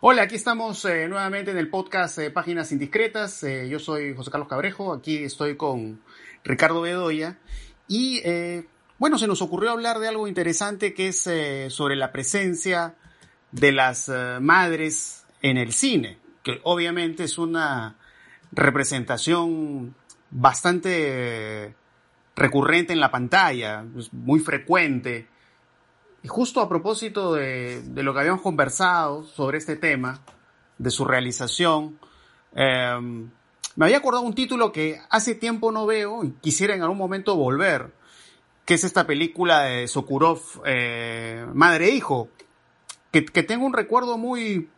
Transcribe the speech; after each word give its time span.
Hola, 0.00 0.22
aquí 0.22 0.36
estamos 0.36 0.84
eh, 0.84 1.08
nuevamente 1.08 1.50
en 1.50 1.58
el 1.58 1.70
podcast 1.70 2.20
eh, 2.20 2.30
Páginas 2.30 2.70
Indiscretas. 2.70 3.42
Eh, 3.42 3.68
yo 3.68 3.80
soy 3.80 4.14
José 4.14 4.30
Carlos 4.30 4.48
Cabrejo, 4.48 4.92
aquí 4.92 5.24
estoy 5.24 5.56
con 5.56 6.00
Ricardo 6.44 6.82
Bedoya. 6.82 7.36
Y 7.88 8.22
bueno, 8.98 9.18
se 9.18 9.26
nos 9.26 9.42
ocurrió 9.42 9.72
hablar 9.72 9.98
de 9.98 10.06
algo 10.06 10.28
interesante 10.28 10.94
que 10.94 11.08
es 11.08 11.28
sobre 11.74 11.96
la 11.96 12.12
presencia 12.12 12.94
de 13.50 13.72
las 13.72 14.08
madres 14.40 15.24
en 15.42 15.56
el 15.56 15.72
cine, 15.72 16.18
que 16.44 16.60
obviamente 16.62 17.24
es 17.24 17.36
una 17.36 17.96
representación 18.52 19.96
bastante 20.30 21.74
recurrente 22.36 22.92
en 22.92 23.00
la 23.00 23.10
pantalla, 23.10 23.84
muy 24.12 24.38
frecuente 24.38 25.26
y 26.22 26.28
justo 26.28 26.60
a 26.60 26.68
propósito 26.68 27.34
de, 27.34 27.82
lo 27.94 28.12
que 28.12 28.20
habíamos 28.20 28.42
conversado 28.42 29.24
sobre 29.24 29.58
este 29.58 29.76
tema, 29.76 30.20
de 30.78 30.90
su 30.90 31.04
realización, 31.04 31.98
em, 32.54 33.30
me 33.76 33.84
había 33.84 33.98
acordado 33.98 34.24
un 34.24 34.34
título 34.34 34.72
que 34.72 35.00
hace 35.10 35.34
tiempo 35.34 35.72
no 35.72 35.86
veo 35.86 36.24
y 36.24 36.32
quisiera 36.40 36.74
en 36.74 36.82
algún 36.82 36.98
momento 36.98 37.36
volver, 37.36 37.92
que 38.64 38.74
es 38.74 38.84
esta 38.84 39.06
película 39.06 39.62
de 39.62 39.88
Sokurov, 39.88 40.40
eh, 40.66 41.46
Madre 41.52 41.86
e 41.86 41.94
Hijo, 41.94 42.28
que, 43.10 43.22
tengo 43.22 43.64
un 43.64 43.72
recuerdo 43.72 44.18
muy, 44.18 44.68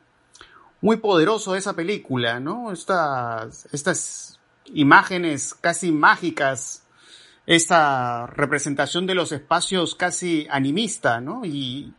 muy 0.80 0.98
poderoso 0.98 1.52
de 1.52 1.58
esa 1.58 1.74
película, 1.74 2.40
¿no? 2.40 2.72
Estas, 2.72 3.66
estas 3.72 4.40
imágenes 4.66 5.54
casi 5.54 5.92
mágicas 5.92 6.84
esta 7.46 8.26
representación 8.26 9.06
de 9.06 9.14
los 9.14 9.32
espacios 9.32 9.94
casi 9.94 10.46
animista, 10.50 11.20
¿no? 11.20 11.42
Y, 11.44 11.94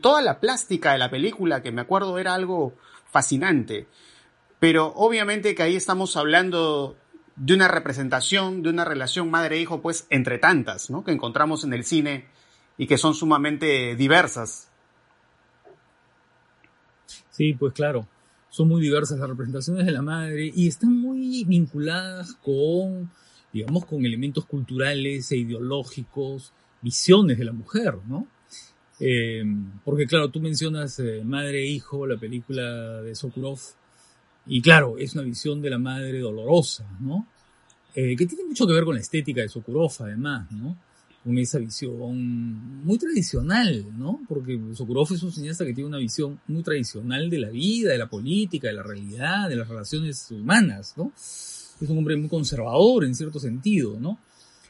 toda 0.00 0.22
la 0.22 0.38
plástica 0.38 0.92
de 0.92 0.98
la 0.98 1.10
película, 1.10 1.60
que 1.60 1.72
me 1.72 1.80
acuerdo 1.80 2.18
era 2.18 2.34
algo 2.34 2.74
fascinante. 3.10 3.88
Pero 4.60 4.92
obviamente 4.94 5.54
que 5.56 5.64
ahí 5.64 5.74
estamos 5.74 6.16
hablando 6.16 6.96
de 7.34 7.54
una 7.54 7.66
representación, 7.66 8.62
de 8.62 8.70
una 8.70 8.84
relación 8.84 9.30
madre-hijo, 9.30 9.82
pues 9.82 10.06
entre 10.10 10.38
tantas, 10.38 10.90
¿no? 10.90 11.02
Que 11.02 11.10
encontramos 11.10 11.64
en 11.64 11.72
el 11.72 11.84
cine 11.84 12.26
y 12.78 12.86
que 12.86 12.98
son 12.98 13.14
sumamente 13.14 13.96
diversas. 13.96 14.68
Sí, 17.30 17.54
pues 17.54 17.72
claro, 17.72 18.06
son 18.48 18.68
muy 18.68 18.80
diversas 18.80 19.18
las 19.18 19.28
representaciones 19.28 19.86
de 19.86 19.92
la 19.92 20.02
madre 20.02 20.52
y 20.54 20.68
están 20.68 20.96
muy 20.96 21.42
vinculadas 21.44 22.34
con 22.34 23.10
digamos, 23.54 23.86
con 23.86 24.04
elementos 24.04 24.44
culturales 24.46 25.30
e 25.30 25.36
ideológicos, 25.36 26.52
visiones 26.82 27.38
de 27.38 27.44
la 27.44 27.52
mujer, 27.52 27.94
¿no? 28.08 28.26
Eh, 28.98 29.44
porque 29.84 30.06
claro, 30.06 30.28
tú 30.28 30.40
mencionas 30.40 30.98
eh, 30.98 31.22
Madre 31.24 31.62
e 31.62 31.66
Hijo, 31.66 32.04
la 32.04 32.16
película 32.16 33.00
de 33.00 33.14
Sokurov, 33.14 33.60
y 34.46 34.60
claro, 34.60 34.98
es 34.98 35.14
una 35.14 35.22
visión 35.22 35.62
de 35.62 35.70
la 35.70 35.78
madre 35.78 36.18
dolorosa, 36.18 36.84
¿no? 37.00 37.28
Eh, 37.94 38.16
que 38.16 38.26
tiene 38.26 38.44
mucho 38.44 38.66
que 38.66 38.72
ver 38.72 38.84
con 38.84 38.96
la 38.96 39.00
estética 39.00 39.40
de 39.40 39.48
Sokurov, 39.48 39.92
además, 40.00 40.50
¿no? 40.50 40.76
Con 41.22 41.38
esa 41.38 41.58
visión 41.58 42.84
muy 42.84 42.98
tradicional, 42.98 43.86
¿no? 43.96 44.20
Porque 44.28 44.60
Sokurov 44.74 45.12
es 45.12 45.22
un 45.22 45.30
cineasta 45.30 45.64
que 45.64 45.72
tiene 45.72 45.88
una 45.88 45.98
visión 45.98 46.40
muy 46.48 46.64
tradicional 46.64 47.30
de 47.30 47.38
la 47.38 47.50
vida, 47.50 47.92
de 47.92 47.98
la 47.98 48.08
política, 48.08 48.66
de 48.66 48.74
la 48.74 48.82
realidad, 48.82 49.48
de 49.48 49.56
las 49.56 49.68
relaciones 49.68 50.28
humanas, 50.32 50.94
¿no? 50.96 51.12
Es 51.80 51.88
un 51.88 51.98
hombre 51.98 52.16
muy 52.16 52.28
conservador 52.28 53.04
en 53.04 53.14
cierto 53.14 53.38
sentido, 53.38 53.98
¿no? 53.98 54.18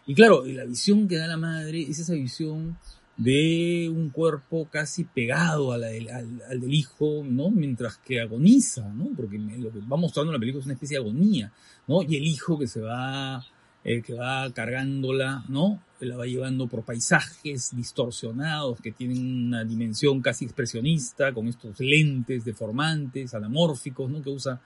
Y 0.06 0.14
claro, 0.14 0.44
la 0.44 0.64
visión 0.64 1.08
que 1.08 1.16
da 1.16 1.27
la 1.27 1.36
madre 1.36 1.83
es 1.83 1.98
esa 1.98 2.14
visión 2.14 2.77
de 3.16 3.91
un 3.94 4.11
cuerpo 4.11 4.69
casi 4.70 5.05
pegado 5.05 5.72
al, 5.72 5.80
del 5.80 6.74
hijo, 6.74 7.22
¿no? 7.24 7.50
Mientras 7.50 7.98
que 7.98 8.20
agoniza, 8.20 8.88
¿no? 8.88 9.11
Porque 9.16 9.38
lo 9.38 9.70
que 9.70 9.78
va 9.80 9.96
mostrando 9.96 10.33
la 10.33 10.38
película 10.38 10.61
es 10.61 10.66
una 10.66 10.74
especie 10.74 10.98
de 10.98 11.05
agonía, 11.05 11.52
¿no? 11.86 12.02
Y 12.02 12.16
el 12.16 12.24
hijo 12.24 12.58
que 12.58 12.66
se 12.66 12.80
va, 12.80 13.44
eh, 13.84 14.02
que 14.02 14.14
va 14.14 14.50
cargándola, 14.52 15.44
¿no? 15.48 15.83
La 16.00 16.17
va 16.17 16.27
llevando 16.27 16.67
por 16.67 16.84
paisajes 16.84 17.74
distorsionados 17.74 18.80
que 18.80 18.92
tienen 18.92 19.46
una 19.46 19.64
dimensión 19.64 20.20
casi 20.20 20.45
expresionista, 20.45 21.33
con 21.33 21.46
estos 21.48 21.79
lentes 21.80 22.45
deformantes, 22.45 23.33
anamórficos, 23.33 24.11
¿no? 24.11 24.20
Que 24.23 24.30
usa 24.30 24.61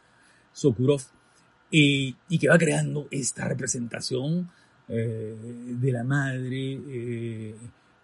Sokurov 0.53 1.03
y 1.71 2.39
que 2.39 2.49
va 2.49 2.59
creando 2.59 3.09
esta 3.11 3.47
representación 3.47 4.49
eh, 4.91 5.37
de 5.79 5.93
la 5.93 6.03
madre 6.03 6.81
eh, 6.89 7.55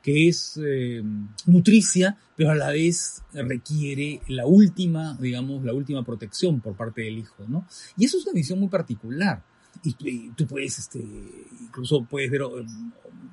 que 0.03 0.29
es 0.29 0.61
eh, 0.63 1.03
nutricia, 1.47 2.15
pero 2.37 2.51
a 2.51 2.55
la 2.55 2.69
vez 2.69 3.23
requiere 3.33 4.21
la 4.29 4.45
última, 4.45 5.17
digamos, 5.19 5.65
la 5.65 5.73
última 5.73 6.05
protección 6.05 6.61
por 6.61 6.77
parte 6.77 7.01
del 7.01 7.17
hijo, 7.17 7.43
¿no? 7.49 7.67
Y 7.97 8.05
eso 8.05 8.19
es 8.19 8.27
una 8.27 8.35
visión 8.35 8.61
muy 8.61 8.69
particular. 8.69 9.43
Y, 9.83 10.29
tú 10.33 10.47
puedes, 10.47 10.79
este, 10.79 11.03
incluso 11.59 12.05
puedes 12.05 12.31
ver, 12.31 12.43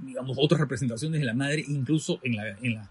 digamos, 0.01 0.37
otras 0.39 0.61
representaciones 0.61 1.19
de 1.19 1.25
la 1.25 1.33
madre, 1.33 1.65
incluso 1.67 2.19
en 2.23 2.37
la, 2.37 2.57
en 2.57 2.75
la, 2.75 2.89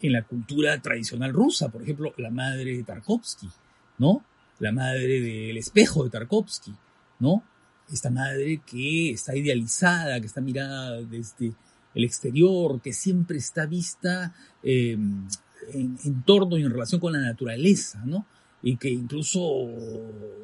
en 0.00 0.12
la 0.14 0.22
cultura 0.22 0.80
tradicional 0.80 1.34
rusa, 1.34 1.68
por 1.68 1.82
ejemplo, 1.82 2.14
la 2.16 2.30
madre 2.30 2.78
de 2.78 2.82
Tarkovsky, 2.82 3.50
¿no? 3.98 4.24
La 4.58 4.72
madre 4.72 5.20
del 5.20 5.56
espejo 5.56 6.04
de 6.04 6.10
Tarkovsky, 6.10 6.74
¿no? 7.20 7.42
Esta 7.90 8.10
madre 8.10 8.60
que 8.66 9.10
está 9.10 9.36
idealizada, 9.36 10.20
que 10.20 10.26
está 10.26 10.40
mirada 10.40 11.00
desde 11.02 11.54
el 11.94 12.04
exterior, 12.04 12.80
que 12.80 12.92
siempre 12.92 13.38
está 13.38 13.66
vista 13.66 14.34
em, 14.62 15.26
en, 15.72 16.22
torno 16.22 16.58
y 16.58 16.62
en 16.62 16.70
relación 16.70 17.00
con 17.00 17.12
la 17.12 17.20
naturaleza, 17.20 18.02
¿no? 18.04 18.26
Y 18.62 18.76
que 18.76 18.90
incluso, 18.90 19.40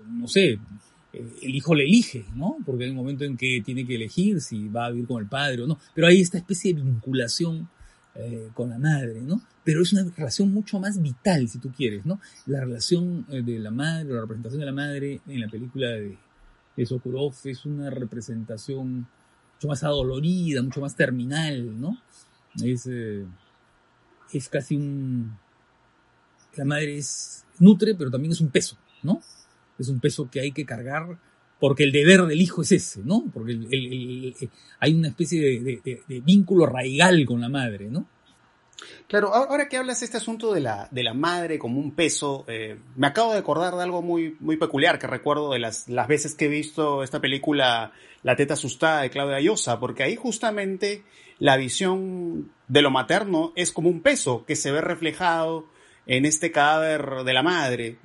no 0.09 0.29
sé, 0.29 0.59
el 1.13 1.55
hijo 1.55 1.75
le 1.75 1.85
elige, 1.85 2.25
¿no? 2.35 2.57
Porque 2.65 2.85
hay 2.85 2.91
un 2.91 2.97
momento 2.97 3.25
en 3.25 3.37
que 3.37 3.63
tiene 3.65 3.87
que 3.87 3.97
elegir 3.97 4.41
si 4.41 4.69
va 4.69 4.87
a 4.87 4.91
vivir 4.91 5.07
con 5.07 5.23
el 5.23 5.29
padre 5.29 5.63
o 5.63 5.67
no. 5.67 5.79
Pero 5.95 6.07
hay 6.07 6.21
esta 6.21 6.39
especie 6.39 6.75
de 6.75 6.83
vinculación 6.83 7.69
eh, 8.15 8.49
con 8.55 8.71
la 8.71 8.79
madre, 8.79 9.21
¿no? 9.21 9.43
Pero 9.65 9.83
es 9.83 9.93
una 9.93 10.05
relación 10.17 10.53
mucho 10.53 10.79
más 10.79 11.01
vital, 11.01 11.49
si 11.49 11.59
tú 11.59 11.73
quieres, 11.73 12.05
¿no? 12.05 12.21
La 12.47 12.61
relación 12.61 13.27
eh, 13.31 13.43
de 13.43 13.59
la 13.59 13.71
madre, 13.71 14.13
la 14.13 14.21
representación 14.21 14.61
de 14.61 14.67
la 14.67 14.73
madre 14.73 15.21
en 15.27 15.41
la 15.41 15.49
película 15.49 15.89
de, 15.89 16.19
de 16.77 16.87
Sokurov 16.87 17.35
es 17.45 17.65
una 17.65 17.91
representación 17.91 19.09
mucho 19.55 19.69
más 19.69 19.83
adolorida, 19.83 20.63
mucho 20.63 20.81
más 20.81 20.95
terminal, 20.95 21.81
¿no? 21.81 21.99
Es, 22.63 22.87
eh, 22.87 23.25
es 24.33 24.49
casi 24.49 24.77
un... 24.77 25.37
La 26.57 26.65
madre 26.65 26.99
es 26.99 27.45
nutre, 27.59 27.95
pero 27.95 28.11
también 28.11 28.33
es 28.33 28.41
un 28.41 28.51
peso, 28.51 28.77
¿no? 29.03 29.21
Es 29.79 29.89
un 29.89 29.99
peso 29.99 30.31
que 30.31 30.41
hay 30.41 30.53
que 30.53 30.65
cargar 30.65 31.19
porque 31.65 31.85
el 31.85 31.93
deber 31.93 32.27
del 32.27 32.41
hijo 32.41 32.63
es 32.63 32.73
ese, 32.73 33.03
¿no? 33.05 33.25
Porque 33.33 33.59
hay 34.81 34.95
una 34.95 35.09
especie 35.09 35.41
de, 35.41 36.21
vínculo 36.21 36.67
raigal 36.67 37.25
con 37.25 37.41
la 37.41 37.49
madre, 37.49 37.89
¿no? 37.89 38.07
Claro, 39.07 39.35
ahora 39.35 39.69
que 39.69 39.77
hablas 39.77 40.01
de 40.01 40.07
este 40.07 40.17
asunto 40.17 40.53
de 40.53 40.61
la, 40.61 40.89
de 40.91 41.03
la 41.03 41.15
madre 41.15 41.59
como 41.59 41.79
un 41.79 41.93
peso, 41.93 42.45
eh, 42.49 42.79
me 42.97 43.07
acabo 43.07 43.33
de 43.33 43.39
acordar 43.39 43.75
de 43.75 43.83
algo 43.83 44.03
muy, 44.03 44.37
muy 44.41 44.57
peculiar 44.57 44.99
que 44.99 45.07
recuerdo 45.07 45.53
de 45.53 45.59
las, 45.59 45.89
las 45.89 46.09
veces 46.09 46.35
que 46.35 46.47
he 46.47 46.49
visto 46.49 47.03
esta 47.03 47.21
película 47.21 47.93
La 48.23 48.37
teta 48.37 48.55
asustada 48.55 49.03
de 49.03 49.11
Claudia 49.11 49.41
Llosa, 49.41 49.79
porque 49.79 50.03
ahí 50.03 50.17
justamente 50.17 51.05
la 51.39 51.57
visión 51.57 52.51
de 52.69 52.83
lo 52.83 52.91
materno 52.91 53.53
es 53.57 53.73
como 53.73 53.89
un 53.89 54.01
peso 54.01 54.45
que 54.47 54.57
se 54.57 54.73
ve 54.73 54.81
reflejado 54.81 55.67
en 56.07 56.25
este 56.25 56.51
cadáver 56.53 57.25
de 57.25 57.33
la 57.33 57.43
madre, 57.43 57.99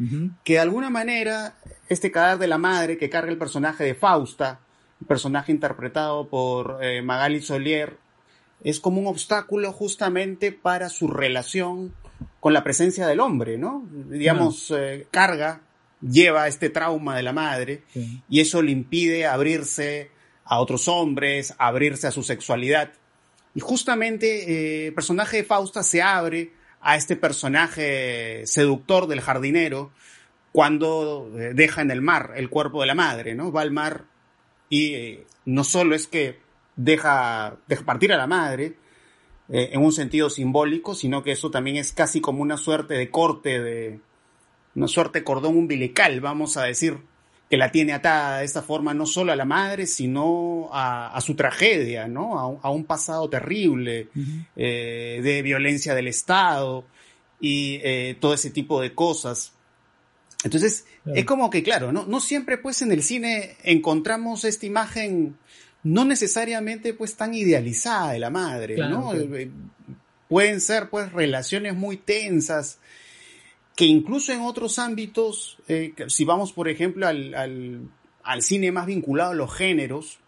que 0.44 0.54
de 0.54 0.60
alguna 0.60 0.90
manera 0.90 1.58
este 1.90 2.12
cadáver 2.12 2.40
de 2.40 2.48
la 2.48 2.58
madre 2.58 2.98
que 2.98 3.10
carga 3.10 3.32
el 3.32 3.38
personaje 3.38 3.84
de 3.84 3.96
Fausta, 3.96 4.60
personaje 5.08 5.52
interpretado 5.52 6.28
por 6.28 6.80
eh, 6.82 7.02
Magali 7.02 7.42
Solier, 7.42 7.98
es 8.64 8.80
como 8.80 9.00
un 9.00 9.08
obstáculo 9.08 9.72
justamente 9.72 10.52
para 10.52 10.90
su 10.90 11.08
relación 11.08 11.94
con 12.40 12.54
la 12.54 12.64
presencia 12.64 13.08
del 13.08 13.20
hombre, 13.20 13.58
¿no? 13.58 13.88
Digamos, 13.92 14.72
eh, 14.72 15.08
carga, 15.12 15.62
lleva 16.02 16.48
este 16.48 16.70
trauma 16.70 17.16
de 17.16 17.24
la 17.24 17.34
madre 17.34 17.84
y 18.30 18.40
eso 18.40 18.62
le 18.62 18.72
impide 18.72 19.26
abrirse 19.26 20.12
a 20.46 20.60
otros 20.60 20.88
hombres, 20.88 21.54
abrirse 21.58 22.08
a 22.08 22.12
su 22.12 22.24
sexualidad. 22.24 22.92
Y 23.56 23.60
justamente 23.60 24.52
eh, 24.52 24.88
el 24.88 24.94
personaje 24.94 25.38
de 25.38 25.44
Fausta 25.44 25.84
se 25.84 26.02
abre 26.02 26.54
a 26.82 26.96
este 26.96 27.16
personaje 27.16 28.44
seductor 28.46 29.08
del 29.08 29.22
jardinero 29.22 29.92
cuando 30.52 31.32
eh, 31.38 31.52
deja 31.54 31.82
en 31.82 31.92
el 31.92 32.02
mar 32.02 32.34
el 32.36 32.50
cuerpo 32.50 32.82
de 32.82 32.88
la 32.88 32.96
madre, 32.96 33.36
¿no? 33.36 33.52
Va 33.52 33.62
al 33.62 33.72
mar 33.72 34.06
y 34.70 34.94
eh, 34.94 35.26
no 35.46 35.64
solo 35.64 35.96
es 35.96 36.08
que 36.08 36.40
deja, 36.80 37.58
partir 37.86 38.14
a 38.14 38.18
la 38.18 38.26
madre 38.26 38.78
eh, 39.50 39.70
en 39.74 39.84
un 39.84 39.92
sentido 39.92 40.30
simbólico, 40.30 40.96
sino 40.96 41.24
que 41.24 41.34
eso 41.34 41.52
también 41.52 41.76
es 41.76 41.92
casi 41.92 42.22
como 42.22 42.42
una 42.42 42.58
suerte 42.58 42.94
de 42.94 43.10
corte 43.10 43.62
de 43.62 44.00
una 44.76 44.88
suerte 44.88 45.20
de 45.20 45.26
cordón 45.26 45.58
umbilical, 45.58 46.22
vamos 46.22 46.56
a 46.56 46.64
decir, 46.64 46.98
que 47.50 47.58
la 47.58 47.72
tiene 47.72 47.92
atada 47.92 48.40
de 48.40 48.46
esta 48.46 48.62
forma 48.62 48.94
no 48.94 49.06
solo 49.06 49.34
a 49.34 49.36
la 49.36 49.44
madre, 49.44 49.88
sino 49.88 50.70
a, 50.72 51.20
su 51.22 51.36
tragedia, 51.36 52.08
¿no? 52.08 52.60
A, 52.62 52.70
un 52.70 52.86
pasado 52.86 53.28
terrible 53.30 54.08
de 54.56 55.42
violencia 55.44 55.96
del 55.96 56.08
Estado 56.08 56.86
y 57.42 58.14
todo 58.20 58.36
ese 58.36 58.52
tipo 58.52 58.80
de 58.80 58.94
cosas. 58.94 59.54
Entonces, 60.44 60.86
es 61.14 61.26
como 61.26 61.50
que, 61.50 61.64
claro, 61.64 61.92
¿no? 61.92 62.06
no 62.06 62.20
siempre 62.22 62.60
pues 62.60 62.84
en 62.84 62.92
el 62.92 63.02
cine 63.02 63.58
encontramos 63.64 64.46
esta 64.46 64.68
imagen 64.68 65.36
no 65.84 66.06
necesariamente 66.06 66.94
pues 66.94 67.16
tan 67.16 67.34
idealizada 67.34 68.14
de 68.14 68.20
la 68.20 68.30
madre, 68.30 68.78
¿no? 68.78 69.14
Eh, 69.14 69.50
pueden 70.28 70.62
ser 70.62 70.90
pues 70.90 71.12
relaciones 71.12 71.76
muy 71.76 71.98
tensas, 71.98 72.80
que 73.76 73.86
incluso 73.86 74.32
en 74.32 74.42
otros 74.42 74.80
ámbitos, 74.80 75.58
eh, 75.68 75.94
si 76.08 76.26
vamos 76.26 76.54
por 76.54 76.70
ejemplo 76.70 77.08
al, 77.08 77.34
al, 78.24 78.42
cine 78.42 78.72
más 78.72 78.86
vinculado 78.86 79.32
a 79.32 79.36
los 79.36 79.54
géneros, 79.54 80.20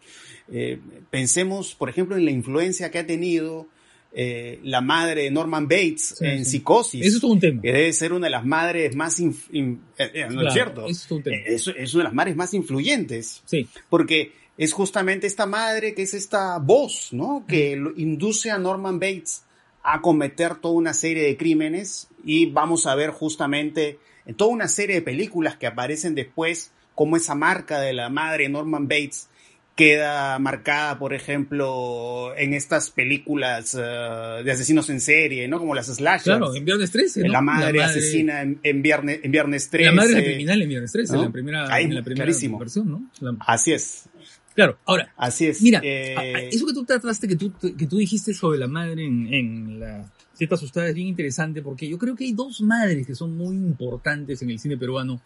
eh, 0.51 0.79
pensemos 1.09 1.75
por 1.75 1.89
ejemplo 1.89 2.17
en 2.17 2.25
la 2.25 2.31
influencia 2.31 2.91
que 2.91 2.99
ha 2.99 3.05
tenido 3.05 3.67
eh, 4.13 4.59
la 4.63 4.81
madre 4.81 5.23
de 5.23 5.31
Norman 5.31 5.67
Bates 5.67 6.21
en 6.21 6.43
Psicosis. 6.43 7.05
Eso 7.05 7.17
es 7.17 7.23
un 7.23 7.39
tema. 7.39 7.61
Que 7.61 7.71
debe 7.71 7.93
ser 7.93 8.11
una 8.11 8.27
de 8.27 8.31
las 8.31 8.45
madres 8.45 8.95
más... 8.95 9.19
¿No 9.19 10.47
es 10.47 10.53
cierto? 10.53 10.87
es, 10.87 11.09
un 11.11 11.23
tema. 11.23 11.37
Es, 11.45 11.67
es, 11.67 11.93
una 11.93 12.03
de 12.03 12.07
las 12.09 12.13
madres 12.13 12.35
más 12.35 12.53
influyentes. 12.53 13.41
Sí. 13.45 13.67
Porque 13.89 14.33
es 14.57 14.73
justamente 14.73 15.27
esta 15.27 15.45
madre 15.45 15.93
que 15.93 16.03
es 16.03 16.13
esta 16.13 16.57
voz, 16.59 17.09
¿no? 17.11 17.45
Que 17.47 17.71
induce 17.97 18.51
a 18.51 18.57
Norman 18.57 18.99
Bates 18.99 19.43
a 19.83 20.01
cometer 20.01 20.55
toda 20.55 20.75
una 20.75 20.93
serie 20.93 21.23
de 21.23 21.37
crímenes 21.37 22.07
y 22.23 22.47
vamos 22.47 22.85
a 22.85 22.95
ver 22.95 23.11
justamente 23.11 23.99
en 24.25 24.35
toda 24.35 24.51
una 24.51 24.67
serie 24.67 24.95
de 24.95 25.01
películas 25.01 25.55
que 25.55 25.67
aparecen 25.67 26.15
después 26.15 26.71
como 26.93 27.17
esa 27.17 27.33
marca 27.33 27.79
de 27.79 27.93
la 27.93 28.09
madre 28.09 28.49
Norman 28.49 28.87
Bates 28.87 29.27
queda 29.75 30.37
marcada, 30.37 30.99
por 30.99 31.13
ejemplo, 31.13 32.35
en 32.37 32.53
estas 32.53 32.91
películas 32.91 33.73
uh, 33.73 34.43
de 34.43 34.51
asesinos 34.51 34.89
en 34.89 34.99
serie, 34.99 35.47
¿no? 35.47 35.59
Como 35.59 35.73
las 35.73 35.87
slashers. 35.87 36.23
Claro, 36.23 36.53
en 36.53 36.65
Viernes 36.65 36.91
13, 36.91 37.23
¿no? 37.23 37.31
La 37.31 37.41
madre, 37.41 37.73
la 37.73 37.85
madre... 37.85 37.99
asesina 37.99 38.41
en, 38.41 38.59
en, 38.61 38.81
viernes, 38.81 39.21
en 39.23 39.31
Viernes 39.31 39.69
13. 39.69 39.85
La 39.89 39.95
madre 39.95 40.23
criminal 40.23 40.61
en 40.61 40.69
Viernes 40.69 40.91
13, 40.91 41.13
¿no? 41.13 41.19
en 41.19 41.25
la 41.25 41.31
primera, 41.31 41.79
en 41.79 41.95
la 41.95 42.03
primera 42.03 42.25
versión, 42.25 42.91
¿no? 42.91 43.09
La... 43.21 43.35
Así 43.39 43.73
es. 43.73 44.09
Claro, 44.53 44.77
ahora. 44.85 45.13
Así 45.17 45.47
es. 45.47 45.61
Mira, 45.61 45.79
eh... 45.83 46.49
eso 46.51 46.65
que 46.65 46.73
tú 46.73 46.83
trataste, 46.83 47.27
que 47.27 47.35
tú, 47.35 47.53
que 47.53 47.87
tú 47.87 47.97
dijiste 47.97 48.33
sobre 48.33 48.59
la 48.59 48.67
madre 48.67 49.05
en, 49.05 49.33
en 49.33 49.79
la 49.79 50.11
cierta 50.33 50.55
asustada 50.55 50.89
es 50.89 50.95
bien 50.95 51.07
interesante 51.07 51.61
porque 51.61 51.87
yo 51.87 51.97
creo 51.97 52.15
que 52.15 52.25
hay 52.25 52.33
dos 52.33 52.61
madres 52.61 53.05
que 53.05 53.15
son 53.15 53.37
muy 53.37 53.55
importantes 53.55 54.41
en 54.41 54.49
el 54.49 54.59
cine 54.59 54.77
peruano 54.77 55.21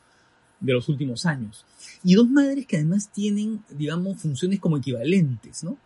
de 0.59 0.73
los 0.73 0.89
últimos 0.89 1.25
años. 1.25 1.65
Y 2.03 2.15
dos 2.15 2.29
madres 2.29 2.65
que 2.65 2.77
además 2.77 3.09
tienen, 3.11 3.63
digamos, 3.69 4.21
funciones 4.21 4.59
como 4.59 4.77
equivalentes, 4.77 5.63
¿no? 5.63 5.77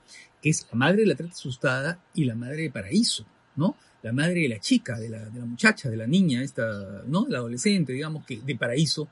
Que 0.41 0.49
es 0.49 0.67
la 0.71 0.77
madre 0.77 1.01
de 1.01 1.07
la 1.07 1.15
trata 1.15 1.33
asustada 1.33 1.99
y 2.13 2.25
la 2.25 2.35
madre 2.35 2.63
de 2.63 2.71
Paraíso, 2.71 3.25
¿no? 3.55 3.75
La 4.01 4.13
madre 4.13 4.41
de 4.41 4.49
la 4.49 4.59
chica, 4.59 4.97
de 4.97 5.09
la, 5.09 5.29
de 5.29 5.39
la 5.39 5.45
muchacha, 5.45 5.89
de 5.89 5.97
la 5.97 6.07
niña, 6.07 6.41
esta, 6.41 7.03
¿no? 7.07 7.27
La 7.27 7.39
adolescente, 7.39 7.93
digamos, 7.93 8.25
que 8.25 8.39
de 8.41 8.55
Paraíso, 8.55 9.09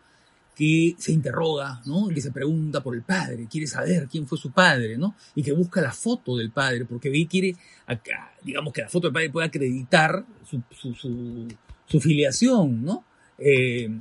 que 0.57 0.95
se 0.97 1.11
interroga, 1.11 1.83
¿no? 1.85 2.07
Que 2.07 2.19
se 2.19 2.31
pregunta 2.31 2.81
por 2.81 2.95
el 2.95 3.03
padre, 3.03 3.47
quiere 3.47 3.67
saber 3.67 4.07
quién 4.07 4.25
fue 4.25 4.39
su 4.39 4.51
padre, 4.51 4.97
¿no? 4.97 5.15
Y 5.35 5.43
que 5.43 5.51
busca 5.51 5.81
la 5.81 5.91
foto 5.91 6.35
del 6.35 6.49
padre, 6.49 6.85
porque 6.85 7.11
quiere, 7.27 7.55
acá, 7.85 8.33
digamos, 8.41 8.73
que 8.73 8.81
la 8.81 8.89
foto 8.89 9.05
del 9.05 9.13
padre 9.13 9.29
pueda 9.29 9.45
acreditar 9.45 10.25
su, 10.43 10.63
su, 10.95 11.47
su, 11.85 11.99
filiación, 12.01 12.83
¿no? 12.83 13.05
Eh, 13.37 13.99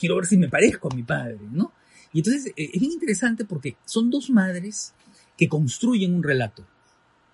quiero 0.00 0.16
ver 0.16 0.26
si 0.26 0.36
me 0.36 0.48
parezco 0.48 0.88
a 0.90 0.96
mi 0.96 1.04
padre, 1.04 1.38
¿no? 1.52 1.72
Y 2.12 2.18
entonces 2.18 2.48
eh, 2.56 2.70
es 2.74 2.80
bien 2.80 2.90
interesante 2.90 3.44
porque 3.44 3.76
son 3.84 4.10
dos 4.10 4.30
madres 4.30 4.94
que 5.36 5.48
construyen 5.48 6.12
un 6.12 6.24
relato, 6.24 6.66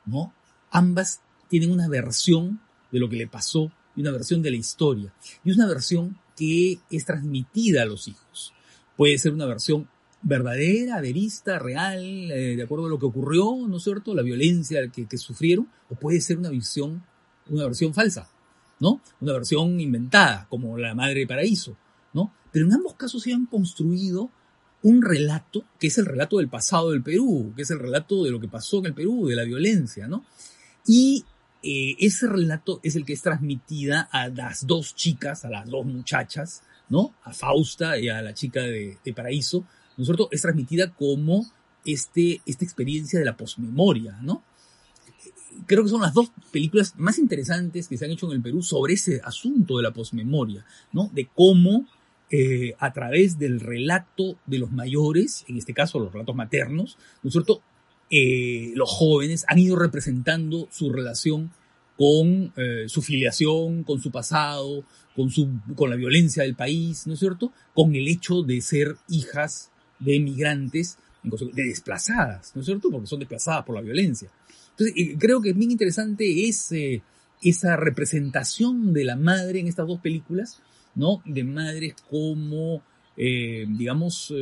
¿no? 0.04 0.34
Ambas 0.70 1.22
tienen 1.48 1.70
una 1.70 1.88
versión 1.88 2.60
de 2.92 2.98
lo 2.98 3.08
que 3.08 3.16
le 3.16 3.26
pasó 3.26 3.72
y 3.96 4.02
una 4.02 4.10
versión 4.10 4.42
de 4.42 4.50
la 4.50 4.56
historia. 4.58 5.14
Y 5.44 5.52
una 5.52 5.66
versión 5.66 6.18
que 6.36 6.78
es 6.90 7.04
transmitida 7.04 7.82
a 7.82 7.86
los 7.86 8.08
hijos. 8.08 8.52
Puede 8.96 9.18
ser 9.18 9.32
una 9.32 9.46
versión 9.46 9.88
verdadera, 10.22 11.00
verista, 11.00 11.58
real, 11.58 12.02
eh, 12.02 12.56
de 12.56 12.62
acuerdo 12.62 12.86
a 12.86 12.88
lo 12.88 12.98
que 12.98 13.06
ocurrió, 13.06 13.56
¿no 13.68 13.76
es 13.76 13.84
cierto? 13.84 14.14
La 14.14 14.22
violencia 14.22 14.88
que, 14.88 15.18
sufrieron, 15.18 15.68
o 15.88 15.94
puede 15.94 16.20
ser 16.20 16.38
una 16.38 16.50
visión, 16.50 17.04
una 17.48 17.64
versión 17.64 17.94
falsa, 17.94 18.28
¿no? 18.80 19.00
Una 19.20 19.34
versión 19.34 19.78
inventada, 19.80 20.46
como 20.48 20.76
la 20.78 20.94
Madre 20.94 21.20
de 21.20 21.26
Paraíso, 21.26 21.76
¿no? 22.12 22.32
Pero 22.50 22.66
en 22.66 22.72
ambos 22.72 22.94
casos 22.94 23.22
se 23.22 23.32
han 23.32 23.46
construido 23.46 24.30
un 24.82 25.02
relato, 25.02 25.64
que 25.78 25.88
es 25.88 25.98
el 25.98 26.06
relato 26.06 26.38
del 26.38 26.48
pasado 26.48 26.90
del 26.90 27.02
Perú, 27.02 27.52
que 27.54 27.62
es 27.62 27.70
el 27.70 27.78
relato 27.78 28.24
de 28.24 28.30
lo 28.30 28.40
que 28.40 28.48
pasó 28.48 28.78
en 28.78 28.86
el 28.86 28.94
Perú, 28.94 29.26
de 29.26 29.36
la 29.36 29.44
violencia, 29.44 30.08
¿no? 30.08 30.24
Y 30.86 31.24
eh, 31.68 31.96
ese 31.98 32.28
relato 32.28 32.78
es 32.84 32.94
el 32.94 33.04
que 33.04 33.12
es 33.12 33.22
transmitida 33.22 34.08
a 34.12 34.28
las 34.28 34.68
dos 34.68 34.94
chicas, 34.94 35.44
a 35.44 35.50
las 35.50 35.68
dos 35.68 35.84
muchachas, 35.84 36.62
¿no? 36.88 37.12
A 37.24 37.32
Fausta 37.32 37.98
y 37.98 38.08
a 38.08 38.22
la 38.22 38.34
chica 38.34 38.60
de, 38.60 38.96
Paraíso, 39.16 39.64
¿no 39.96 40.02
es 40.02 40.06
cierto? 40.06 40.28
Es 40.30 40.42
transmitida 40.42 40.92
como 40.92 41.44
este, 41.84 42.40
esta 42.46 42.64
experiencia 42.64 43.18
de 43.18 43.24
la 43.24 43.36
posmemoria, 43.36 44.16
¿no? 44.22 44.44
Creo 45.66 45.82
que 45.82 45.88
son 45.88 46.02
las 46.02 46.14
dos 46.14 46.30
películas 46.52 46.94
más 46.98 47.18
interesantes 47.18 47.88
que 47.88 47.96
se 47.96 48.04
han 48.04 48.12
hecho 48.12 48.26
en 48.26 48.36
el 48.36 48.42
Perú 48.42 48.62
sobre 48.62 48.94
ese 48.94 49.20
asunto 49.24 49.78
de 49.78 49.82
la 49.82 49.92
posmemoria, 49.92 50.64
¿no? 50.92 51.10
De 51.12 51.28
cómo 51.34 51.84
eh, 52.30 52.76
a 52.78 52.92
través 52.92 53.40
del 53.40 53.58
relato 53.58 54.38
de 54.46 54.60
los 54.60 54.70
mayores, 54.70 55.44
en 55.48 55.56
este 55.56 55.74
caso 55.74 55.98
los 55.98 56.12
relatos 56.12 56.36
maternos, 56.36 56.96
¿no 57.24 57.28
es 57.28 57.32
cierto? 57.32 57.60
Eh, 58.08 58.72
los 58.76 58.88
jóvenes 58.88 59.44
han 59.48 59.58
ido 59.58 59.76
representando 59.76 60.68
su 60.70 60.92
relación 60.92 61.50
con 61.96 62.52
eh, 62.56 62.84
su 62.88 63.02
filiación, 63.02 63.82
con 63.82 64.00
su 64.00 64.10
pasado, 64.10 64.84
con, 65.16 65.30
su, 65.30 65.48
con 65.74 65.90
la 65.90 65.96
violencia 65.96 66.44
del 66.44 66.54
país, 66.54 67.06
¿no 67.06 67.14
es 67.14 67.18
cierto? 67.18 67.52
Con 67.74 67.94
el 67.96 68.06
hecho 68.06 68.42
de 68.42 68.60
ser 68.60 68.96
hijas 69.08 69.70
de 69.98 70.16
emigrantes, 70.16 70.98
de 71.22 71.64
desplazadas, 71.64 72.52
¿no 72.54 72.60
es 72.60 72.66
cierto? 72.66 72.90
Porque 72.90 73.08
son 73.08 73.18
desplazadas 73.18 73.64
por 73.64 73.74
la 73.74 73.80
violencia. 73.80 74.30
Entonces, 74.70 74.94
eh, 74.96 75.16
creo 75.18 75.40
que 75.40 75.50
es 75.50 75.56
bien 75.56 75.72
interesante 75.72 76.48
ese, 76.48 77.02
esa 77.42 77.76
representación 77.76 78.92
de 78.92 79.04
la 79.04 79.16
madre 79.16 79.58
en 79.58 79.66
estas 79.66 79.88
dos 79.88 80.00
películas, 80.00 80.60
¿no? 80.94 81.22
De 81.24 81.42
madres 81.42 81.94
como, 82.08 82.82
digamos, 83.16 84.32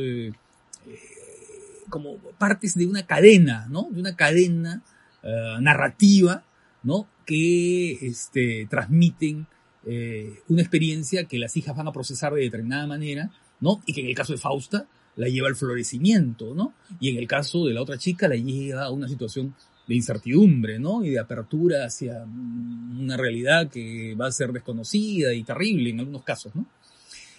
como 1.89 2.17
partes 2.37 2.75
de 2.75 2.87
una 2.87 3.05
cadena, 3.05 3.67
¿no? 3.69 3.87
De 3.91 3.99
una 3.99 4.15
cadena 4.15 4.83
uh, 5.23 5.61
narrativa, 5.61 6.43
¿no? 6.83 7.07
Que 7.25 7.93
este, 8.07 8.67
transmiten 8.69 9.47
eh, 9.85 10.39
una 10.47 10.61
experiencia 10.61 11.25
que 11.25 11.37
las 11.37 11.55
hijas 11.57 11.75
van 11.75 11.87
a 11.87 11.91
procesar 11.91 12.33
de 12.33 12.41
determinada 12.41 12.87
manera, 12.87 13.29
¿no? 13.59 13.81
Y 13.85 13.93
que 13.93 14.01
en 14.01 14.07
el 14.07 14.15
caso 14.15 14.33
de 14.33 14.39
Fausta 14.39 14.87
la 15.15 15.27
lleva 15.27 15.47
al 15.47 15.55
florecimiento, 15.55 16.53
¿no? 16.55 16.73
Y 16.99 17.09
en 17.09 17.17
el 17.17 17.27
caso 17.27 17.65
de 17.65 17.73
la 17.73 17.81
otra 17.81 17.97
chica 17.97 18.27
la 18.27 18.35
lleva 18.35 18.85
a 18.85 18.91
una 18.91 19.07
situación 19.07 19.55
de 19.87 19.95
incertidumbre, 19.95 20.79
¿no? 20.79 21.03
Y 21.03 21.11
de 21.11 21.19
apertura 21.19 21.85
hacia 21.85 22.23
una 22.23 23.15
realidad 23.15 23.69
que 23.69 24.15
va 24.15 24.27
a 24.27 24.31
ser 24.31 24.51
desconocida 24.51 25.33
y 25.33 25.43
terrible 25.43 25.91
en 25.91 25.99
algunos 25.99 26.23
casos, 26.23 26.55
¿no? 26.55 26.65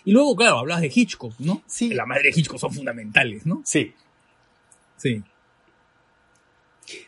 Y 0.04 0.12
luego, 0.12 0.36
claro, 0.36 0.58
hablas 0.58 0.80
de 0.80 0.92
Hitchcock, 0.94 1.34
¿no? 1.40 1.62
Sí. 1.66 1.92
La 1.92 2.06
madre 2.06 2.30
de 2.30 2.40
Hitchcock 2.40 2.60
son 2.60 2.72
fundamentales, 2.72 3.44
¿no? 3.44 3.62
Sí. 3.64 3.92
Sí. 4.96 5.22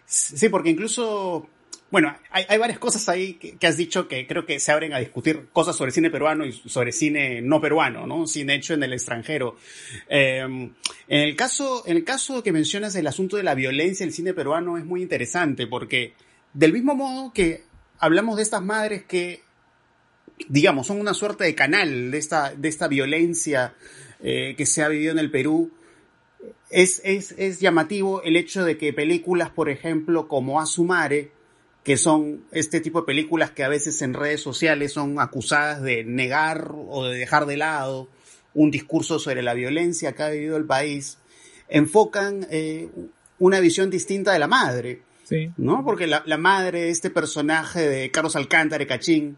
Sí, 0.06 0.48
porque 0.48 0.70
incluso, 0.70 1.48
bueno, 1.90 2.16
hay, 2.30 2.58
varias 2.58 2.78
cosas 2.78 3.08
ahí 3.08 3.34
que, 3.34 3.66
has 3.66 3.76
dicho 3.76 4.08
que 4.08 4.26
creo 4.26 4.46
que 4.46 4.58
se 4.58 4.72
abren 4.72 4.92
a 4.92 4.98
discutir 4.98 5.48
cosas 5.52 5.76
sobre 5.76 5.92
cine 5.92 6.10
peruano 6.10 6.44
y 6.44 6.52
sobre 6.52 6.92
cine 6.92 7.40
no 7.42 7.60
peruano, 7.60 8.06
¿no? 8.06 8.26
Cine 8.26 8.56
hecho 8.56 8.74
en 8.74 8.82
el 8.82 8.92
extranjero. 8.92 9.56
Eh, 10.08 10.40
en 10.40 10.74
el 11.08 11.36
caso, 11.36 11.84
en 11.86 11.96
el 11.96 12.04
caso 12.04 12.42
que 12.42 12.52
mencionas 12.52 12.94
el 12.96 13.06
asunto 13.06 13.36
de 13.36 13.42
la 13.42 13.54
violencia 13.54 14.04
en 14.04 14.08
el 14.08 14.14
cine 14.14 14.34
peruano 14.34 14.78
es 14.78 14.84
muy 14.84 15.02
interesante 15.02 15.66
porque 15.66 16.14
del 16.52 16.72
mismo 16.72 16.94
modo 16.94 17.32
que 17.32 17.62
hablamos 17.98 18.36
de 18.36 18.42
estas 18.42 18.62
madres 18.62 19.04
que, 19.04 19.42
digamos, 20.48 20.86
son 20.86 21.00
una 21.00 21.14
suerte 21.14 21.44
de 21.44 21.54
canal 21.54 22.10
de 22.10 22.18
esta, 22.18 22.54
de 22.54 22.68
esta 22.68 22.88
violencia 22.88 23.74
eh, 24.20 24.54
que 24.56 24.66
se 24.66 24.82
ha 24.82 24.88
vivido 24.88 25.12
en 25.12 25.18
el 25.18 25.30
Perú, 25.30 25.70
es, 26.70 27.00
es, 27.04 27.34
es, 27.38 27.60
llamativo 27.60 28.22
el 28.22 28.36
hecho 28.36 28.64
de 28.64 28.76
que 28.76 28.92
películas, 28.92 29.50
por 29.50 29.68
ejemplo, 29.70 30.28
como 30.28 30.60
Asumare, 30.60 31.30
que 31.82 31.96
son 31.96 32.44
este 32.52 32.80
tipo 32.80 33.00
de 33.00 33.06
películas 33.06 33.50
que 33.52 33.64
a 33.64 33.68
veces 33.68 34.02
en 34.02 34.14
redes 34.14 34.42
sociales 34.42 34.92
son 34.92 35.20
acusadas 35.20 35.82
de 35.82 36.04
negar 36.04 36.72
o 36.74 37.06
de 37.06 37.18
dejar 37.18 37.46
de 37.46 37.56
lado 37.56 38.08
un 38.52 38.70
discurso 38.70 39.18
sobre 39.18 39.42
la 39.42 39.54
violencia 39.54 40.12
que 40.12 40.22
ha 40.22 40.30
vivido 40.30 40.56
el 40.56 40.64
país, 40.64 41.18
enfocan 41.68 42.46
eh, 42.50 42.88
una 43.38 43.60
visión 43.60 43.88
distinta 43.88 44.32
de 44.32 44.38
la 44.38 44.48
madre. 44.48 45.02
Sí. 45.24 45.50
¿No? 45.56 45.84
Porque 45.84 46.06
la, 46.06 46.22
la, 46.26 46.38
madre, 46.38 46.88
este 46.88 47.10
personaje 47.10 47.86
de 47.86 48.10
Carlos 48.10 48.34
Alcántara, 48.34 48.86
Cachín, 48.86 49.36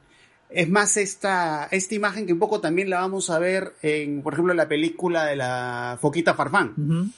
es 0.50 0.68
más 0.68 0.96
esta, 0.96 1.68
esta 1.70 1.94
imagen 1.94 2.26
que 2.26 2.32
un 2.32 2.38
poco 2.38 2.60
también 2.60 2.90
la 2.90 3.00
vamos 3.00 3.30
a 3.30 3.38
ver 3.38 3.74
en, 3.82 4.22
por 4.22 4.32
ejemplo, 4.32 4.54
la 4.54 4.68
película 4.68 5.26
de 5.26 5.36
la 5.36 5.98
Foquita 6.00 6.34
Farfán. 6.34 6.74
Uh 6.76 6.80
-huh. 6.80 7.12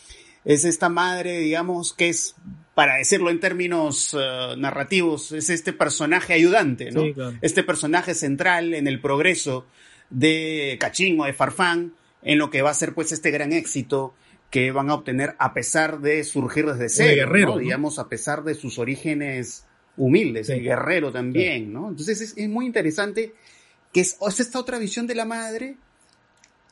Es 0.45 0.65
esta 0.65 0.89
madre, 0.89 1.39
digamos, 1.39 1.93
que 1.93 2.09
es, 2.09 2.35
para 2.75 2.97
decirlo 2.97 3.31
en 3.31 3.39
términos 3.39 4.12
uh, 4.15 4.57
narrativos, 4.57 5.33
es 5.33 5.51
este 5.51 5.73
personaje 5.73 6.33
ayudante, 6.35 6.91
¿no? 6.91 7.03
Sí, 7.03 7.15
claro. 7.15 7.39
Este 7.43 7.62
personaje 7.62 8.15
central 8.15 8.75
en 8.75 8.89
el 8.89 9.01
progreso 9.01 9.67
de 10.11 10.77
Cachín 10.81 11.21
o 11.21 11.25
de 11.25 11.33
Farfán 11.33 11.95
en 12.23 12.39
lo 12.39 12.51
que 12.51 12.62
va 12.62 12.71
a 12.71 12.75
ser 12.75 12.93
pues 12.93 13.12
este 13.12 13.31
gran 13.31 13.53
éxito 13.53 14.15
que 14.51 14.71
van 14.71 14.91
a 14.91 14.95
obtener 14.95 15.35
a 15.39 15.55
pesar 15.55 16.01
de 16.01 16.23
surgir 16.25 16.67
desde 16.67 16.89
cero, 16.89 17.15
guerrero, 17.15 17.59
digamos, 17.59 17.99
a 17.99 18.09
pesar 18.09 18.45
de 18.45 18.55
sus 18.55 18.79
orígenes 18.79 19.65
humildes, 19.97 20.49
el 20.49 20.63
guerrero 20.63 21.13
también, 21.13 21.73
¿no? 21.73 21.91
Entonces 21.91 22.35
es, 22.37 22.49
muy 22.49 22.67
interesante 22.67 23.35
que 23.93 24.01
es, 24.01 24.17
esta 24.39 24.59
otra 24.59 24.79
visión 24.79 25.07
de 25.07 25.15
la 25.15 25.25
madre 25.25 25.77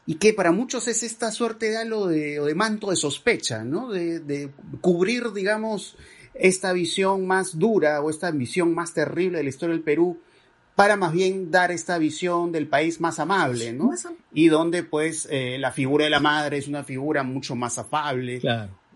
y 0.06 0.14
que 0.14 0.32
para 0.32 0.52
muchos 0.52 0.88
es 0.88 1.02
esta 1.02 1.30
suerte 1.30 1.70
de 1.70 1.76
halo 1.76 2.06
de, 2.06 2.40
o 2.40 2.46
de 2.46 2.54
manto 2.54 2.90
de 2.90 2.96
sospecha, 2.96 3.62
¿no? 3.62 3.90
De, 3.90 4.20
de, 4.20 4.50
cubrir, 4.80 5.32
digamos, 5.32 5.96
esta 6.34 6.72
visión 6.72 7.26
más 7.26 7.58
dura 7.58 8.00
o 8.00 8.10
esta 8.10 8.30
visión 8.30 8.74
más 8.74 8.94
terrible 8.94 9.38
de 9.38 9.44
la 9.44 9.50
historia 9.50 9.74
del 9.74 9.84
Perú 9.84 10.18
para 10.80 10.96
más 10.96 11.12
bien 11.12 11.50
dar 11.50 11.70
esta 11.72 11.98
visión 11.98 12.52
del 12.52 12.66
país 12.66 13.00
más 13.00 13.18
amable, 13.18 13.72
¿no? 13.74 13.90
Y 14.32 14.48
donde 14.48 14.82
pues 14.82 15.28
eh, 15.30 15.58
la 15.58 15.72
figura 15.72 16.04
de 16.04 16.10
la 16.10 16.20
madre 16.20 16.56
es 16.56 16.68
una 16.68 16.84
figura 16.84 17.22
mucho 17.22 17.54
más 17.54 17.76
afable 17.76 18.40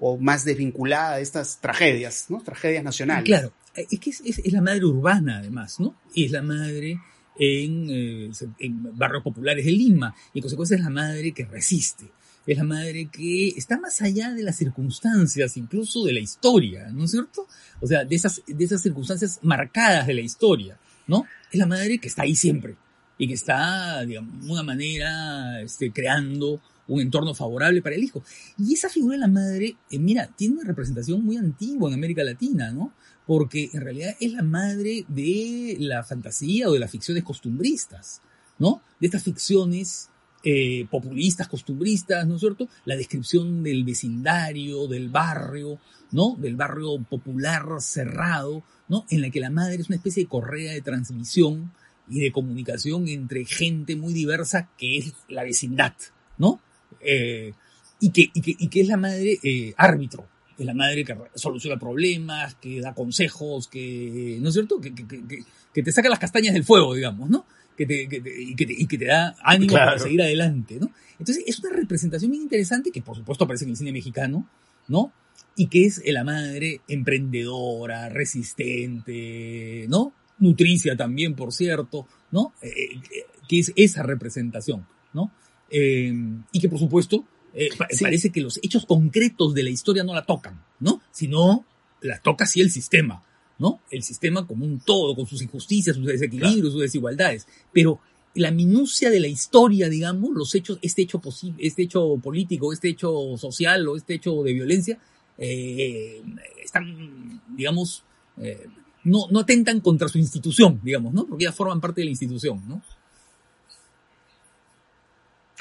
o 0.00 0.16
más 0.16 0.46
desvinculada 0.46 1.16
de 1.16 1.22
estas 1.22 1.60
tragedias, 1.60 2.26
¿no? 2.30 2.40
Tragedias 2.42 2.82
nacionales. 2.84 3.24
Claro, 3.24 3.52
es 3.76 4.00
que 4.00 4.10
es, 4.10 4.52
la 4.52 4.60
madre 4.60 4.84
urbana 4.84 5.38
además, 5.38 5.80
¿no? 5.80 5.96
Es 6.14 6.30
la 6.30 6.42
madre 6.42 7.00
en, 7.38 7.86
eh, 7.90 8.30
en 8.58 8.96
barrios 8.96 9.22
populares 9.22 9.64
de 9.64 9.72
Lima 9.72 10.14
y 10.32 10.38
en 10.38 10.42
consecuencia 10.42 10.76
es 10.76 10.82
la 10.82 10.90
madre 10.90 11.32
que 11.32 11.44
resiste 11.44 12.10
es 12.46 12.58
la 12.58 12.64
madre 12.64 13.08
que 13.10 13.48
está 13.56 13.80
más 13.80 14.02
allá 14.02 14.30
de 14.32 14.42
las 14.42 14.56
circunstancias, 14.56 15.56
incluso 15.56 16.04
de 16.04 16.12
la 16.12 16.20
historia, 16.20 16.90
¿no 16.92 17.04
es 17.04 17.12
cierto? 17.12 17.46
O 17.80 17.86
sea, 17.86 18.04
de 18.04 18.14
esas, 18.14 18.42
de 18.46 18.62
esas 18.62 18.82
circunstancias 18.82 19.38
marcadas 19.40 20.06
de 20.06 20.12
la 20.12 20.20
historia. 20.20 20.78
¿no? 21.06 21.26
Es 21.50 21.58
la 21.58 21.66
madre 21.66 21.98
que 21.98 22.08
está 22.08 22.22
ahí 22.22 22.34
siempre 22.34 22.76
y 23.16 23.28
que 23.28 23.34
está, 23.34 24.04
digamos, 24.04 24.44
de 24.44 24.52
una 24.52 24.62
manera 24.62 25.60
este, 25.60 25.92
creando 25.92 26.60
un 26.86 27.00
entorno 27.00 27.34
favorable 27.34 27.80
para 27.80 27.94
el 27.94 28.04
hijo. 28.04 28.22
Y 28.58 28.74
esa 28.74 28.88
figura 28.88 29.14
de 29.14 29.20
la 29.20 29.28
madre, 29.28 29.76
eh, 29.90 29.98
mira, 29.98 30.26
tiene 30.26 30.56
una 30.56 30.64
representación 30.64 31.24
muy 31.24 31.36
antigua 31.36 31.88
en 31.88 31.94
América 31.94 32.24
Latina, 32.24 32.70
¿no? 32.72 32.92
Porque 33.26 33.70
en 33.72 33.80
realidad 33.80 34.16
es 34.20 34.32
la 34.32 34.42
madre 34.42 35.04
de 35.08 35.76
la 35.80 36.04
fantasía 36.04 36.68
o 36.68 36.72
de 36.72 36.78
las 36.78 36.90
ficciones 36.90 37.24
costumbristas, 37.24 38.20
¿no? 38.58 38.82
De 39.00 39.06
estas 39.06 39.22
ficciones 39.22 40.10
eh, 40.46 40.86
populistas, 40.90 41.48
costumbristas, 41.48 42.26
¿no 42.26 42.34
es 42.34 42.40
cierto? 42.40 42.68
La 42.84 42.96
descripción 42.96 43.62
del 43.62 43.82
vecindario, 43.82 44.86
del 44.86 45.08
barrio, 45.08 45.78
¿no? 46.12 46.36
Del 46.38 46.54
barrio 46.54 47.02
popular 47.02 47.64
cerrado, 47.80 48.62
¿no? 48.88 49.06
En 49.08 49.22
la 49.22 49.30
que 49.30 49.40
la 49.40 49.48
madre 49.48 49.76
es 49.76 49.88
una 49.88 49.96
especie 49.96 50.24
de 50.24 50.28
correa 50.28 50.72
de 50.74 50.82
transmisión 50.82 51.72
y 52.10 52.20
de 52.20 52.30
comunicación 52.30 53.08
entre 53.08 53.46
gente 53.46 53.96
muy 53.96 54.12
diversa 54.12 54.68
que 54.76 54.98
es 54.98 55.14
la 55.28 55.44
vecindad, 55.44 55.94
¿no? 56.36 56.60
Eh, 57.00 57.54
y, 58.00 58.10
que, 58.10 58.30
y, 58.34 58.68
que, 58.68 58.80
es 58.82 58.88
la 58.88 58.98
madre 58.98 59.38
eh, 59.42 59.72
árbitro, 59.78 60.28
es 60.58 60.66
la 60.66 60.74
madre 60.74 61.04
que 61.04 61.16
soluciona 61.34 61.78
problemas, 61.78 62.54
que 62.56 62.80
da 62.80 62.94
consejos, 62.94 63.68
que, 63.68 64.38
¿no 64.40 64.48
es 64.48 64.54
cierto? 64.54 64.80
Que, 64.80 64.94
que, 64.94 65.82
te 65.82 65.92
saca 65.92 66.08
las 66.08 66.18
castañas 66.18 66.54
del 66.54 66.64
fuego, 66.64 66.94
digamos, 66.94 67.28
¿no? 67.28 67.46
Que 67.76 67.86
te, 67.86 68.02
y, 68.04 68.54
que 68.54 68.98
te, 68.98 69.04
da 69.06 69.34
ánimo 69.42 69.72
para 69.72 69.98
seguir 69.98 70.22
adelante, 70.22 70.78
¿no? 70.80 70.90
Entonces 71.18 71.44
es 71.46 71.58
una 71.60 71.70
representación 71.70 72.30
muy 72.30 72.38
interesante 72.38 72.90
que 72.90 73.02
por 73.02 73.16
supuesto 73.16 73.44
aparece 73.44 73.64
en 73.64 73.70
el 73.70 73.76
cine 73.76 73.92
mexicano, 73.92 74.48
¿no? 74.88 75.12
y 75.56 75.68
que 75.68 75.84
es 75.84 76.02
la 76.06 76.24
madre 76.24 76.80
emprendedora, 76.88 78.08
resistente, 78.08 79.86
¿no? 79.88 80.12
Nutricia 80.38 80.96
también, 80.96 81.34
por 81.34 81.52
cierto, 81.52 82.06
¿no? 82.32 82.52
Eh, 82.60 82.68
eh, 82.68 83.26
que 83.48 83.60
es 83.60 83.72
esa 83.76 84.02
representación, 84.02 84.86
¿no? 85.12 85.30
Em, 85.70 86.42
y 86.52 86.60
que 86.60 86.68
por 86.68 86.78
supuesto 86.78 87.24
eh, 87.54 87.68
parece 88.00 88.30
que 88.30 88.40
los 88.40 88.58
hechos 88.62 88.84
concretos 88.84 89.54
de 89.54 89.62
la 89.62 89.70
historia 89.70 90.02
no 90.02 90.14
la 90.14 90.24
tocan, 90.24 90.62
¿no? 90.80 91.00
Sino 91.12 91.64
la 92.00 92.18
toca 92.20 92.46
sí 92.46 92.60
el 92.60 92.70
sistema, 92.70 93.24
¿no? 93.58 93.80
El 93.90 94.02
sistema 94.02 94.46
como 94.46 94.64
un 94.64 94.80
todo, 94.80 95.14
con 95.14 95.26
sus 95.26 95.40
injusticias, 95.42 95.96
sus 95.96 96.06
desequilibrios, 96.06 96.72
sus 96.72 96.82
desigualdades. 96.82 97.46
Pero 97.72 98.00
la 98.34 98.50
minucia 98.50 99.10
de 99.10 99.20
la 99.20 99.28
historia, 99.28 99.88
digamos, 99.88 100.30
los 100.34 100.54
hechos, 100.54 100.78
este 100.82 101.02
hecho 101.02 101.20
posible, 101.20 101.64
este 101.64 101.82
hecho 101.82 102.16
político, 102.16 102.72
este 102.72 102.88
hecho 102.88 103.36
social 103.38 103.86
o 103.88 103.96
este 103.96 104.14
hecho 104.14 104.42
de 104.42 104.52
violencia, 104.52 104.98
eh, 105.38 106.22
están, 106.62 107.40
digamos, 107.56 108.02
eh, 108.38 108.66
no, 109.04 109.28
no 109.30 109.40
atentan 109.40 109.80
contra 109.80 110.08
su 110.08 110.18
institución, 110.18 110.80
digamos, 110.82 111.14
¿no? 111.14 111.26
Porque 111.26 111.44
ya 111.44 111.52
forman 111.52 111.80
parte 111.80 112.00
de 112.00 112.06
la 112.06 112.10
institución, 112.10 112.62
¿no? 112.66 112.82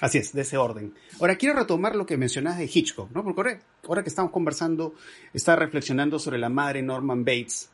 Así 0.02 0.18
es, 0.18 0.34
de 0.34 0.42
ese 0.42 0.58
orden. 0.58 0.94
Ahora 1.20 1.36
quiero 1.36 1.56
retomar 1.56 1.96
lo 1.96 2.06
que 2.06 2.18
mencionas 2.18 2.58
de 2.58 2.66
Hitchcock, 2.66 3.12
¿no? 3.12 3.24
Porque 3.24 3.60
ahora, 3.88 4.04
que 4.04 4.10
estamos 4.10 4.32
conversando, 4.32 4.96
está 5.34 5.56
reflexionando 5.56 6.20
sobre 6.20 6.40
la 6.40 6.50
madre 6.50 6.82
Norman 6.82 7.24
Bates. 7.24 7.70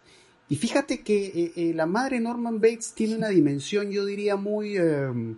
Y 0.50 0.56
fíjate 0.56 1.02
que 1.02 1.54
eh, 1.56 1.74
la 1.74 1.86
madre 1.86 2.20
Norman 2.20 2.60
Bates 2.60 2.94
tiene 2.94 3.16
una 3.16 3.30
dimensión, 3.30 3.92
yo 3.92 4.06
diría, 4.06 4.36
muy 4.36 4.76
em, 4.78 5.38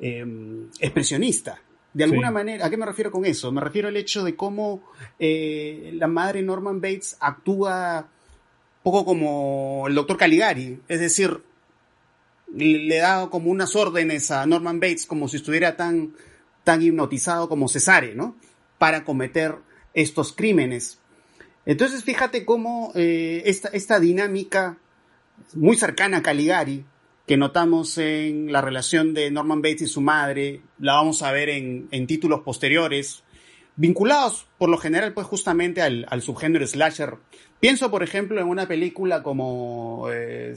em, 0.00 0.68
expresionista. 0.80 1.60
De 1.92 2.04
alguna 2.04 2.30
manera, 2.30 2.66
¿a 2.66 2.70
qué 2.70 2.76
me 2.76 2.86
refiero 2.86 3.10
con 3.10 3.24
eso? 3.24 3.50
Me 3.52 3.60
refiero 3.60 3.88
al 3.88 3.96
hecho 3.96 4.22
de 4.22 4.36
cómo 4.36 4.82
eh, 5.18 5.92
la 5.94 6.06
madre 6.06 6.42
Norman 6.42 6.80
Bates 6.80 7.16
actúa 7.20 8.08
poco 8.82 9.04
como 9.04 9.86
el 9.88 9.94
doctor 9.94 10.16
Caligari, 10.16 10.78
es 10.88 11.00
decir, 11.00 11.42
le 12.56 12.96
da 12.98 13.28
como 13.30 13.50
unas 13.50 13.76
órdenes 13.76 14.30
a 14.30 14.46
Norman 14.46 14.80
Bates 14.80 15.06
como 15.06 15.28
si 15.28 15.36
estuviera 15.36 15.76
tan, 15.76 16.14
tan 16.64 16.82
hipnotizado 16.82 17.48
como 17.48 17.68
Cesare, 17.68 18.14
¿no? 18.14 18.36
Para 18.78 19.04
cometer 19.04 19.56
estos 19.94 20.32
crímenes. 20.32 20.98
Entonces, 21.64 22.04
fíjate 22.04 22.44
cómo 22.44 22.92
eh, 22.94 23.42
esta, 23.46 23.68
esta 23.68 23.98
dinámica 23.98 24.78
muy 25.54 25.76
cercana 25.76 26.18
a 26.18 26.22
Caligari, 26.22 26.84
que 27.26 27.36
notamos 27.36 27.98
en 27.98 28.52
la 28.52 28.60
relación 28.60 29.12
de 29.12 29.30
Norman 29.30 29.60
Bates 29.60 29.82
y 29.82 29.86
su 29.86 30.00
madre, 30.00 30.60
la 30.78 30.94
vamos 30.94 31.22
a 31.22 31.32
ver 31.32 31.48
en, 31.48 32.06
títulos 32.06 32.40
posteriores, 32.40 33.24
vinculados 33.76 34.46
por 34.58 34.68
lo 34.68 34.78
general 34.78 35.12
pues 35.12 35.26
justamente 35.26 35.82
al, 35.82 36.22
subgénero 36.22 36.66
slasher. 36.66 37.16
Pienso, 37.60 37.90
por 37.90 38.02
ejemplo, 38.02 38.40
en 38.40 38.48
una 38.48 38.66
película 38.66 39.22
como 39.22 40.08
eh, 40.12 40.54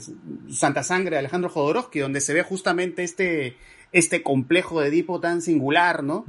Santa 0.50 0.82
Sangre 0.82 1.10
de 1.10 1.18
Alejandro 1.18 1.50
Jodorowsky, 1.50 2.00
donde 2.00 2.20
se 2.20 2.34
ve 2.34 2.42
justamente 2.42 3.02
este, 3.04 3.56
este 3.92 4.22
complejo 4.22 4.80
de 4.80 4.88
Edipo 4.88 5.20
tan 5.20 5.42
singular, 5.42 6.02
¿no? 6.02 6.24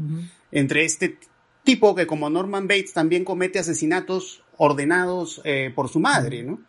Entre 0.51 0.85
este 0.85 1.17
tipo 1.63 1.95
que 1.95 2.07
como 2.07 2.29
Norman 2.29 2.67
Bates 2.67 2.93
también 2.93 3.25
comete 3.25 3.59
asesinatos 3.59 4.43
ordenados 4.57 5.41
eh, 5.43 5.71
por 5.73 5.89
su 5.89 5.99
madre, 5.99 6.43
¿no? 6.43 6.59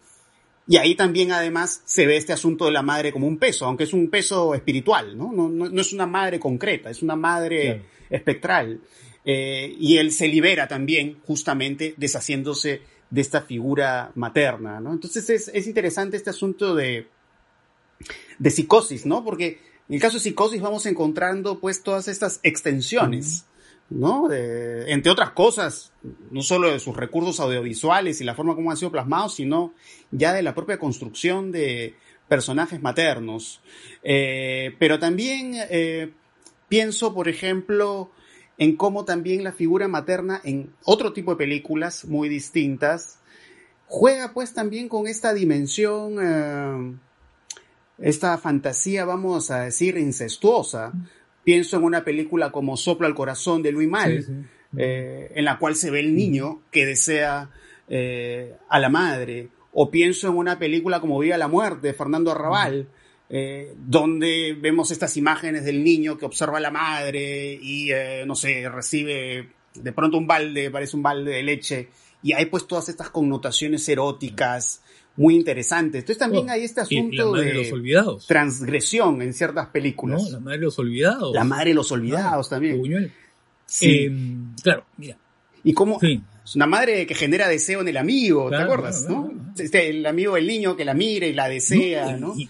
Y 0.67 0.76
ahí 0.76 0.95
también 0.95 1.33
además 1.33 1.83
se 1.85 2.07
ve 2.07 2.17
este 2.17 2.33
asunto 2.33 2.67
de 2.67 2.73
la 2.73 2.83
madre 2.83 3.12
como 3.12 3.26
un 3.26 3.37
peso, 3.37 3.67
aunque 3.67 3.85
es 3.85 3.93
un 3.93 4.09
peso 4.11 4.55
espiritual, 4.55 5.17
¿no? 5.19 5.33
No, 5.33 5.49
no, 5.49 5.81
es 5.81 5.93
una 5.93 6.07
madre 6.07 6.38
concreta, 6.38 6.88
es 6.91 7.02
una 7.02 7.17
madre 7.17 7.83
espectral. 8.11 8.81
Eh, 9.25 9.75
y 9.79 9.99
él 9.99 10.12
se 10.12 10.29
libera 10.29 10.67
también 10.67 11.21
justamente 11.26 11.95
deshaciéndose 11.97 12.83
de 13.11 13.21
esta 13.21 13.43
figura 13.43 14.11
materna, 14.14 14.81
¿no? 14.81 14.93
Entonces 14.93 15.29
es, 15.31 15.49
es 15.52 15.67
interesante 15.67 16.17
este 16.17 16.31
asunto 16.31 16.75
de, 16.75 17.09
de 18.38 18.50
psicosis, 18.50 19.07
¿no? 19.07 19.23
Porque 19.23 19.61
en 19.88 19.95
el 19.95 20.00
caso 20.00 20.17
de 20.17 20.21
psicosis 20.21 20.61
vamos 20.61 20.87
encontrando 20.87 21.61
pues 21.61 21.83
todas 21.83 22.09
estas 22.09 22.41
extensiones. 22.43 23.47
¿no? 23.91 24.31
entre 24.33 25.12
otras 25.12 25.33
cosas, 25.33 25.93
no 26.31 26.41
solo 26.41 26.71
de 26.71 26.81
sus 26.81 26.97
recursos 26.97 27.41
audiovisuales 27.41 28.23
y 28.23 28.25
la 28.25 28.35
forma 28.35 28.55
como 28.55 28.71
han 28.71 28.79
sido 28.79 28.91
plasmados, 28.91 29.35
sino 29.35 29.75
ya 30.11 30.33
de 30.33 30.43
la 30.43 30.55
propia 30.55 30.79
construcción 30.79 31.52
de 31.52 31.95
personajes 32.29 32.81
maternos. 32.81 33.61
Eh, 34.02 34.75
pero 34.79 34.99
también 34.99 35.52
eh, 35.69 36.12
pienso, 36.69 37.12
por 37.12 37.29
ejemplo, 37.29 38.11
en 38.59 38.76
cómo 38.76 39.04
también 39.04 39.44
la 39.44 39.52
figura 39.52 39.88
materna 39.88 40.40
en 40.44 40.73
otro 40.85 41.12
tipo 41.12 41.32
de 41.32 41.38
películas 41.38 42.04
muy 42.04 42.28
distintas 42.28 43.18
juega 43.92 44.32
pues 44.32 44.54
también 44.54 44.88
con 44.88 45.06
esta 45.06 45.35
dimensión, 45.35 46.16
eh, 46.18 46.97
esta 47.99 48.38
fantasía, 48.38 49.04
vamos 49.04 49.50
a 49.50 49.64
decir, 49.64 49.99
incestuosa. 49.99 50.92
Pienso 51.44 51.76
en 51.76 51.85
una 51.85 52.02
película 52.02 52.50
como 52.50 52.78
Soplo 52.78 53.06
al 53.06 53.14
corazón 53.14 53.62
de 53.62 53.71
Luis 53.71 53.90
Mal, 53.90 54.49
eh, 54.78 55.30
en 55.35 55.44
la 55.44 55.59
cual 55.59 55.76
se 55.76 55.90
ve 55.90 56.00
el 56.00 56.16
niño 56.16 56.62
que 56.71 56.87
desea 56.87 57.50
eh, 57.87 58.56
a 58.71 58.78
la 58.78 58.88
madre. 58.88 59.50
O 59.75 59.90
pienso 59.90 60.28
en 60.28 60.38
una 60.38 60.59
película 60.59 60.99
como 60.99 61.18
Viva 61.18 61.37
la 61.37 61.49
Muerte 61.49 61.88
de 61.88 61.92
Fernando 61.92 62.30
Arrabal, 62.30 62.88
eh, 63.35 63.75
donde 63.77 64.57
vemos 64.61 64.91
estas 64.91 65.17
imágenes 65.17 65.65
del 65.65 65.83
niño 65.83 66.19
que 66.19 66.27
observa 66.27 66.59
a 66.59 66.61
la 66.61 66.71
madre 66.71 67.59
y, 67.61 67.91
no 68.27 68.37
sé, 68.37 68.69
recibe 68.69 69.49
de 69.75 69.93
pronto 69.93 70.19
un 70.19 70.27
balde, 70.27 70.71
parece 70.71 70.97
un 70.97 71.03
balde 71.03 71.33
de 71.33 71.43
leche. 71.43 71.89
Y 72.23 72.35
hay 72.35 72.47
pues 72.47 72.67
todas 72.69 72.89
estas 72.89 73.11
connotaciones 73.11 73.89
eróticas, 73.89 74.83
muy 75.17 75.35
interesantes. 75.35 76.01
Entonces 76.01 76.19
también 76.19 76.51
hay 76.51 76.65
este 76.65 76.83
asunto 76.83 77.33
de, 77.33 77.55
los 77.55 77.73
olvidados. 77.73 78.27
transgresión 78.27 79.23
en 79.23 79.33
ciertas 79.33 79.69
películas. 79.69 80.23
No, 80.23 80.31
la 80.31 80.41
madre 80.41 80.59
de 80.59 80.65
los 80.65 80.79
olvidados. 80.79 81.35
La 81.35 81.45
madre 81.45 81.71
de 81.71 81.75
los 81.75 81.93
olvidados 81.93 82.49
también. 82.49 83.12
Sí. 83.67 83.87
Eh, 83.89 84.12
claro, 84.62 84.87
mira. 84.97 85.17
Y 85.65 85.73
cómo 85.73 85.99
es 86.44 86.56
una 86.56 86.66
madre 86.66 87.06
que 87.06 87.14
genera 87.14 87.49
deseo 87.49 87.80
en 87.80 87.88
el 87.88 87.96
amigo, 87.96 88.50
¿te 88.50 88.56
acuerdas? 88.56 89.06
Este, 89.56 89.90
el 89.90 90.04
amigo 90.06 90.34
del 90.34 90.46
niño 90.46 90.76
que 90.76 90.84
la 90.84 90.94
mira 90.94 91.26
y 91.26 91.32
la 91.32 91.49
desea, 91.49 92.16
¿no? 92.16 92.34
Y, 92.37 92.49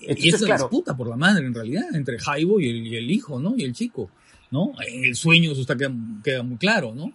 es 0.00 0.42
una 0.42 0.56
disputa 0.56 0.96
por 0.96 1.08
la 1.08 1.16
madre 1.16 1.46
en 1.46 1.54
realidad, 1.54 1.94
entre 1.94 2.18
Jaibo 2.18 2.60
y 2.60 2.68
el, 2.68 2.86
y 2.86 2.96
el, 2.96 3.10
hijo, 3.10 3.38
¿no? 3.38 3.54
Y 3.56 3.64
el 3.64 3.72
chico, 3.72 4.10
¿no? 4.50 4.72
En 4.86 5.04
el 5.04 5.14
sueño 5.14 5.52
eso 5.52 5.62
está, 5.62 5.76
queda 5.76 6.42
muy 6.42 6.58
claro, 6.58 6.94
¿no? 6.94 7.12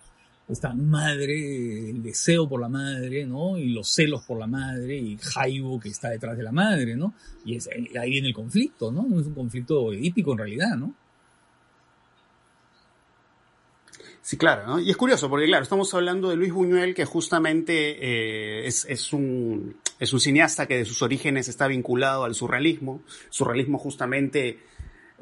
esta 0.49 0.73
madre, 0.73 1.89
el 1.89 2.01
deseo 2.01 2.47
por 2.47 2.61
la 2.61 2.69
madre, 2.69 3.25
¿no? 3.25 3.57
Y 3.57 3.69
los 3.69 3.89
celos 3.89 4.23
por 4.23 4.39
la 4.39 4.47
madre 4.47 4.97
y 4.97 5.17
Jaibo 5.17 5.79
que 5.79 5.89
está 5.89 6.09
detrás 6.09 6.37
de 6.37 6.43
la 6.43 6.53
madre, 6.53 6.95
¿no? 6.95 7.13
Y 7.45 7.57
ahí 7.97 8.11
viene 8.11 8.29
el 8.29 8.33
conflicto, 8.33 8.91
¿no? 8.91 9.05
Es 9.19 9.27
un 9.27 9.33
conflicto 9.33 9.91
edípico 9.91 10.31
en 10.31 10.37
realidad, 10.37 10.77
¿no? 10.77 10.93
Sí, 14.27 14.35
claro, 14.35 14.67
¿no? 14.67 14.77
Y 14.77 14.89
es 14.89 14.97
curioso, 14.97 15.29
porque 15.29 15.45
claro, 15.45 15.63
estamos 15.63 15.93
hablando 15.93 16.29
de 16.29 16.35
Luis 16.35 16.51
Buñuel, 16.51 16.93
que 16.93 17.05
justamente 17.05 17.95
eh, 17.97 18.67
es, 18.67 19.13
un, 19.13 19.77
es 19.99 20.11
un 20.11 20.19
cineasta 20.19 20.67
que 20.67 20.75
de 20.75 20.83
sus 20.83 21.01
orígenes 21.01 21.47
está 21.47 21.65
vinculado 21.65 22.25
al 22.25 22.35
surrealismo. 22.35 23.01
Surrealismo 23.29 23.77
justamente 23.77 24.59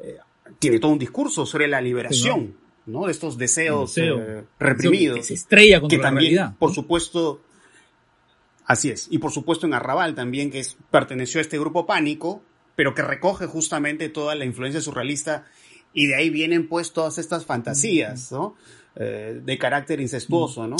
eh, 0.02 0.16
tiene 0.58 0.80
todo 0.80 0.90
un 0.90 0.98
discurso 0.98 1.46
sobre 1.46 1.68
la 1.68 1.80
liberación. 1.80 2.56
¿no? 2.86 3.06
De 3.06 3.12
estos 3.12 3.38
deseos 3.38 3.96
eh, 3.96 4.42
reprimidos. 4.58 5.18
Que 5.18 5.22
se 5.22 5.34
estrella 5.34 5.80
contra 5.80 5.98
que 5.98 6.02
también, 6.02 6.56
Por 6.58 6.74
supuesto, 6.74 7.42
así 8.64 8.90
es. 8.90 9.06
Y 9.08 9.18
por 9.18 9.30
supuesto 9.30 9.66
en 9.66 9.74
Arrabal 9.74 10.16
también, 10.16 10.50
que 10.50 10.58
es, 10.58 10.76
perteneció 10.90 11.38
a 11.38 11.42
este 11.42 11.60
grupo 11.60 11.86
pánico, 11.86 12.42
pero 12.74 12.92
que 12.92 13.02
recoge 13.02 13.46
justamente 13.46 14.08
toda 14.08 14.34
la 14.34 14.44
influencia 14.44 14.80
surrealista 14.80 15.46
y 15.92 16.08
de 16.08 16.16
ahí 16.16 16.28
vienen 16.28 16.68
pues 16.68 16.92
todas 16.92 17.18
estas 17.18 17.46
fantasías, 17.46 18.32
¿no? 18.32 18.56
Eh, 18.98 19.42
de 19.44 19.58
carácter 19.58 20.00
incestuoso, 20.00 20.66
¿no? 20.66 20.76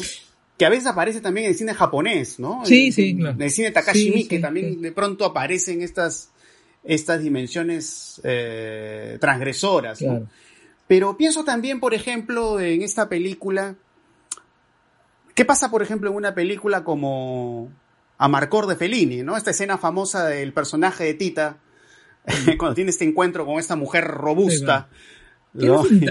Que 0.56 0.64
a 0.64 0.70
veces 0.70 0.86
aparece 0.86 1.20
también 1.20 1.44
en 1.44 1.50
el 1.50 1.58
cine 1.58 1.74
japonés, 1.74 2.38
¿no? 2.38 2.64
Sí, 2.64 2.90
sí, 2.90 3.14
claro. 3.14 3.36
En 3.36 3.42
el 3.42 3.50
cine 3.50 3.70
Takashi 3.72 4.10
Miike 4.10 4.38
también 4.38 4.80
de 4.80 4.90
pronto 4.90 5.26
aparecen 5.26 5.82
estas, 5.82 6.30
estas 6.82 7.20
dimensiones 7.20 8.22
eh, 8.24 9.18
transgresoras, 9.20 10.00
¿no? 10.00 10.26
Pero 10.88 11.18
pienso 11.18 11.44
también, 11.44 11.78
por 11.78 11.92
ejemplo, 11.92 12.58
en 12.58 12.80
esta 12.80 13.10
película. 13.10 13.74
¿Qué 15.34 15.44
pasa, 15.44 15.70
por 15.70 15.82
ejemplo, 15.82 16.08
en 16.08 16.16
una 16.16 16.34
película 16.34 16.84
como 16.84 17.70
Amarcor 18.16 18.66
de 18.66 18.76
Fellini, 18.76 19.22
¿no? 19.22 19.36
Esta 19.36 19.50
escena 19.50 19.76
famosa 19.76 20.24
del 20.24 20.54
personaje 20.54 21.04
de 21.04 21.12
Tita, 21.12 21.58
cuando 22.58 22.74
tiene 22.74 22.92
este 22.92 23.04
encuentro 23.04 23.44
con 23.44 23.58
esta 23.58 23.76
mujer 23.76 24.04
robusta. 24.04 24.88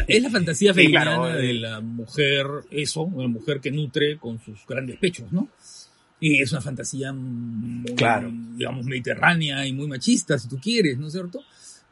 Es 0.08 0.24
la 0.24 0.30
fantasía 0.30 0.74
femenina 0.76 1.36
de 1.36 1.54
la 1.54 1.82
mujer, 1.82 2.46
eso, 2.72 3.04
una 3.04 3.28
mujer 3.28 3.60
que 3.60 3.72
nutre 3.72 4.18
con 4.18 4.40
sus 4.40 4.66
grandes 4.68 4.98
pechos, 4.98 5.32
¿no? 5.32 5.50
Y 6.20 6.42
es 6.42 6.52
una 6.52 6.62
fantasía 6.62 7.12
muy, 7.12 7.94
digamos, 8.56 8.86
mediterránea 8.86 9.66
y 9.68 9.74
muy 9.74 9.88
machista, 9.88 10.40
si 10.40 10.48
tú 10.48 10.58
quieres, 10.60 10.98
¿no 10.98 11.08
es 11.08 11.14
cierto? 11.14 11.42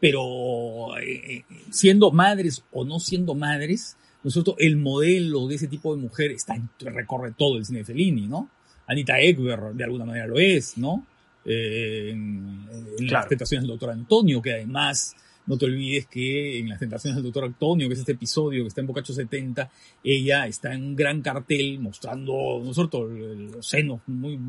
pero 0.03 0.97
eh, 0.99 1.45
siendo 1.69 2.11
madres 2.11 2.61
o 2.73 2.83
no 2.83 2.99
siendo 2.99 3.35
madres, 3.35 3.95
nosotros 4.21 4.57
el 4.59 4.75
modelo 4.75 5.47
de 5.47 5.55
ese 5.55 5.69
tipo 5.69 5.95
de 5.95 6.01
mujer 6.01 6.31
está 6.31 6.55
recorre 6.79 7.31
todo 7.37 7.57
el 7.57 7.63
cine 7.63 7.79
de 7.79 7.85
Fellini, 7.85 8.27
¿no? 8.27 8.49
Anita 8.85 9.17
Ekberg 9.17 9.73
de 9.73 9.83
alguna 9.85 10.03
manera 10.03 10.27
lo 10.27 10.37
es, 10.37 10.77
¿no? 10.77 11.07
Eh, 11.45 12.09
en, 12.11 12.67
las 13.07 13.29
tentaciones 13.29 13.63
del 13.63 13.77
doctor 13.77 13.91
Antonio, 13.91 14.41
que 14.41 14.51
además 14.51 15.15
no 15.45 15.57
te 15.57 15.65
olvides 15.65 16.07
que 16.07 16.59
en 16.59 16.69
las 16.69 16.79
tentaciones 16.79 17.15
del 17.15 17.23
doctor 17.25 17.45
Antonio, 17.45 17.87
que 17.87 17.93
es 17.93 17.99
este 17.99 18.13
episodio 18.13 18.63
que 18.63 18.67
está 18.69 18.81
en 18.81 18.87
Bocacho 18.87 19.13
70, 19.13 19.69
ella 20.03 20.47
está 20.47 20.73
en 20.73 20.83
un 20.83 20.95
gran 20.95 21.21
cartel 21.21 21.79
mostrando, 21.79 22.61
¿no 22.63 22.69
es 22.69 22.75
cierto?, 22.75 23.05
los 23.05 23.67
senos 23.67 24.01
muy 24.07 24.39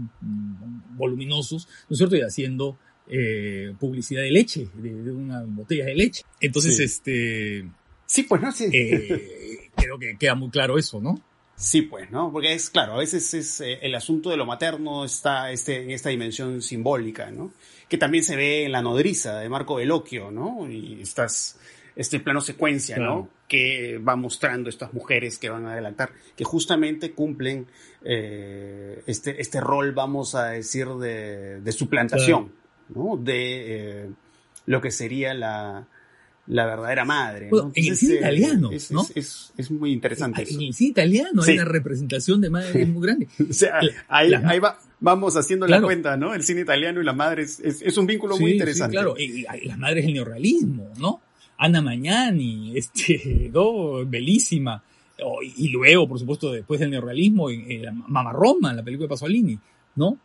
voluminosos, 0.96 1.68
¿no 1.88 1.94
es 1.94 1.98
cierto?, 1.98 2.16
y 2.16 2.20
haciendo 2.20 2.78
eh, 3.08 3.74
publicidad 3.78 4.22
de 4.22 4.30
leche, 4.30 4.68
de, 4.74 5.10
una 5.10 5.42
botella 5.44 5.86
de 5.86 5.94
leche. 5.94 6.22
Entonces, 6.40 6.78
este... 6.80 7.68
Sí, 8.06 8.24
pues, 8.24 8.42
¿no? 8.42 8.52
Sí. 8.52 8.68
Eh, 8.72 9.70
creo 9.74 9.98
que 9.98 10.16
queda 10.16 10.34
muy 10.34 10.50
claro 10.50 10.78
eso, 10.78 11.00
¿no? 11.00 11.20
Sí, 11.56 11.82
pues, 11.82 12.10
¿no? 12.10 12.32
Porque 12.32 12.52
es 12.52 12.68
claro, 12.68 12.94
a 12.94 12.98
veces 12.98 13.32
es 13.32 13.60
eh, 13.60 13.78
el 13.82 13.94
asunto 13.94 14.30
de 14.30 14.36
lo 14.36 14.44
materno 14.44 15.04
está 15.04 15.52
este, 15.52 15.82
en 15.82 15.90
esta 15.90 16.08
dimensión 16.08 16.60
simbólica, 16.62 17.30
¿no? 17.30 17.52
Que 17.88 17.98
también 17.98 18.24
se 18.24 18.36
ve 18.36 18.64
en 18.64 18.72
la 18.72 18.82
nodriza 18.82 19.38
de 19.38 19.48
Marco 19.48 19.76
Veloquio, 19.76 20.30
¿no? 20.30 20.70
Y 20.70 21.00
estas, 21.02 21.58
este 21.96 22.20
plano 22.20 22.40
secuencia, 22.40 22.96
¿no? 22.96 23.28
Que 23.48 23.98
va 23.98 24.16
mostrando 24.16 24.68
estas 24.70 24.92
mujeres 24.94 25.38
que 25.38 25.50
van 25.50 25.66
a 25.66 25.72
adelantar, 25.72 26.10
que 26.36 26.44
justamente 26.44 27.12
cumplen 27.12 27.66
este, 28.02 29.40
este 29.40 29.60
rol, 29.60 29.92
vamos 29.92 30.34
a 30.34 30.46
decir, 30.46 30.88
de, 30.88 31.60
de 31.60 31.72
suplantación 31.72 32.52
de 33.18 34.02
eh, 34.04 34.10
lo 34.66 34.80
que 34.80 34.90
sería 34.90 35.34
la, 35.34 35.86
la 36.46 36.66
verdadera 36.66 37.04
madre. 37.04 37.48
en 37.74 37.86
el 37.86 37.96
cine 37.96 38.14
eh, 38.14 38.18
italiano, 38.18 38.70
es, 38.70 38.90
¿no? 38.90 39.06
Es, 39.14 39.70
muy 39.70 39.92
interesante. 39.92 40.42
En 40.42 40.60
el 40.60 40.74
cine 40.74 40.90
italiano 40.90 41.42
hay 41.42 41.54
una 41.54 41.64
representación 41.64 42.40
de 42.40 42.50
madre 42.50 42.84
muy 42.86 43.02
grande. 43.02 43.28
o 43.50 43.52
sea, 43.52 43.80
ahí, 44.08 44.30
va, 44.58 44.78
vamos 45.00 45.36
haciendo 45.36 45.66
la 45.66 45.80
cuenta, 45.80 46.16
¿no? 46.16 46.34
El 46.34 46.42
cine 46.42 46.60
italiano 46.60 47.00
y 47.00 47.04
la 47.04 47.14
madre 47.14 47.42
es, 47.42 47.98
un 47.98 48.06
vínculo 48.06 48.38
muy 48.38 48.52
interesante. 48.52 48.94
claro, 48.94 49.14
y, 49.18 49.42
las 49.66 49.78
madres 49.78 50.04
del 50.04 50.14
neorrealismo, 50.14 50.90
¿no? 50.98 51.20
Ana 51.56 51.80
Mañani, 51.80 52.72
este, 52.76 53.50
¿no? 53.52 54.04
Bellísima. 54.04 54.82
y, 55.56 55.68
luego, 55.68 56.08
por 56.08 56.18
supuesto, 56.18 56.52
después 56.52 56.78
del 56.80 56.90
neorrealismo, 56.90 57.48
en, 57.48 58.04
Mamá 58.08 58.32
Roma, 58.32 58.74
la 58.74 58.82
película 58.82 59.06
de 59.06 59.10
Pasolini, 59.10 59.58
¿no? 59.96 60.18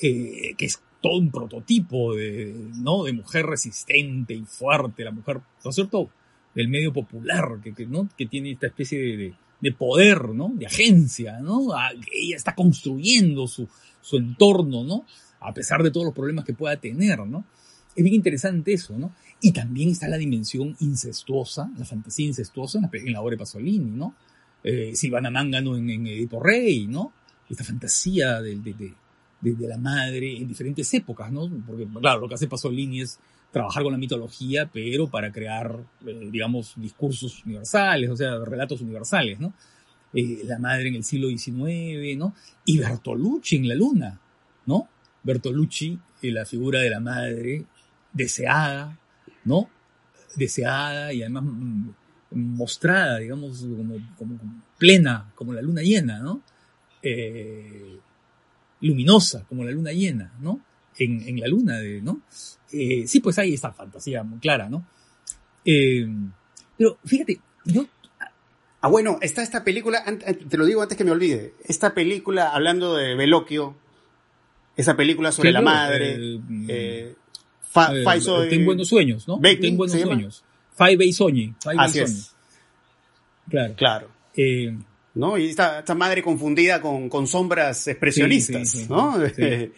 Eh, 0.00 0.54
que 0.56 0.66
es 0.66 0.80
todo 1.00 1.18
un 1.18 1.30
prototipo 1.30 2.14
de, 2.14 2.54
¿no? 2.76 3.04
de 3.04 3.12
mujer 3.12 3.46
resistente 3.46 4.34
y 4.34 4.44
fuerte, 4.44 5.04
la 5.04 5.12
mujer, 5.12 5.40
¿no 5.64 5.70
es 5.70 5.74
cierto?, 5.74 6.10
del 6.54 6.68
medio 6.68 6.92
popular, 6.92 7.60
que, 7.62 7.72
que 7.72 7.86
¿no? 7.86 8.08
que 8.16 8.26
tiene 8.26 8.52
esta 8.52 8.66
especie 8.66 8.98
de, 8.98 9.34
de, 9.60 9.72
poder, 9.72 10.30
¿no? 10.30 10.50
de 10.54 10.66
agencia, 10.66 11.38
¿no? 11.40 11.68
ella 12.12 12.36
está 12.36 12.54
construyendo 12.54 13.46
su, 13.46 13.68
su 14.00 14.16
entorno, 14.16 14.82
¿no? 14.82 15.04
a 15.40 15.52
pesar 15.54 15.82
de 15.82 15.90
todos 15.90 16.06
los 16.06 16.14
problemas 16.14 16.44
que 16.44 16.54
pueda 16.54 16.76
tener, 16.76 17.20
¿no? 17.26 17.44
Es 17.94 18.04
bien 18.04 18.14
interesante 18.14 18.72
eso, 18.72 18.96
¿no? 18.98 19.12
Y 19.40 19.52
también 19.52 19.90
está 19.90 20.08
la 20.08 20.18
dimensión 20.18 20.76
incestuosa, 20.80 21.70
la 21.76 21.84
fantasía 21.84 22.26
incestuosa 22.26 22.78
en 22.78 22.82
la, 22.82 22.90
en 22.92 23.16
obra 23.16 23.32
de 23.32 23.38
Pasolini, 23.38 23.90
¿no? 23.90 24.14
Eh, 24.62 24.92
Silvana 24.94 25.30
Mángano 25.30 25.76
en, 25.76 25.88
en 25.90 26.06
Edipo 26.06 26.42
Rey, 26.42 26.86
¿no? 26.86 27.12
Esta 27.48 27.64
fantasía 27.64 28.40
de, 28.42 28.56
de, 28.56 28.74
de, 28.74 28.94
la 29.42 29.78
madre 29.78 30.36
en 30.36 30.48
diferentes 30.48 30.92
épocas, 30.94 31.30
¿no? 31.30 31.48
Porque, 31.66 31.86
claro, 32.00 32.20
lo 32.20 32.28
que 32.28 32.34
hace 32.34 32.48
Pasolini 32.48 33.02
es 33.02 33.18
trabajar 33.52 33.82
con 33.82 33.92
la 33.92 33.98
mitología, 33.98 34.68
pero 34.72 35.08
para 35.08 35.32
crear, 35.32 35.78
eh, 36.06 36.28
digamos, 36.30 36.74
discursos 36.76 37.44
universales, 37.44 38.10
o 38.10 38.16
sea, 38.16 38.38
relatos 38.44 38.80
universales, 38.80 39.38
¿no? 39.38 39.54
Eh, 40.12 40.42
la 40.44 40.58
madre 40.58 40.88
en 40.88 40.96
el 40.96 41.04
siglo 41.04 41.28
XIX, 41.28 42.16
¿no? 42.16 42.34
Y 42.64 42.78
Bertolucci 42.78 43.56
en 43.56 43.68
la 43.68 43.74
luna, 43.74 44.20
¿no? 44.66 44.88
Bertolucci, 45.22 45.98
eh, 46.22 46.30
la 46.30 46.44
figura 46.44 46.80
de 46.80 46.90
la 46.90 47.00
madre 47.00 47.64
deseada, 48.12 48.98
¿no? 49.44 49.68
Deseada 50.34 51.12
y 51.12 51.22
además 51.22 51.44
mm, 51.44 51.88
mostrada, 52.30 53.18
digamos, 53.18 53.60
como, 53.60 53.96
como, 54.16 54.38
plena, 54.78 55.30
como 55.34 55.52
la 55.52 55.62
luna 55.62 55.82
llena, 55.82 56.20
¿no? 56.20 56.42
Eh, 57.02 57.98
luminosa, 58.80 59.44
como 59.48 59.64
la 59.64 59.70
luna 59.70 59.92
llena, 59.92 60.32
¿no? 60.40 60.60
En, 60.98 61.26
en 61.28 61.40
la 61.40 61.46
luna, 61.48 61.78
de, 61.78 62.02
¿no? 62.02 62.20
Eh, 62.72 63.04
sí, 63.06 63.20
pues 63.20 63.38
hay 63.38 63.54
esta 63.54 63.72
fantasía 63.72 64.22
muy 64.22 64.38
clara, 64.38 64.68
¿no? 64.68 64.86
Eh, 65.64 66.06
pero 66.76 66.98
fíjate, 67.04 67.40
yo... 67.64 67.86
Ah, 68.80 68.88
bueno, 68.88 69.18
está 69.20 69.42
esta 69.42 69.64
película, 69.64 70.04
te 70.48 70.56
lo 70.56 70.64
digo 70.64 70.82
antes 70.82 70.96
que 70.96 71.02
me 71.02 71.10
olvide, 71.10 71.54
esta 71.64 71.94
película, 71.94 72.50
hablando 72.50 72.94
de 72.94 73.16
Veloquio, 73.16 73.74
esa 74.76 74.96
película 74.96 75.32
sobre 75.32 75.50
la 75.50 75.60
madre, 75.60 76.14
eh, 76.14 76.40
eh, 76.68 77.14
Ten 78.48 78.64
buenos 78.64 78.88
sueños, 78.88 79.26
¿no? 79.28 79.40
Ten 79.40 79.76
buenos 79.76 80.00
sueños. 80.00 80.44
Five 80.76 80.96
Bay. 80.96 81.10
Así 81.76 82.00
es. 82.00 82.34
Claro. 83.48 83.74
Claro. 83.76 84.10
Eh, 84.36 84.76
¿no? 85.18 85.36
Y 85.36 85.48
esta, 85.50 85.80
esta 85.80 85.94
madre 85.94 86.22
confundida 86.22 86.80
con, 86.80 87.08
con 87.10 87.26
sombras 87.26 87.86
expresionistas, 87.88 88.88
¿no? 88.88 89.16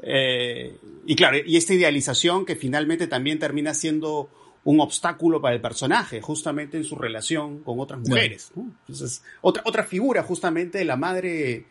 Eh, 0.00 0.76
y 1.06 1.16
claro, 1.16 1.38
y 1.44 1.56
esta 1.56 1.74
idealización 1.74 2.44
que 2.46 2.54
finalmente 2.54 3.08
también 3.08 3.38
termina 3.40 3.74
siendo 3.74 4.30
un 4.64 4.80
obstáculo 4.80 5.40
para 5.40 5.54
el 5.56 5.60
personaje, 5.60 6.20
justamente 6.20 6.76
en 6.76 6.84
su 6.84 6.94
relación 6.96 7.64
con 7.64 7.80
otras 7.80 8.00
mujeres. 8.00 8.52
Entonces, 8.56 9.22
otra, 9.40 9.62
otra 9.66 9.82
figura 9.84 10.22
justamente 10.22 10.78
de 10.78 10.84
la 10.84 10.96
madre, 10.96 11.64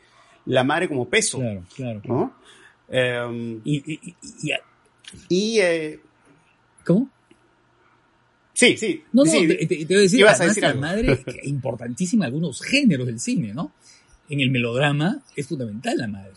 la 0.46 0.64
madre 0.66 0.88
como 0.90 1.08
peso. 1.08 1.38
Claro, 1.38 2.02
claro. 2.02 2.34
Eh, 2.90 3.60
Y, 3.64 3.94
y- 3.94 4.00
y- 4.04 4.16
y- 4.44 4.54
y 5.30 5.60
eh, 5.62 6.00
¿Cómo? 6.86 7.10
Sí, 8.58 8.76
sí. 8.78 9.04
No, 9.14 9.24
no, 9.24 9.32
sí, 9.32 9.48
te, 9.48 9.56
te- 9.66 9.86
te 9.86 9.86
voy 9.86 9.96
a 9.98 10.00
decir, 10.02 10.20
ibas 10.20 10.34
a 10.34 10.36
además 10.44 10.56
decir 10.56 10.64
la 10.64 10.70
algo. 10.70 10.82
madre 10.82 11.12
es 11.42 11.48
importantísima 11.48 12.26
algunos 12.26 12.62
géneros 12.62 13.06
del 13.08 13.20
cine, 13.20 13.54
¿no? 13.54 13.72
En 14.30 14.42
el 14.42 14.50
melodrama 14.52 15.20
es 15.36 15.48
fundamental 15.48 15.98
la 15.98 16.08
madre. 16.08 16.34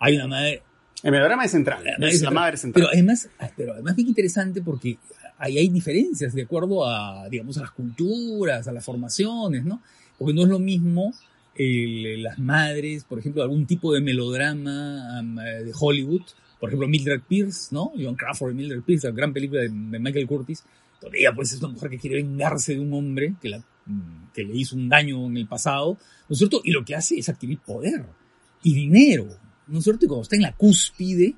Hay 0.00 0.16
una 0.16 0.26
madre, 0.28 0.62
el 1.02 1.12
melodrama 1.12 1.44
es 1.44 1.50
central. 1.52 1.84
La 1.84 1.90
es 1.92 1.98
madre 1.98 2.06
la 2.06 2.18
central. 2.18 2.34
madre 2.34 2.56
central. 2.56 2.82
pero 2.82 2.88
además, 2.92 3.28
pero 3.56 3.72
además 3.74 3.94
bien 3.96 4.08
interesante 4.08 4.62
porque 4.62 4.98
ahí 5.38 5.58
hay 5.58 5.68
diferencias 5.68 6.34
de 6.34 6.42
acuerdo 6.42 6.84
a, 6.88 7.28
digamos, 7.28 7.56
a 7.58 7.60
las 7.62 7.70
culturas, 7.70 8.66
a 8.66 8.72
las 8.72 8.84
formaciones, 8.84 9.64
¿no? 9.64 9.80
Porque 10.18 10.34
no 10.34 10.42
es 10.42 10.48
lo 10.48 10.58
mismo 10.58 11.12
el- 11.54 12.22
las 12.22 12.38
madres, 12.38 13.04
por 13.04 13.18
ejemplo, 13.18 13.42
algún 13.42 13.66
tipo 13.66 13.92
de 13.92 14.00
melodrama 14.00 15.20
um, 15.20 15.36
de 15.36 15.72
Hollywood, 15.78 16.22
por 16.60 16.70
ejemplo, 16.70 16.88
Mildred 16.88 17.20
Pierce, 17.28 17.68
¿no? 17.72 17.92
John 18.00 18.14
Crawford 18.16 18.52
y 18.52 18.54
Mildred 18.54 18.82
Pierce, 18.82 19.06
la 19.08 19.14
gran 19.14 19.32
película 19.32 19.60
de, 19.62 19.68
de 19.68 19.98
Michael 19.98 20.26
Curtis, 20.26 20.64
ella 21.12 21.32
pues 21.34 21.52
es 21.52 21.60
una 21.60 21.72
mujer 21.72 21.90
que 21.90 21.98
quiere 21.98 22.16
vengarse 22.16 22.74
de 22.74 22.80
un 22.80 22.92
hombre 22.92 23.34
que, 23.40 23.48
la, 23.48 23.58
mm, 23.58 24.32
que 24.34 24.44
le 24.44 24.56
hizo 24.56 24.76
un 24.76 24.88
daño 24.88 25.26
en 25.26 25.36
el 25.36 25.46
pasado, 25.46 25.98
¿no 26.28 26.32
es 26.32 26.38
cierto? 26.38 26.60
Y 26.64 26.72
lo 26.72 26.84
que 26.84 26.94
hace 26.94 27.18
es 27.18 27.28
adquirir 27.28 27.58
poder 27.60 28.04
y 28.62 28.74
dinero, 28.74 29.28
¿no 29.66 29.78
es 29.78 29.84
cierto? 29.84 30.04
Y 30.04 30.08
cuando 30.08 30.22
está 30.22 30.36
en 30.36 30.42
la 30.42 30.52
cúspide, 30.52 31.34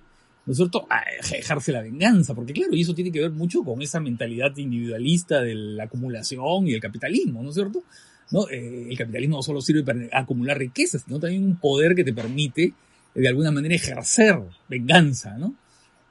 ¿no 0.47 0.53
es 0.53 0.57
cierto? 0.57 0.87
A 0.89 1.03
ejerce 1.37 1.73
la 1.73 1.83
venganza, 1.83 2.35
porque 2.35 2.53
claro, 2.53 2.75
y 2.75 2.81
eso 2.81 2.95
tiene 2.95 3.13
que 3.13 3.21
ver 3.21 3.31
mucho 3.31 3.63
con 3.63 3.83
esa 3.83 4.01
mentalidad 4.01 4.57
individualista 4.57 5.41
de 5.41 5.55
la 5.55 5.85
acumulación 5.85 6.67
y 6.67 6.75
el 6.75 6.81
capitalismo, 6.81 7.43
¿no 7.43 7.51
es 7.51 7.55
cierto? 7.55 7.83
¿No? 8.31 8.49
Eh, 8.49 8.87
el 8.89 8.97
capitalismo 8.97 9.37
no 9.37 9.43
solo 9.43 9.61
sirve 9.61 9.83
para 9.83 10.09
acumular 10.13 10.57
riquezas, 10.57 11.03
sino 11.03 11.19
también 11.19 11.45
un 11.45 11.57
poder 11.57 11.95
que 11.95 12.05
te 12.05 12.13
permite, 12.13 12.73
de 13.15 13.29
alguna 13.29 13.51
manera, 13.51 13.75
ejercer 13.75 14.41
venganza, 14.69 15.37
¿no? 15.37 15.55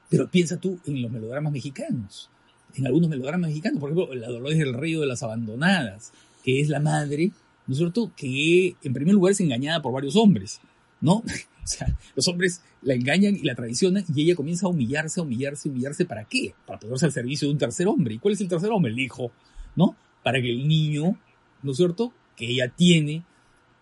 Pero 0.10 0.30
piensa 0.30 0.58
tú 0.58 0.80
en 0.86 1.02
los 1.02 1.12
melodramas 1.12 1.54
mexicanos, 1.54 2.30
en 2.76 2.88
algunos 2.88 3.10
melodramas 3.10 3.50
mexicanos, 3.50 3.80
por 3.80 3.92
ejemplo, 3.92 4.16
La 4.16 4.30
Dolores 4.30 4.58
del 4.58 4.74
Río 4.74 5.02
de 5.02 5.08
las 5.08 5.24
Abandonadas, 5.24 6.12
que 6.44 6.62
es 6.62 6.70
la 6.70 6.80
madre, 6.80 7.32
¿no 7.68 7.74
es 7.74 7.78
cierto?, 7.78 8.12
que 8.16 8.76
en 8.82 8.94
primer 8.94 9.14
lugar 9.14 9.32
es 9.32 9.40
engañada 9.40 9.82
por 9.82 9.94
varios 9.94 10.16
hombres, 10.16 10.62
¿no? 11.02 11.24
O 11.62 11.72
sea, 11.72 11.96
los 12.16 12.28
hombres 12.28 12.64
la 12.82 12.96
engañan 12.96 13.36
y 13.36 13.44
la 13.44 13.54
traicionan 13.54 14.04
y 14.16 14.24
ella 14.24 14.36
comienza 14.36 14.66
a 14.66 14.70
humillarse, 14.70 15.20
a 15.20 15.24
humillarse, 15.24 15.70
a 15.70 15.72
humillarse. 15.72 16.04
¿Para 16.04 16.24
qué? 16.24 16.56
Para 16.66 16.80
ponerse 16.80 17.06
al 17.06 17.12
servicio 17.12 17.48
de 17.48 17.52
un 17.52 17.60
tercer 17.60 17.88
hombre. 17.88 18.16
¿Y 18.16 18.18
cuál 18.18 18.34
es 18.34 18.42
el 18.42 18.48
tercer 18.48 18.72
hombre? 18.72 18.92
El 18.92 19.00
hijo, 19.00 19.32
¿no? 19.76 19.96
Para 20.24 20.42
que 20.42 20.50
el 20.50 20.68
niño, 20.68 21.20
¿no 21.62 21.72
es 21.72 21.78
cierto?, 21.78 22.12
que 22.36 22.48
ella 22.48 22.74
tiene 22.76 23.24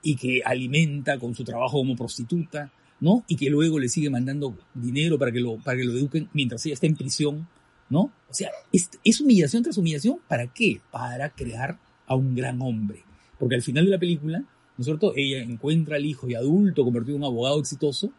y 0.01 0.17
que 0.17 0.41
alimenta 0.43 1.17
con 1.17 1.33
su 1.33 1.45
trabajo 1.45 1.77
como 1.77 1.95
prostituta, 1.95 2.73
¿no? 2.99 3.23
Y 3.27 3.37
que 3.37 3.49
luego 3.49 3.79
le 3.79 3.87
sigue 3.87 4.09
mandando 4.09 4.57
dinero 4.73 5.17
para 5.17 5.31
que 5.31 5.39
lo, 5.39 5.57
para 5.57 5.77
que 5.77 5.85
lo 5.85 5.93
eduquen 5.93 6.27
mientras 6.33 6.65
ella 6.65 6.73
está 6.73 6.87
en 6.87 6.95
prisión, 6.95 7.47
¿no? 7.89 8.11
O 8.29 8.33
sea, 8.33 8.49
es, 8.71 9.21
humillación 9.21 9.63
tras 9.63 9.77
humillación. 9.77 10.19
¿Para 10.27 10.47
qué? 10.47 10.81
Para 10.91 11.29
crear 11.29 11.77
a 12.05 12.15
un 12.15 12.35
gran 12.35 12.61
hombre. 12.61 13.03
Porque 13.39 13.55
al 13.55 13.61
final 13.61 13.85
de 13.85 13.91
la 13.91 13.99
película, 13.99 14.39
¿no 14.39 14.47
es 14.79 14.85
cierto? 14.85 15.13
Ella 15.15 15.41
encuentra 15.41 15.95
al 15.95 16.05
hijo 16.05 16.27
y 16.29 16.35
adulto 16.35 16.83
convertido 16.83 17.17
en 17.17 17.23
un 17.23 17.27
abogado 17.27 17.59
exitoso 17.59 18.11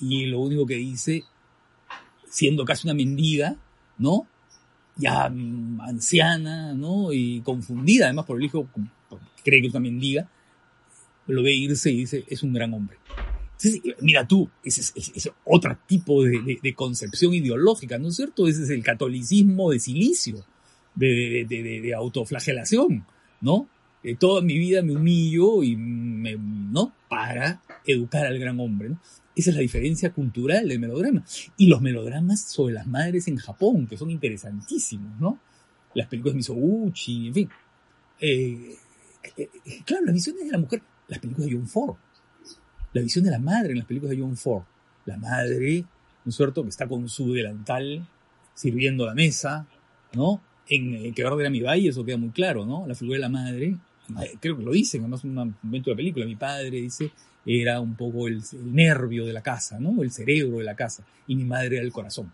y 0.00 0.26
lo 0.26 0.40
único 0.40 0.66
que 0.66 0.76
dice, 0.76 1.24
siendo 2.28 2.64
casi 2.64 2.86
una 2.86 2.94
mendiga, 2.94 3.56
¿no? 3.98 4.26
Ya 4.96 5.28
mm, 5.28 5.80
anciana, 5.80 6.74
¿no? 6.74 7.12
Y 7.12 7.40
confundida 7.40 8.06
además 8.06 8.26
por 8.26 8.38
el 8.38 8.44
hijo, 8.44 8.68
cree 9.44 9.60
que 9.60 9.68
es 9.68 9.74
una 9.74 9.80
mendiga, 9.80 10.28
lo 11.26 11.42
ve 11.42 11.52
irse 11.52 11.90
y 11.90 11.98
dice, 11.98 12.24
es 12.28 12.42
un 12.42 12.52
gran 12.52 12.72
hombre. 12.74 12.98
Mira 14.00 14.26
tú, 14.26 14.48
ese 14.62 14.80
es, 14.80 15.30
otro 15.44 15.76
tipo 15.86 16.22
de, 16.22 16.74
concepción 16.74 17.34
ideológica, 17.34 17.98
¿no 17.98 18.08
es 18.08 18.16
cierto? 18.16 18.46
Ese 18.46 18.62
es 18.62 18.70
el 18.70 18.82
catolicismo 18.82 19.70
de 19.70 19.80
silicio, 19.80 20.44
de 20.94 21.92
autoflagelación, 21.96 23.04
¿no? 23.40 23.68
Eh, 24.02 24.14
toda 24.14 24.42
mi 24.42 24.56
vida 24.56 24.80
me 24.82 24.94
humillo 24.94 25.62
y 25.62 25.76
me, 25.76 26.36
¿no? 26.36 26.92
Para 27.08 27.60
educar 27.84 28.26
al 28.26 28.38
gran 28.38 28.60
hombre, 28.60 28.90
¿no? 28.90 29.00
Esa 29.34 29.50
es 29.50 29.56
la 29.56 29.62
diferencia 29.62 30.12
cultural 30.12 30.68
del 30.68 30.80
melodrama. 30.80 31.24
Y 31.56 31.66
los 31.68 31.80
melodramas 31.80 32.42
sobre 32.42 32.74
las 32.74 32.86
madres 32.86 33.28
en 33.28 33.36
Japón, 33.36 33.86
que 33.86 33.96
son 33.96 34.10
interesantísimos, 34.10 35.18
¿no? 35.20 35.38
Las 35.94 36.08
películas 36.08 36.34
de 36.34 36.38
Misoguchi, 36.38 37.28
en 37.28 37.34
fin. 37.34 37.48
Eh, 38.20 38.76
eh, 39.36 39.50
eh, 39.64 39.82
claro, 39.84 40.06
las 40.06 40.14
visiones 40.14 40.44
de 40.44 40.52
la 40.52 40.58
mujer, 40.58 40.82
las 41.06 41.18
películas 41.20 41.48
de 41.50 41.56
John 41.56 41.68
Ford, 41.68 41.96
la 42.98 43.04
visión 43.04 43.24
de 43.24 43.30
la 43.30 43.38
madre 43.38 43.70
en 43.70 43.78
las 43.78 43.86
películas 43.86 44.16
de 44.16 44.22
John 44.22 44.36
Ford. 44.36 44.64
La 45.06 45.16
madre, 45.16 45.84
¿no 46.24 46.30
es 46.30 46.36
cierto?, 46.36 46.62
que 46.62 46.68
está 46.68 46.86
con 46.86 47.08
su 47.08 47.32
delantal 47.32 48.06
sirviendo 48.54 49.06
la 49.06 49.14
mesa, 49.14 49.66
¿no? 50.14 50.40
En 50.68 50.94
eh, 50.94 51.12
Que 51.14 51.22
verde 51.22 51.42
era 51.42 51.50
mi 51.50 51.60
valle, 51.60 51.88
eso 51.88 52.04
queda 52.04 52.16
muy 52.16 52.30
claro, 52.30 52.66
¿no? 52.66 52.86
La 52.86 52.94
figura 52.94 53.16
de 53.16 53.22
la 53.22 53.28
madre, 53.28 53.76
eh, 54.22 54.36
creo 54.40 54.56
que 54.56 54.64
lo 54.64 54.72
dicen, 54.72 55.02
además 55.02 55.24
en 55.24 55.38
un 55.38 55.56
momento 55.62 55.90
de 55.90 55.94
la 55.94 55.96
película, 55.96 56.26
mi 56.26 56.36
padre 56.36 56.70
dice, 56.70 57.12
era 57.46 57.80
un 57.80 57.94
poco 57.94 58.28
el, 58.28 58.42
el 58.52 58.74
nervio 58.74 59.24
de 59.24 59.32
la 59.32 59.42
casa, 59.42 59.78
¿no? 59.78 60.02
El 60.02 60.10
cerebro 60.10 60.58
de 60.58 60.64
la 60.64 60.74
casa, 60.74 61.04
y 61.26 61.36
mi 61.36 61.44
madre 61.44 61.76
era 61.76 61.84
el 61.84 61.92
corazón. 61.92 62.32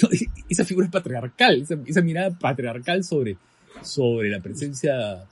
Esa 0.48 0.64
figura 0.64 0.86
es 0.86 0.92
patriarcal, 0.92 1.62
esa, 1.62 1.76
esa 1.86 2.02
mirada 2.02 2.30
patriarcal 2.30 3.02
sobre, 3.02 3.38
sobre 3.82 4.30
la 4.30 4.40
presencia 4.40 5.26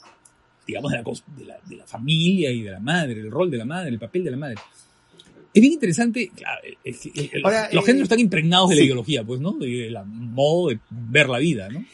digamos, 0.67 0.93
de 0.93 0.99
la, 0.99 1.05
de, 1.37 1.45
la, 1.45 1.59
de 1.69 1.77
la 1.77 1.87
familia 1.87 2.51
y 2.51 2.63
de 2.63 2.71
la 2.71 2.81
madre, 2.81 3.13
el 3.13 3.31
rol 3.31 3.51
de 3.51 3.59
la 3.59 3.65
madre, 3.65 3.91
el 3.91 3.99
papel 3.99 4.25
de 4.25 4.31
la 4.31 4.37
madre. 4.37 4.57
Es 5.53 5.61
bien 5.61 5.73
interesante, 5.75 6.31
claro, 6.35 6.61
es 6.83 6.99
que, 6.99 7.09
eh, 7.15 7.31
los- 7.35 7.45
Ahora, 7.45 7.69
los 7.73 7.85
eh, 7.85 7.87
géneros 7.87 8.05
están 8.07 8.21
impregnados 8.21 8.71
de 8.71 8.77
la 8.77 8.83
ideología, 8.83 9.23
pues, 9.25 9.41
¿no? 9.41 9.53
De, 9.53 9.67
de 9.69 9.91
la 9.91 10.03
modo 10.05 10.69
de 10.71 10.79
ver 10.91 11.29
la 11.29 11.39
vida, 11.39 11.69
¿no? 11.69 11.85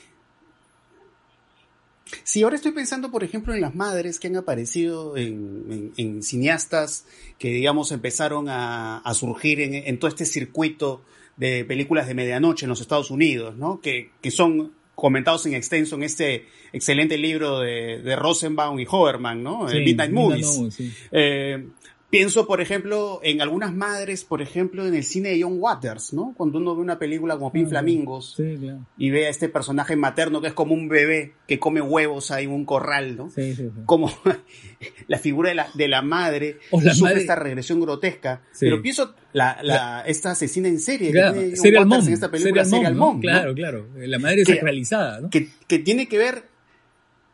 Sí, 2.24 2.42
ahora 2.42 2.56
estoy 2.56 2.72
pensando, 2.72 3.10
por 3.12 3.22
ejemplo, 3.22 3.54
en 3.54 3.60
las 3.60 3.74
madres 3.74 4.18
que 4.18 4.26
han 4.26 4.36
aparecido 4.36 5.16
en, 5.16 5.64
en- 5.70 5.92
en 5.96 6.22
cineastas 6.22 7.06
que, 7.38 7.50
digamos, 7.52 7.92
empezaron 7.92 8.48
a, 8.48 8.98
a 8.98 9.14
surgir 9.14 9.60
en, 9.60 9.74
en 9.74 9.98
todo 9.98 10.08
este 10.08 10.24
circuito 10.26 11.02
de 11.36 11.64
películas 11.64 12.08
de 12.08 12.14
medianoche 12.14 12.64
en 12.66 12.70
los 12.70 12.80
Estados 12.80 13.10
Unidos, 13.10 13.56
¿no? 13.56 13.80
Que, 13.80 14.10
que 14.20 14.30
son 14.32 14.72
comentados 14.94 15.46
en 15.46 15.54
extenso 15.54 15.96
en 15.96 16.02
este 16.02 16.46
excelente 16.72 17.16
libro 17.16 17.60
de, 17.60 18.00
de 18.02 18.16
Rosenbaum 18.16 18.78
y 18.78 18.86
Hoverman, 18.88 19.42
¿no? 19.42 19.68
Eh, 19.68 19.72
Sí, 19.72 19.78
Midnight 19.80 20.12
Movies. 20.12 20.56
Movies, 20.58 20.74
sí. 20.74 20.92
Eh, 21.10 21.64
pienso, 22.10 22.46
por 22.46 22.60
ejemplo, 22.60 23.20
en 23.22 23.40
algunas 23.40 23.72
madres, 23.72 24.24
por 24.24 24.42
ejemplo, 24.42 24.84
en 24.86 24.94
el 24.94 25.04
cine 25.04 25.28
de 25.30 25.42
John 25.42 25.56
Waters, 25.58 26.12
¿no? 26.12 26.34
Cuando 26.36 26.58
uno 26.58 26.74
ve 26.74 26.82
una 26.82 26.98
película 26.98 27.36
como 27.36 27.52
Pin 27.52 27.66
Ah, 27.66 27.68
Flamingos 27.70 28.34
Sí, 28.36 28.56
claro. 28.60 28.84
y 28.98 29.10
ve 29.10 29.26
a 29.26 29.30
este 29.30 29.48
personaje 29.48 29.94
materno 29.96 30.40
que 30.40 30.48
es 30.48 30.52
como 30.52 30.74
un 30.74 30.88
bebé 30.88 31.34
que 31.46 31.58
come 31.60 31.80
huevos 31.80 32.30
ahí 32.32 32.44
en 32.44 32.50
un 32.50 32.64
corral, 32.64 33.16
¿no? 33.16 33.30
Sí, 33.30 33.54
sí. 33.54 33.68
Como 33.86 34.10
la 35.08 35.18
figura 35.18 35.50
de 35.50 35.54
la, 35.54 35.68
de 35.74 35.88
la 35.88 36.02
madre 36.02 36.58
O 36.70 36.80
la 36.80 36.92
sufre 36.94 37.10
madre- 37.14 37.20
esta 37.20 37.36
regresión 37.36 37.80
grotesca. 37.80 38.42
Pero 38.58 38.82
pienso 38.82 39.14
la, 39.32 39.58
la, 39.62 40.02
esta 40.06 40.32
asesina 40.32 40.68
en 40.68 40.80
serie 40.80 41.12
Claro, 41.12 41.34
que 41.34 41.38
tiene 41.40 41.56
John 41.56 41.62
Serial 41.62 41.84
Waters 41.84 41.98
Mom, 42.02 42.08
en 42.08 42.14
esta 42.14 42.30
película 42.30 42.64
Serial 42.64 42.70
Serial 42.82 42.94
Mom, 42.94 43.00
¿no? 43.00 43.06
Mom, 43.06 43.16
¿no? 43.16 43.20
Claro, 43.22 43.54
claro. 43.54 43.86
La 43.96 44.18
madre 44.18 44.44
Que- 44.44 44.54
sacralizada, 44.54 45.20
¿no? 45.20 45.30
que, 45.30 45.48
que 45.68 45.78
tiene 45.78 46.08
que 46.08 46.18
ver, 46.18 46.44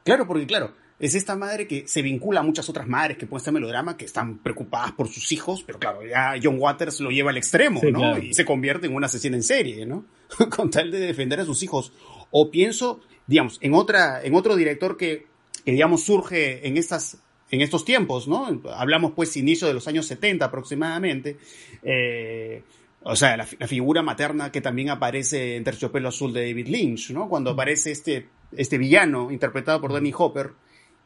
claro, 0.04 0.26
porque 0.26 0.46
claro, 0.46 0.72
es 0.98 1.14
esta 1.14 1.36
madre 1.36 1.66
que 1.66 1.86
se 1.86 2.00
vincula 2.00 2.40
a 2.40 2.42
muchas 2.42 2.68
otras 2.70 2.86
madres 2.88 3.18
que 3.18 3.26
pueden 3.26 3.40
estar 3.40 3.52
melodrama, 3.52 3.96
que 3.96 4.06
están 4.06 4.38
preocupadas 4.38 4.92
por 4.92 5.08
sus 5.08 5.30
hijos, 5.32 5.62
pero 5.66 5.78
claro, 5.78 6.00
ya 6.06 6.34
John 6.42 6.56
Waters 6.58 7.00
lo 7.00 7.10
lleva 7.10 7.30
al 7.30 7.36
extremo, 7.36 7.80
Sí, 7.80 7.92
¿no? 7.92 7.98
claro. 7.98 8.22
Y 8.22 8.32
se 8.32 8.44
convierte 8.46 8.86
en 8.86 8.94
una 8.94 9.06
asesina 9.06 9.36
en 9.36 9.42
serie, 9.42 9.84
¿no? 9.84 10.06
Con 10.56 10.70
tal 10.70 10.90
de 10.90 11.00
defender 11.00 11.40
a 11.40 11.44
sus 11.44 11.62
hijos. 11.62 11.92
O 12.30 12.50
pienso, 12.50 13.00
digamos, 13.26 13.58
en 13.60 13.74
otra, 13.74 14.22
en 14.22 14.34
otro 14.34 14.56
director 14.56 14.96
que, 14.96 15.26
que 15.64 15.72
digamos, 15.72 16.02
surge 16.02 16.66
en 16.66 16.78
estas, 16.78 17.18
en 17.50 17.60
estos 17.60 17.84
tiempos, 17.84 18.26
¿no? 18.26 18.46
Hablamos 18.74 19.12
pues 19.14 19.36
inicio 19.36 19.68
de 19.68 19.74
los 19.74 19.86
años 19.88 20.06
70 20.06 20.46
aproximadamente, 20.46 21.36
eh, 21.82 22.62
o 23.02 23.14
sea, 23.14 23.36
la, 23.36 23.46
la 23.58 23.68
figura 23.68 24.02
materna 24.02 24.50
que 24.50 24.60
también 24.62 24.88
aparece 24.90 25.56
en 25.56 25.62
Terciopelo 25.62 26.08
Azul 26.08 26.32
de 26.32 26.48
David 26.48 26.68
Lynch, 26.68 27.10
¿no? 27.10 27.28
Cuando 27.28 27.50
aparece 27.50 27.92
este, 27.92 28.28
este 28.56 28.78
villano 28.78 29.30
interpretado 29.30 29.80
por 29.80 29.92
Danny 29.92 30.12
Hopper 30.16 30.52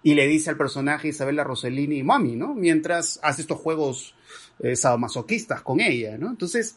y 0.02 0.14
le 0.14 0.26
dice 0.26 0.50
al 0.50 0.56
personaje 0.56 1.08
Isabella 1.08 1.44
Rossellini, 1.44 2.02
mami, 2.02 2.36
¿no? 2.36 2.54
Mientras 2.54 3.20
hace 3.22 3.42
estos 3.42 3.58
juegos 3.58 4.14
eh, 4.60 4.76
sadomasoquistas 4.76 5.62
con 5.62 5.80
ella, 5.80 6.16
¿no? 6.18 6.28
Entonces, 6.30 6.76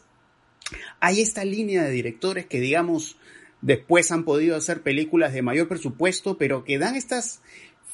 hay 1.00 1.20
esta 1.20 1.44
línea 1.44 1.84
de 1.84 1.90
directores 1.90 2.46
que, 2.46 2.60
digamos, 2.60 3.16
después 3.60 4.12
han 4.12 4.24
podido 4.24 4.56
hacer 4.56 4.82
películas 4.82 5.32
de 5.32 5.42
mayor 5.42 5.68
presupuesto, 5.68 6.36
pero 6.36 6.64
que 6.64 6.78
dan 6.78 6.96
estas 6.96 7.40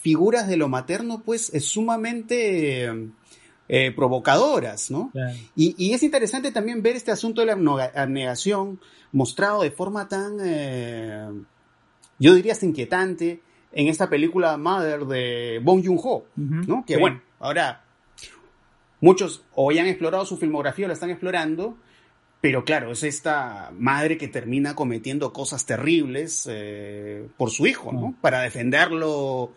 figuras 0.00 0.48
de 0.48 0.56
lo 0.56 0.68
materno, 0.68 1.22
pues, 1.24 1.52
es 1.54 1.64
sumamente 1.64 2.84
eh, 2.84 3.08
eh, 3.68 3.92
provocadoras, 3.92 4.90
¿no? 4.90 5.10
Claro. 5.12 5.36
Y, 5.54 5.74
y 5.78 5.92
es 5.94 6.02
interesante 6.02 6.50
también 6.50 6.82
ver 6.82 6.96
este 6.96 7.12
asunto 7.12 7.40
de 7.40 7.46
la 7.46 7.92
abnegación 7.94 8.80
mostrado 9.12 9.62
de 9.62 9.70
forma 9.70 10.08
tan, 10.08 10.38
eh, 10.42 11.28
yo 12.18 12.34
diría 12.34 12.52
hasta 12.52 12.66
inquietante, 12.66 13.40
en 13.72 13.88
esta 13.88 14.08
película 14.08 14.56
Mother 14.56 15.06
de 15.06 15.60
Bong 15.62 15.84
Joon-ho. 15.84 16.24
¿no? 16.36 16.84
Que 16.84 16.94
Sí. 16.94 17.00
bueno, 17.00 17.22
ahora 17.38 17.84
muchos 19.00 19.44
ya 19.74 19.82
han 19.82 19.88
explorado 19.88 20.24
su 20.26 20.36
filmografía 20.36 20.86
o 20.86 20.88
la 20.88 20.94
están 20.94 21.10
explorando, 21.10 21.76
Pero 22.42 22.64
claro, 22.64 22.90
es 22.92 23.02
esta 23.02 23.70
madre 23.78 24.16
que 24.16 24.26
termina 24.26 24.74
cometiendo 24.74 25.30
cosas 25.30 25.66
terribles 25.66 26.48
eh, 26.50 27.28
por 27.36 27.50
su 27.50 27.66
hijo, 27.66 27.92
¿no? 27.92 28.14
Para 28.22 28.40
defenderlo, 28.40 29.52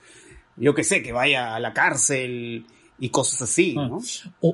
yo 0.57 0.75
qué 0.75 0.83
sé, 0.83 1.01
que 1.01 1.13
vaya 1.13 1.55
a 1.55 1.61
la 1.61 1.71
cárcel 1.71 2.65
y 2.99 3.09
cosas 3.09 3.41
así, 3.43 3.73
¿no? 3.73 4.01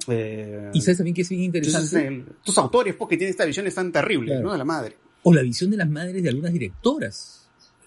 eh, 0.10 0.70
y 0.74 0.82
sabes 0.82 0.98
también 0.98 1.16
que 1.16 1.24
es 1.24 1.30
bien 1.30 1.42
interesante. 1.42 2.06
Entonces, 2.06 2.36
estos 2.38 2.58
autores, 2.60 2.94
porque 2.94 3.18
tienen 3.18 3.32
esta 3.32 3.46
visión 3.46 3.68
tan 3.72 3.92
terrible, 3.92 4.40
¿no? 4.42 4.52
De 4.52 4.60
la 4.60 4.66
madre. 4.66 4.96
O 5.24 5.34
la 5.34 5.42
visión 5.42 5.72
de 5.72 5.78
las 5.78 5.90
madres 5.90 6.22
de 6.22 6.30
algunas 6.30 6.54
directoras. 6.54 7.39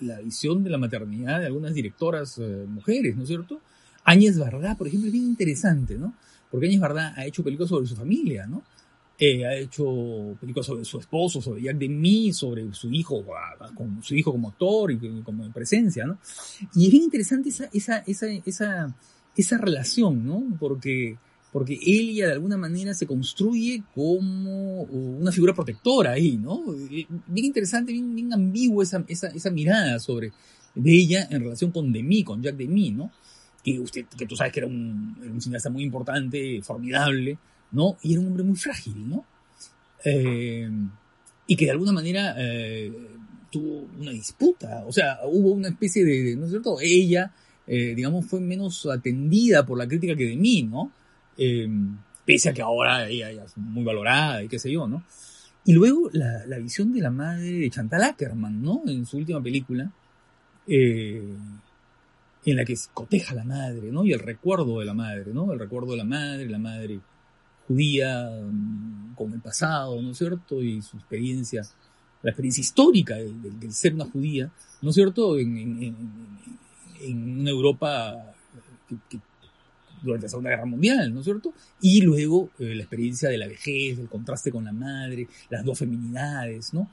La 0.03 0.21
visión 0.21 0.63
de 0.63 0.71
la 0.71 0.79
maternidad 0.79 1.41
de 1.41 1.47
algunas 1.47 1.75
directoras 1.75 2.39
eh, 2.39 2.65
mujeres, 2.69 3.17
¿no 3.17 3.23
es 3.23 3.29
cierto? 3.29 3.61
Áñez 4.05 4.39
Bardá, 4.39 4.77
por 4.77 4.89
ejemplo, 4.89 5.07
es 5.07 5.13
bien 5.13 5.27
interesante, 5.27 5.97
¿no? 5.97 6.15
Porque 6.51 6.67
Áñez 6.67 6.81
Bardá 6.81 7.15
ha 7.17 7.25
hecho 7.25 7.43
películas 7.43 7.71
sobre 7.71 7.87
su 7.87 7.97
familia, 7.97 8.47
¿no? 8.47 8.63
Eh, 9.19 9.47
ha 9.47 9.55
hecho 9.55 10.37
películas 10.41 10.67
sobre 10.67 10.85
su 10.85 10.99
esposo, 10.99 11.41
sobre 11.41 11.63
Jack 11.63 11.77
Demi, 11.77 12.33
sobre 12.33 12.73
su 12.75 12.91
hijo, 12.91 13.25
con 13.75 14.03
su 14.03 14.17
hijo 14.17 14.33
como 14.33 14.49
actor 14.49 14.91
y 14.91 15.23
como 15.23 15.49
presencia, 15.53 16.05
¿no? 16.05 16.19
Y 16.75 16.87
es 16.87 16.91
bien 16.91 17.05
interesante 17.05 17.51
esa, 17.51 17.69
esa, 17.73 17.99
esa, 17.99 18.27
esa, 18.45 18.97
esa 19.37 19.59
relación, 19.59 20.27
¿no? 20.27 20.43
Porque, 20.59 21.19
porque 21.53 21.79
ella 21.85 22.29
de 22.29 22.33
alguna 22.33 22.57
manera 22.57 22.95
se 22.95 23.07
construye 23.07 23.83
como 23.95 24.83
una 24.85 25.31
figura 25.31 25.55
protectora 25.55 26.13
ahí, 26.13 26.39
¿no? 26.39 26.63
Eh, 26.91 27.07
bien 27.27 27.47
interesante, 27.47 27.93
bien, 27.93 28.15
bien 28.15 28.33
ambigua 28.33 28.83
esa, 28.83 29.05
esa, 29.07 29.29
esa 29.29 29.51
mirada 29.51 29.99
sobre 29.99 30.33
de 30.75 30.91
ella 30.91 31.29
en 31.31 31.43
relación 31.43 31.71
con 31.71 31.93
Demi, 31.93 32.25
con 32.25 32.43
Jack 32.43 32.57
Demi, 32.57 32.91
¿no? 32.93 33.13
Que, 33.63 33.79
usted, 33.79 34.07
que 34.07 34.27
tú 34.27 34.35
sabes 34.35 34.51
que 34.53 34.61
era 34.61 34.67
un, 34.67 35.39
cineasta 35.41 35.69
muy 35.69 35.83
importante, 35.85 36.63
formidable, 36.63 37.37
¿no? 37.71 37.99
Y 38.03 38.13
era 38.13 38.23
un 38.23 38.29
hombre 38.29 38.45
muy 38.45 38.57
frágil, 38.57 39.07
¿no? 39.07 39.27
Eh, 40.07 40.71
y 41.47 41.55
que 41.55 41.67
de 41.67 41.71
alguna 41.71 41.93
manera 41.93 42.35
eh, 42.39 42.91
tuvo 43.51 43.91
una 44.01 44.11
disputa, 44.11 44.85
o 44.87 44.93
sea, 44.93 45.19
hubo 45.27 45.53
una 45.53 45.69
especie 45.69 46.03
de, 46.03 46.35
¿no 46.35 46.47
es 46.47 46.51
cierto? 46.51 46.79
Ella, 46.81 47.31
digamos, 47.67 48.27
fue 48.27 48.41
menos 48.41 48.87
atendida 48.87 49.65
por 49.65 49.79
la 49.79 49.87
crítica 49.87 50.17
que 50.17 50.27
de 50.27 50.37
mí, 50.37 50.63
¿no? 51.37 51.99
pese 52.25 52.51
a 52.51 52.53
que 52.53 52.63
ahora 52.63 53.09
ella, 53.09 53.31
es 53.31 53.57
muy 53.57 53.85
valorada 53.85 54.43
y 54.43 54.49
qué 54.49 54.59
sé 54.59 54.71
yo, 54.71 54.87
¿no? 54.87 55.03
Y 55.65 55.73
luego 55.73 56.11
la, 56.13 56.59
visión 56.59 56.93
de 56.93 57.01
la 57.01 57.11
madre 57.11 57.51
de 57.51 57.71
Chantal 57.71 58.03
Ackerman, 58.03 58.63
¿no? 58.63 58.83
En 58.87 59.07
su 59.07 59.19
última 59.19 59.43
película, 59.43 59.91
en 60.67 62.57
la 62.57 62.65
que 62.65 62.75
coteja 62.93 63.33
a 63.33 63.37
la 63.37 63.45
madre, 63.45 63.93
¿no? 63.93 64.05
Y 64.05 64.13
el 64.13 64.21
recuerdo 64.21 64.81
de 64.81 64.85
la 64.87 64.95
madre, 64.95 65.33
¿no? 65.33 65.53
El 65.53 65.59
recuerdo 65.59 65.93
de 65.93 65.99
la 65.99 66.05
madre, 66.05 66.49
la 66.49 66.59
madre 66.59 67.01
judía 67.69 68.29
mm, 68.31 69.15
con 69.15 69.33
el 69.33 69.41
pasado, 69.41 70.01
¿no 70.03 70.11
es 70.11 70.19
cierto? 70.19 70.63
Y 70.63 70.83
su 70.83 70.97
experiencia, 70.97 71.63
la 72.23 72.31
experiencia 72.31 72.61
histórica 72.61 73.17
del, 73.17 73.73
ser 73.73 73.95
una 73.95 74.07
judía, 74.07 74.51
¿no 74.81 74.91
es 74.91 74.95
cierto? 74.95 75.39
En, 75.39 75.97
una 77.05 77.51
Europa 77.51 78.35
durante 80.03 80.27
la 80.27 80.31
Segunda 80.31 80.51
Guerra 80.51 80.67
Mundial, 80.67 81.13
¿no 81.13 81.21
es 81.21 81.25
cierto? 81.25 81.53
Y 81.81 82.01
luego 82.03 82.51
eh, 82.59 82.75
la 82.75 82.83
experiencia 82.83 83.29
de 83.29 83.39
la 83.39 83.47
vejez, 83.47 83.99
el 83.99 84.09
contraste 84.09 84.51
con 84.51 84.65
la 84.65 84.73
madre, 84.73 85.29
las 85.51 85.65
dos 85.65 85.79
feminidades, 85.79 86.75
¿no? 86.75 86.91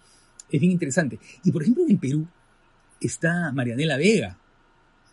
Es 0.50 0.60
bien 0.60 0.72
interesante. 0.72 1.20
Y 1.44 1.52
por 1.52 1.62
ejemplo, 1.62 1.84
en 1.84 1.92
el 1.92 2.00
Perú 2.00 2.28
está 3.00 3.52
Marianela 3.52 3.98
Vega, 3.98 4.38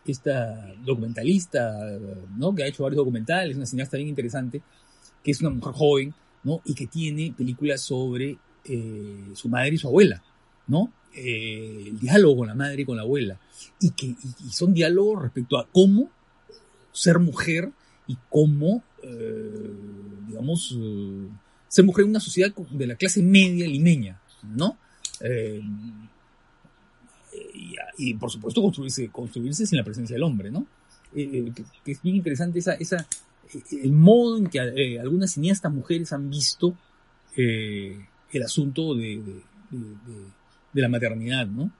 esta 0.06 0.72
documentalista, 0.85 1.98
¿no? 2.37 2.54
Que 2.54 2.64
ha 2.64 2.66
hecho 2.66 2.85
varios 2.85 2.98
documentales, 2.98 3.56
una 3.56 3.66
cineasta 3.66 3.96
bien 3.96 4.09
interesante, 4.09 4.62
que 5.22 5.30
es 5.30 5.40
una 5.40 5.50
mujer 5.50 5.72
joven, 5.72 6.14
¿no? 6.44 6.61
Y 6.64 6.74
que 6.74 6.87
tiene 6.87 7.35
películas 7.37 7.80
sobre 7.80 8.38
eh, 8.64 9.30
su 9.35 9.48
madre 9.48 9.74
y 9.74 9.78
su 9.78 9.88
abuela, 9.88 10.22
¿no? 10.66 10.92
Eh, 11.14 11.85
el 11.88 11.98
diálogo 11.98 12.38
con 12.38 12.48
la 12.48 12.54
madre 12.54 12.82
y 12.82 12.85
con 12.85 12.96
la 12.96 13.02
abuela. 13.02 13.38
Y 13.80 13.90
que 13.90 14.06
y, 14.06 14.50
son 14.50 14.74
diálogos 14.74 15.22
respecto 15.22 15.59
a 15.59 15.66
cómo 15.70 16.11
ser 16.92 17.18
mujer 17.18 17.70
y 18.06 18.16
cómo, 18.28 18.82
eh, 19.02 19.70
digamos, 20.28 20.76
ser 21.68 21.84
mujer 21.84 22.04
en 22.04 22.10
una 22.10 22.20
sociedad 22.20 22.52
de 22.54 22.86
la 22.86 22.96
clase 22.96 23.22
media 23.22 23.66
limeña, 23.66 24.20
¿no? 24.42 24.76
Y, 27.98 28.14
por 28.14 28.30
supuesto 28.30 28.62
construirse, 28.62 29.08
construirse 29.08 29.66
sin 29.66 29.78
la 29.78 29.84
presencia 29.84 30.14
del 30.14 30.22
hombre, 30.22 30.50
¿no? 30.50 30.66
que, 31.14 31.52
es 31.86 32.02
bien 32.02 32.16
interesante 32.16 32.58
esa, 32.58 32.74
esa, 32.74 33.06
el 33.70 33.92
modo 33.92 34.38
en 34.38 34.48
que 34.48 34.58
eh, 34.58 35.00
algunas 35.00 35.32
cineastas 35.32 35.72
mujeres 35.72 36.12
han 36.12 36.30
visto 36.30 36.76
eh, 37.36 38.06
el 38.32 38.42
asunto 38.42 38.94
de, 38.94 39.22
de, 39.70 40.82
la 40.82 40.88
maternidad, 40.88 41.46
¿no? 41.46 41.70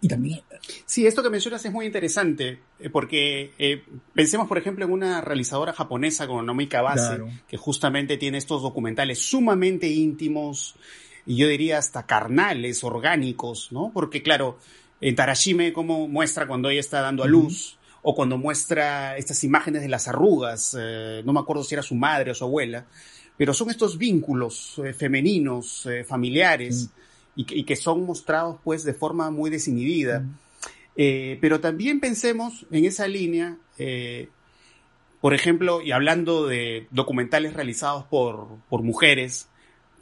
Y 0.00 0.08
también... 0.08 0.42
Sí, 0.84 1.06
esto 1.06 1.22
que 1.22 1.30
mencionas 1.30 1.64
es 1.64 1.72
muy 1.72 1.86
interesante, 1.86 2.60
eh, 2.78 2.90
porque 2.90 3.82
pensemos, 4.14 4.46
por 4.46 4.58
ejemplo, 4.58 4.84
en 4.84 4.92
una 4.92 5.20
realizadora 5.20 5.72
japonesa 5.72 6.26
como 6.26 6.42
Nomi 6.42 6.66
Kawase, 6.66 7.18
que 7.48 7.56
justamente 7.56 8.16
tiene 8.16 8.38
estos 8.38 8.62
documentales 8.62 9.18
sumamente 9.18 9.88
íntimos, 9.88 10.76
y 11.24 11.36
yo 11.36 11.48
diría 11.48 11.78
hasta 11.78 12.06
carnales, 12.06 12.84
orgánicos, 12.84 13.72
¿no? 13.72 13.90
Porque 13.92 14.22
claro, 14.22 14.58
en 15.00 15.16
Tarashime, 15.16 15.72
como 15.72 16.08
muestra 16.08 16.46
cuando 16.46 16.70
ella 16.70 16.80
está 16.80 17.00
dando 17.00 17.24
a 17.24 17.26
luz, 17.26 17.76
o 18.08 18.14
cuando 18.14 18.38
muestra 18.38 19.16
estas 19.16 19.42
imágenes 19.42 19.82
de 19.82 19.88
las 19.88 20.06
arrugas, 20.06 20.76
eh, 20.78 21.22
no 21.24 21.32
me 21.32 21.40
acuerdo 21.40 21.64
si 21.64 21.74
era 21.74 21.82
su 21.82 21.96
madre 21.96 22.30
o 22.30 22.34
su 22.36 22.44
abuela, 22.44 22.86
pero 23.36 23.52
son 23.52 23.68
estos 23.68 23.98
vínculos 23.98 24.80
eh, 24.84 24.92
femeninos, 24.92 25.86
eh, 25.86 26.04
familiares, 26.04 26.88
y, 27.36 27.64
que 27.64 27.76
son 27.76 28.04
mostrados 28.04 28.56
pues 28.64 28.82
de 28.82 28.94
forma 28.94 29.30
muy 29.30 29.50
desinhibida. 29.50 30.24
pero 30.96 31.60
también 31.60 32.00
pensemos 32.00 32.66
en 32.70 32.86
esa 32.86 33.06
línea, 33.06 33.58
por 35.20 35.34
ejemplo, 35.34 35.82
y 35.82 35.92
hablando 35.92 36.46
de 36.46 36.88
documentales 36.90 37.52
realizados 37.52 38.04
por, 38.04 38.48
por 38.68 38.82
mujeres, 38.82 39.48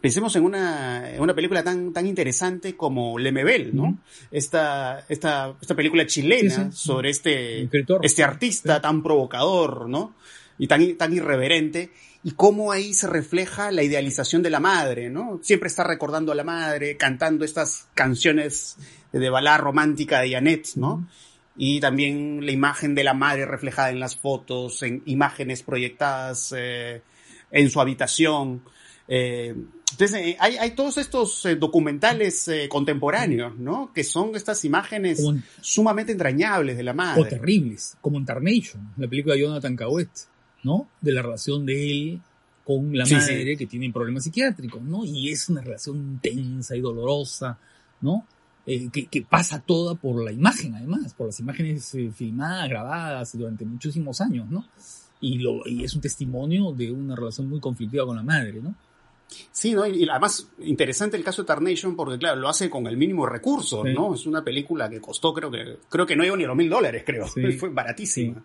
Pensemos 0.04 0.36
en 0.36 0.44
una, 0.44 1.14
en 1.14 1.22
una 1.22 1.34
película 1.34 1.64
tan, 1.64 1.94
tan 1.94 2.06
interesante 2.06 2.76
como 2.76 3.18
Lemebel, 3.18 3.74
¿no? 3.74 4.00
esta, 4.30 5.02
esta, 5.08 5.54
esta 5.58 5.74
película 5.74 6.04
chilena 6.04 6.70
sobre 6.72 7.08
este, 7.08 7.70
este 8.02 8.22
artista 8.22 8.82
tan 8.82 9.02
provocador, 9.02 9.88
¿no? 9.88 10.14
Y 10.58 10.66
tan, 10.66 10.98
tan 10.98 11.14
irreverente, 11.14 11.90
y 12.24 12.32
cómo 12.32 12.72
ahí 12.72 12.94
se 12.94 13.06
refleja 13.06 13.70
la 13.70 13.82
idealización 13.82 14.42
de 14.42 14.48
la 14.48 14.58
madre, 14.58 15.10
¿no? 15.10 15.38
Siempre 15.42 15.68
está 15.68 15.84
recordando 15.84 16.32
a 16.32 16.34
la 16.34 16.42
madre, 16.42 16.96
cantando 16.96 17.44
estas 17.44 17.86
canciones 17.92 18.78
de 19.12 19.28
balada 19.28 19.58
romántica 19.58 20.20
de 20.20 20.32
Janet, 20.32 20.68
¿no? 20.76 21.06
Y 21.54 21.80
también 21.80 22.44
la 22.44 22.50
imagen 22.50 22.94
de 22.94 23.04
la 23.04 23.12
madre 23.12 23.44
reflejada 23.44 23.90
en 23.90 24.00
las 24.00 24.16
fotos, 24.16 24.82
en 24.82 25.02
imágenes 25.04 25.62
proyectadas 25.62 26.54
eh, 26.56 27.02
en 27.50 27.70
su 27.70 27.78
habitación. 27.78 28.64
Eh, 29.06 29.54
entonces, 29.94 30.20
eh, 30.20 30.36
hay, 30.40 30.70
todos 30.72 30.98
estos 30.98 31.44
eh, 31.46 31.54
documentales 31.54 32.48
eh, 32.48 32.68
contemporáneos, 32.68 33.56
¿no? 33.56 33.92
Que 33.92 34.02
son 34.02 34.34
estas 34.34 34.64
imágenes 34.64 35.22
sumamente 35.60 36.10
entrañables 36.10 36.76
de 36.76 36.82
la 36.82 36.94
madre. 36.94 37.22
O 37.22 37.26
terribles, 37.26 37.96
como 38.00 38.18
en 38.18 38.24
Tarnation, 38.24 38.92
la 38.96 39.06
película 39.06 39.34
de 39.34 39.42
Jonathan 39.42 39.76
Cauet, 39.76 40.08
¿no? 40.64 40.88
De 41.00 41.12
la 41.12 41.22
relación 41.22 41.64
de 41.64 41.90
él 41.90 42.20
con 42.64 42.96
la 42.96 43.04
madre 43.04 43.56
que 43.56 43.66
tiene 43.66 43.92
problemas 43.92 44.24
psiquiátricos, 44.24 44.82
¿no? 44.82 45.04
Y 45.04 45.30
es 45.30 45.48
una 45.48 45.60
relación 45.60 46.18
tensa 46.22 46.74
y 46.74 46.80
dolorosa, 46.80 47.58
¿no? 48.00 48.26
que, 48.64 49.06
que, 49.10 49.22
pasa 49.22 49.60
toda 49.60 49.94
por 49.94 50.24
la 50.24 50.32
imagen, 50.32 50.74
además, 50.74 51.12
por 51.14 51.26
las 51.26 51.38
imágenes 51.40 51.96
filmadas, 52.14 52.68
grabadas 52.68 53.36
durante 53.36 53.64
muchísimos 53.64 54.20
años, 54.20 54.48
¿no? 54.50 54.64
Y, 55.20 55.38
lo, 55.38 55.66
y 55.66 55.84
es 55.84 55.94
un 55.94 56.00
testimonio 56.00 56.72
de 56.72 56.90
una 56.90 57.14
relación 57.14 57.48
muy 57.48 57.60
conflictiva 57.60 58.06
con 58.06 58.16
la 58.16 58.22
madre, 58.22 58.60
¿no? 58.62 58.74
Sí, 59.50 59.72
¿no? 59.72 59.86
Y, 59.86 60.08
además, 60.08 60.48
interesante 60.60 61.16
el 61.16 61.24
caso 61.24 61.42
de 61.42 61.46
Tarnation 61.46 61.96
porque, 61.96 62.18
claro, 62.18 62.36
lo 62.36 62.48
hace 62.48 62.68
con 62.68 62.86
el 62.86 62.96
mínimo 62.96 63.26
recurso, 63.26 63.84
¿no? 63.84 64.14
Es 64.14 64.26
una 64.26 64.44
película 64.44 64.88
que 64.88 65.00
costó, 65.00 65.32
creo 65.32 65.50
que, 65.50 65.78
creo 65.88 66.06
que 66.06 66.16
no 66.16 66.22
llegó 66.22 66.36
ni 66.36 66.44
a 66.44 66.48
los 66.48 66.56
mil 66.56 66.68
dólares, 66.68 67.02
creo. 67.04 67.26
Fue 67.58 67.68
baratísima. 67.70 68.44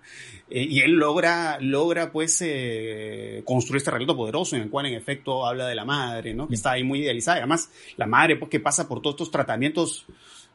Eh, 0.49 0.63
y 0.63 0.79
él 0.79 0.91
logra, 0.91 1.57
logra, 1.59 2.11
pues, 2.11 2.41
eh, 2.41 3.43
construir 3.45 3.77
este 3.77 3.91
relato 3.91 4.15
poderoso 4.15 4.55
en 4.55 4.63
el 4.63 4.69
cual, 4.69 4.87
en 4.87 4.93
efecto, 4.93 5.45
habla 5.45 5.67
de 5.67 5.75
la 5.75 5.85
madre, 5.85 6.33
¿no? 6.33 6.47
Que 6.47 6.55
está 6.55 6.71
ahí 6.71 6.83
muy 6.83 6.99
idealizada. 6.99 7.37
Y 7.37 7.41
además, 7.41 7.69
la 7.97 8.07
madre, 8.07 8.37
pues, 8.37 8.49
que 8.49 8.59
pasa 8.59 8.87
por 8.87 9.01
todos 9.01 9.15
estos 9.15 9.31
tratamientos 9.31 10.05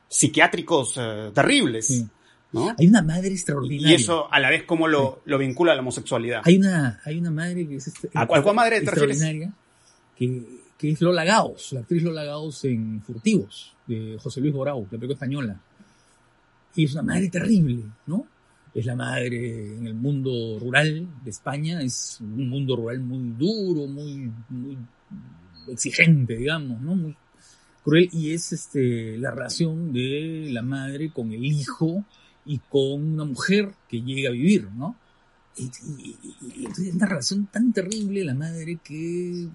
psiquiátricos 0.08 0.94
eh, 0.96 1.30
terribles. 1.34 2.04
¿No? 2.52 2.72
Hay 2.78 2.86
una 2.86 3.02
madre 3.02 3.30
extraordinaria. 3.30 3.90
Y 3.90 3.94
eso 3.94 4.32
a 4.32 4.38
la 4.38 4.48
vez 4.48 4.62
como 4.62 4.86
lo, 4.86 5.22
lo 5.24 5.38
vincula 5.38 5.72
a 5.72 5.74
la 5.74 5.80
homosexualidad. 5.80 6.42
Hay 6.44 6.56
una, 6.56 7.00
hay 7.04 7.18
una 7.18 7.32
madre 7.32 7.66
que 7.66 7.76
es 7.76 7.88
este, 7.88 8.08
¿A 8.14 8.28
cuál, 8.28 8.44
madre 8.54 8.78
te 8.78 8.84
extraordinaria? 8.84 9.52
Que, 10.16 10.42
que 10.78 10.90
es 10.90 11.00
Lola 11.00 11.24
Gaos, 11.24 11.72
la 11.72 11.80
actriz 11.80 12.02
Lola 12.02 12.24
Gaos 12.24 12.64
en 12.64 13.00
Furtivos, 13.02 13.74
de 13.86 14.16
José 14.20 14.40
Luis 14.40 14.52
Borau, 14.52 14.82
la 14.82 14.98
película 14.98 15.14
española. 15.14 15.60
Y 16.76 16.84
es 16.84 16.92
una 16.92 17.02
madre 17.02 17.28
terrible, 17.28 17.82
¿no? 18.06 18.26
Es 18.74 18.86
la 18.86 18.96
madre 18.96 19.76
en 19.76 19.86
el 19.86 19.94
mundo 19.94 20.58
rural 20.58 21.06
de 21.22 21.30
España, 21.30 21.80
es 21.80 22.18
un 22.20 22.48
mundo 22.48 22.74
rural 22.74 23.00
muy 23.00 23.34
duro, 23.38 23.86
muy, 23.86 24.30
muy 24.48 24.76
exigente, 25.68 26.36
digamos, 26.36 26.80
¿no? 26.80 26.96
Muy 26.96 27.16
cruel. 27.84 28.08
Y 28.12 28.32
es 28.32 28.52
este, 28.52 29.16
la 29.18 29.30
relación 29.30 29.92
de 29.92 30.48
la 30.50 30.62
madre 30.62 31.12
con 31.12 31.32
el 31.32 31.44
hijo 31.44 32.04
y 32.44 32.58
con 32.58 33.14
una 33.14 33.24
mujer 33.24 33.72
que 33.88 34.02
llega 34.02 34.30
a 34.30 34.32
vivir, 34.32 34.68
¿no? 34.72 34.96
Y, 35.56 35.70
es 36.66 36.94
una 36.94 37.06
relación 37.06 37.46
tan 37.46 37.72
terrible 37.72 38.24
la 38.24 38.34
madre 38.34 38.80
que 38.82 39.48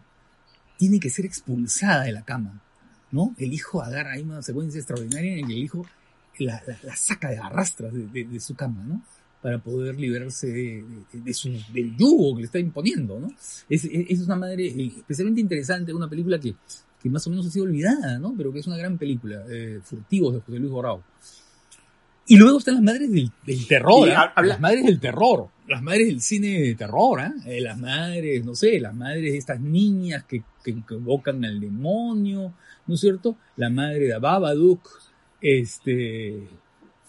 tiene 0.79 0.97
que 0.97 1.09
ser 1.09 1.25
expulsada 1.25 2.05
de 2.05 2.13
la 2.13 2.23
cama, 2.23 2.61
¿no? 3.11 3.35
El 3.37 3.53
hijo 3.53 3.81
agarra, 3.83 4.13
hay 4.13 4.21
una 4.21 4.41
secuencia 4.41 4.79
extraordinaria 4.79 5.35
en 5.35 5.45
que 5.45 5.53
el 5.53 5.59
hijo 5.59 5.85
la, 6.39 6.63
saca 6.95 7.29
de 7.29 7.37
arrastra 7.37 7.89
de, 7.91 8.39
su 8.39 8.55
cama, 8.55 8.81
¿no? 8.87 9.01
Para 9.41 9.59
poder 9.59 9.99
liberarse 9.99 10.47
de, 10.47 11.33
su, 11.33 11.49
del 11.73 11.97
yugo 11.97 12.35
que 12.35 12.41
le 12.41 12.45
está 12.45 12.59
imponiendo, 12.59 13.19
¿no? 13.19 13.27
Es, 13.69 13.83
es, 13.83 14.21
una 14.21 14.37
madre 14.37 14.67
eh, 14.67 14.93
especialmente 14.97 15.41
interesante, 15.41 15.93
una 15.93 16.09
película 16.09 16.39
que, 16.39 16.55
que 17.03 17.09
más 17.09 17.27
o 17.27 17.29
menos 17.29 17.45
ha 17.47 17.49
sido 17.49 17.65
olvidada, 17.65 18.17
¿no? 18.17 18.33
Pero 18.37 18.53
que 18.53 18.59
es 18.59 18.67
una 18.67 18.77
gran 18.77 18.97
película, 18.97 19.43
eh, 19.49 19.81
Furtivos 19.83 20.33
de 20.33 20.39
José 20.39 20.59
Luis 20.59 20.71
Borrao. 20.71 21.03
Y 22.27 22.37
luego 22.37 22.59
están 22.59 22.75
las 22.75 22.83
madres 22.83 23.11
del, 23.11 23.67
terror, 23.67 24.07
¿eh? 24.07 24.15
las 24.43 24.59
madres 24.61 24.85
del 24.85 24.99
terror, 24.99 25.49
las 25.69 25.83
madres 25.83 26.07
del 26.07 26.21
cine 26.21 26.59
de 26.61 26.75
terror, 26.75 27.21
¿eh? 27.21 27.61
las 27.61 27.77
madres, 27.77 28.43
no 28.43 28.55
sé, 28.55 28.79
las 28.79 28.95
madres 28.95 29.31
de 29.31 29.37
estas 29.37 29.59
niñas 29.59 30.23
que, 30.25 30.43
que, 30.63 30.75
al 31.25 31.59
demonio, 31.59 32.53
¿no 32.87 32.95
es 32.95 32.99
cierto? 32.99 33.37
La 33.55 33.69
madre 33.69 34.07
de 34.07 34.17
Babadook, 34.17 34.81
este, 35.41 36.47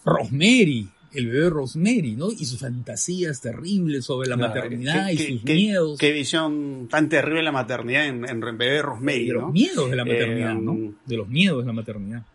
Rosemary, 0.05 0.87
el 1.13 1.27
bebé 1.27 1.49
Rosemary, 1.49 2.15
¿no? 2.15 2.31
Y 2.31 2.45
sus 2.45 2.59
fantasías 2.59 3.41
terribles 3.41 4.05
sobre 4.05 4.29
la 4.29 4.37
maternidad 4.37 5.09
y 5.09 5.17
sus 5.17 5.43
miedos. 5.43 5.99
Qué 5.99 6.11
visión 6.11 6.87
tan 6.89 7.09
terrible 7.09 7.43
la 7.43 7.51
maternidad 7.51 8.05
en, 8.05 8.29
en 8.29 8.39
bebé 8.39 8.81
Rosemary, 8.81 9.27
De 9.27 9.33
los 9.33 9.51
miedos 9.51 9.89
de 9.89 9.95
la 9.95 10.05
maternidad, 10.05 10.55
¿no? 10.55 10.73
Eh, 10.73 10.93
de 11.05 11.17
los 11.17 11.27
miedos 11.27 11.61
de 11.63 11.67
la 11.67 11.73
maternidad. 11.73 12.25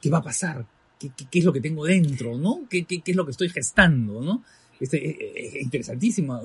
¿Qué 0.00 0.10
va 0.10 0.18
a 0.18 0.22
pasar? 0.22 0.64
¿Qué, 0.98 1.10
qué, 1.30 1.38
es 1.38 1.44
lo 1.44 1.52
que 1.52 1.60
tengo 1.60 1.84
dentro, 1.84 2.38
no? 2.38 2.62
¿Qué, 2.70 2.84
qué, 2.84 3.02
es 3.04 3.16
lo 3.16 3.24
que 3.24 3.32
estoy 3.32 3.48
gestando, 3.48 4.22
no? 4.22 4.42
Es, 4.80 4.92
es 4.92 5.62
interesantísima, 5.62 6.40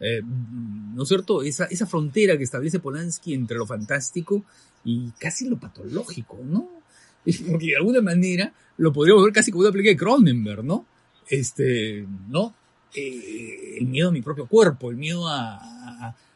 eh, 0.00 0.22
¿no 0.22 1.02
es 1.02 1.08
cierto? 1.08 1.42
Esa, 1.42 1.64
esa 1.66 1.86
frontera 1.86 2.36
que 2.36 2.44
establece 2.44 2.78
Polanski 2.78 3.34
entre 3.34 3.56
lo 3.56 3.66
fantástico 3.66 4.44
y 4.84 5.10
casi 5.18 5.48
lo 5.48 5.58
patológico, 5.58 6.38
¿no? 6.44 6.68
Porque 7.50 7.66
de 7.66 7.76
alguna 7.76 8.00
manera 8.00 8.52
lo 8.76 8.92
podríamos 8.92 9.24
ver 9.24 9.32
casi 9.32 9.50
como 9.50 9.62
una 9.62 9.72
película 9.72 9.92
de 9.92 9.96
Cronenberg, 9.96 10.64
¿no? 10.64 10.86
Este, 11.28 12.06
¿no? 12.28 12.54
Eh, 12.94 13.76
el 13.80 13.86
miedo 13.86 14.08
a 14.08 14.12
mi 14.12 14.22
propio 14.22 14.46
cuerpo, 14.46 14.90
el 14.90 14.96
miedo 14.96 15.28
a, 15.28 15.60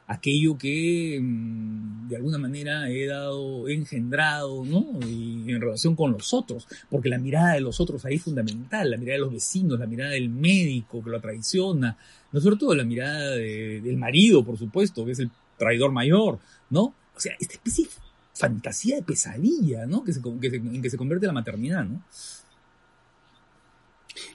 aquello 0.07 0.59
que 0.59 1.19
mm, 1.21 2.09
de 2.09 2.17
alguna 2.17 2.39
manera 2.39 2.91
he 2.91 3.07
dado, 3.07 3.69
he 3.69 3.75
engendrado, 3.75 4.65
¿no? 4.65 4.99
Y 5.07 5.51
en 5.51 5.61
relación 5.61 5.97
con 5.97 6.13
los 6.13 6.33
otros, 6.35 6.67
porque 6.91 7.09
la 7.09 7.19
mirada 7.19 7.55
de 7.55 7.61
los 7.61 7.81
otros 7.81 8.05
ahí 8.05 8.17
es 8.17 8.23
fundamental, 8.23 8.91
la 8.91 8.97
mirada 8.97 9.15
de 9.15 9.25
los 9.25 9.33
vecinos, 9.33 9.79
la 9.79 9.87
mirada 9.87 10.11
del 10.11 10.29
médico 10.29 11.03
que 11.03 11.11
lo 11.11 11.21
traiciona, 11.21 11.97
no 12.33 12.41
sobre 12.41 12.57
todo 12.57 12.75
la 12.75 12.85
mirada 12.85 13.31
del 13.31 13.97
marido, 13.97 14.45
por 14.45 14.59
supuesto, 14.59 15.05
que 15.05 15.13
es 15.13 15.19
el 15.21 15.31
traidor 15.57 15.93
mayor, 15.93 16.39
¿no? 16.71 16.95
O 17.15 17.21
sea, 17.21 17.35
esta 17.39 17.55
especie 17.55 17.85
de 17.85 17.91
fantasía 18.35 18.97
de 18.97 19.03
pesadilla, 19.03 19.87
¿no? 19.87 20.03
Que 20.03 20.13
se, 20.13 20.21
en 20.21 20.83
que 20.83 20.91
se 20.91 20.97
convierte 20.97 21.27
la 21.27 21.33
maternidad, 21.33 21.85
¿no? 21.85 22.03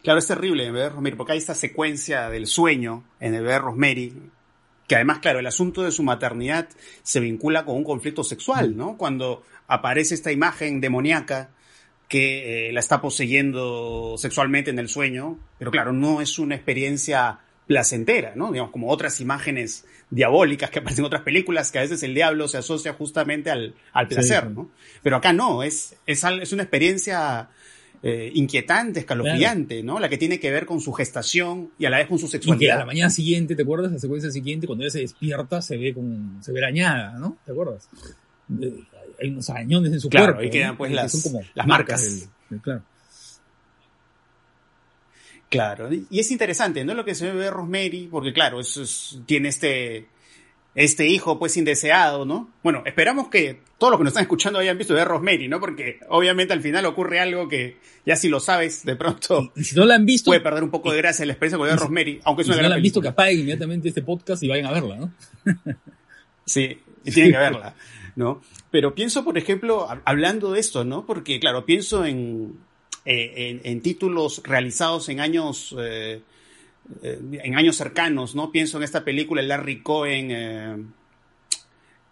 Claro, 0.03 0.19
es 0.19 0.27
terrible 0.27 0.71
ver 0.71 0.91
Rosemary, 0.91 1.15
porque 1.15 1.33
hay 1.33 1.37
esta 1.37 1.55
secuencia 1.55 2.29
del 2.29 2.47
sueño 2.47 3.03
en 3.19 3.35
el 3.35 3.43
bebé 3.43 3.59
Rosemary, 3.59 4.13
que 4.87 4.95
además, 4.95 5.19
claro, 5.19 5.39
el 5.39 5.47
asunto 5.47 5.83
de 5.83 5.91
su 5.91 6.01
maternidad 6.03 6.69
se 7.03 7.19
vincula 7.19 7.65
con 7.65 7.75
un 7.75 7.83
conflicto 7.83 8.23
sexual, 8.23 8.75
¿no? 8.75 8.97
Cuando 8.97 9.43
aparece 9.67 10.15
esta 10.15 10.31
imagen 10.31 10.79
demoníaca 10.79 11.49
que 12.07 12.69
eh, 12.69 12.71
la 12.71 12.79
está 12.79 13.01
poseyendo 13.01 14.15
sexualmente 14.17 14.71
en 14.71 14.79
el 14.79 14.87
sueño, 14.87 15.37
pero 15.59 15.71
claro, 15.71 15.91
no 15.91 16.21
es 16.21 16.39
una 16.39 16.55
experiencia 16.55 17.39
placentera, 17.67 18.31
¿no? 18.35 18.51
Digamos, 18.51 18.71
como 18.71 18.89
otras 18.89 19.19
imágenes 19.19 19.85
diabólicas 20.09 20.69
que 20.69 20.79
aparecen 20.79 21.03
en 21.03 21.07
otras 21.07 21.23
películas, 21.23 21.69
que 21.69 21.79
a 21.79 21.81
veces 21.81 22.01
el 22.03 22.13
diablo 22.13 22.47
se 22.47 22.57
asocia 22.57 22.93
justamente 22.93 23.51
al, 23.51 23.75
al 23.91 24.07
placer, 24.07 24.49
¿no? 24.49 24.71
Pero 25.03 25.17
acá 25.17 25.33
no, 25.33 25.63
es, 25.63 25.97
es, 26.05 26.23
es 26.23 26.53
una 26.53 26.63
experiencia 26.63 27.49
eh, 28.03 28.31
inquietante, 28.35 28.99
escalofriante, 28.99 29.81
¿no? 29.81 29.99
La 29.99 30.07
que 30.09 30.17
tiene 30.17 30.39
que 30.39 30.51
ver 30.51 30.65
con 30.65 30.79
su 30.79 30.93
gestación 30.93 31.71
y 31.79 31.85
a 31.85 31.89
la 31.89 31.97
vez 31.97 32.07
con 32.07 32.19
su 32.19 32.27
sexualidad. 32.27 32.61
Y 32.61 32.67
que 32.67 32.71
a 32.71 32.77
la 32.77 32.85
mañana 32.85 33.09
siguiente, 33.09 33.55
¿te 33.55 33.63
acuerdas? 33.63 33.91
La 33.91 33.99
secuencia 33.99 34.29
siguiente, 34.31 34.67
cuando 34.67 34.83
ella 34.83 34.91
se 34.91 34.99
despierta, 34.99 35.61
se 35.61 35.77
ve 35.77 35.93
como, 35.93 36.41
se 36.43 36.51
ve 36.51 36.59
arañada, 36.59 37.17
¿no? 37.19 37.37
¿Te 37.45 37.51
acuerdas? 37.51 37.89
Hay 39.19 39.29
unos 39.29 39.49
arañones 39.49 39.93
en 39.93 39.99
su 39.99 40.09
claro, 40.09 40.35
cuerpo. 40.35 40.43
y 40.43 40.49
quedan 40.49 40.77
pues 40.77 40.91
las, 40.91 41.23
como 41.23 41.41
las 41.55 41.67
marcas. 41.67 42.29
claro. 42.61 42.83
Claro, 45.49 45.89
y 45.93 46.19
es 46.19 46.29
interesante, 46.29 46.83
¿no? 46.83 46.93
Lo 46.93 47.05
que 47.05 47.15
se 47.15 47.31
ve 47.31 47.49
Rosemary, 47.49 48.09
porque 48.11 48.33
claro, 48.33 48.59
eso 48.59 48.83
tiene 49.25 49.47
este, 49.47 50.07
este 50.77 51.07
hijo 51.07 51.39
pues 51.39 51.57
indeseado, 51.57 52.23
¿no? 52.23 52.51
Bueno, 52.61 52.83
esperamos 52.85 53.29
que 53.29 53.61
todos 53.79 53.89
los 53.89 53.99
que 53.99 54.03
nos 54.03 54.11
están 54.11 54.21
escuchando 54.21 54.59
hayan 54.59 54.77
visto 54.77 54.93
de 54.93 55.03
Rosemary, 55.03 55.47
¿no? 55.47 55.59
Porque 55.59 55.99
obviamente 56.07 56.53
al 56.53 56.61
final 56.61 56.85
ocurre 56.85 57.19
algo 57.19 57.49
que 57.49 57.77
ya 58.05 58.15
si 58.15 58.29
lo 58.29 58.39
sabes, 58.39 58.85
de 58.85 58.95
pronto 58.95 59.51
y, 59.55 59.63
si 59.63 59.75
no 59.75 59.85
la 59.85 59.95
han 59.95 60.05
visto, 60.05 60.29
puede 60.29 60.39
perder 60.39 60.63
un 60.63 60.69
poco 60.69 60.91
de 60.91 60.97
gracia 60.99 61.25
la 61.25 61.33
experiencia 61.33 61.57
con 61.57 61.67
de 61.67 61.75
Rosemary, 61.75 62.21
aunque 62.23 62.43
es 62.43 62.47
una 62.47 62.57
si 62.57 62.63
no 62.63 62.69
la 62.69 62.75
han 62.75 62.81
visto 62.83 63.01
que 63.01 63.07
apaguen 63.07 63.39
inmediatamente 63.39 63.87
este 63.87 64.03
podcast 64.03 64.43
y 64.43 64.49
vayan 64.49 64.67
a 64.67 64.71
verla, 64.71 64.97
¿no? 64.97 65.13
sí, 66.45 66.79
y 67.03 67.11
tienen 67.11 67.31
que 67.31 67.39
verla, 67.39 67.73
¿no? 68.15 68.43
Pero 68.69 68.93
pienso, 68.93 69.23
por 69.23 69.39
ejemplo, 69.39 69.87
hablando 70.05 70.51
de 70.51 70.59
esto, 70.59 70.85
¿no? 70.85 71.07
Porque 71.07 71.39
claro, 71.39 71.65
pienso 71.65 72.05
en, 72.05 72.53
eh, 73.03 73.61
en, 73.63 73.81
títulos 73.81 74.43
realizados 74.45 75.09
en 75.09 75.21
años... 75.21 75.75
Eh, 75.79 76.21
eh, 77.01 77.19
en 77.43 77.55
años 77.55 77.75
cercanos, 77.75 78.35
¿no? 78.35 78.51
Pienso 78.51 78.77
en 78.77 78.83
esta 78.83 79.03
película, 79.03 79.41
el 79.41 79.47
Larry 79.47 79.81
Cohen, 79.81 80.31
eh, 80.31 80.85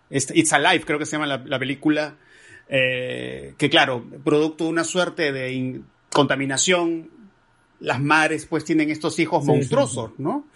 este, 0.10 0.38
It's 0.38 0.54
Alive, 0.54 0.86
creo 0.86 1.00
que 1.00 1.06
se 1.06 1.14
llama 1.14 1.28
la, 1.28 1.60
película, 1.60 2.18
eh, 2.68 3.54
que 3.58 3.70
claro, 3.70 4.06
producto 4.24 4.66
de 4.66 4.70
una 4.70 4.84
suerte 4.84 5.32
de 5.32 5.82
contaminación, 6.12 7.10
las 7.80 8.02
madres 8.02 8.46
pues 8.46 8.66
tienen 8.66 8.90
estos 8.90 9.18
hijos 9.20 9.44
monstruosos, 9.46 10.12
¿no? 10.18 10.48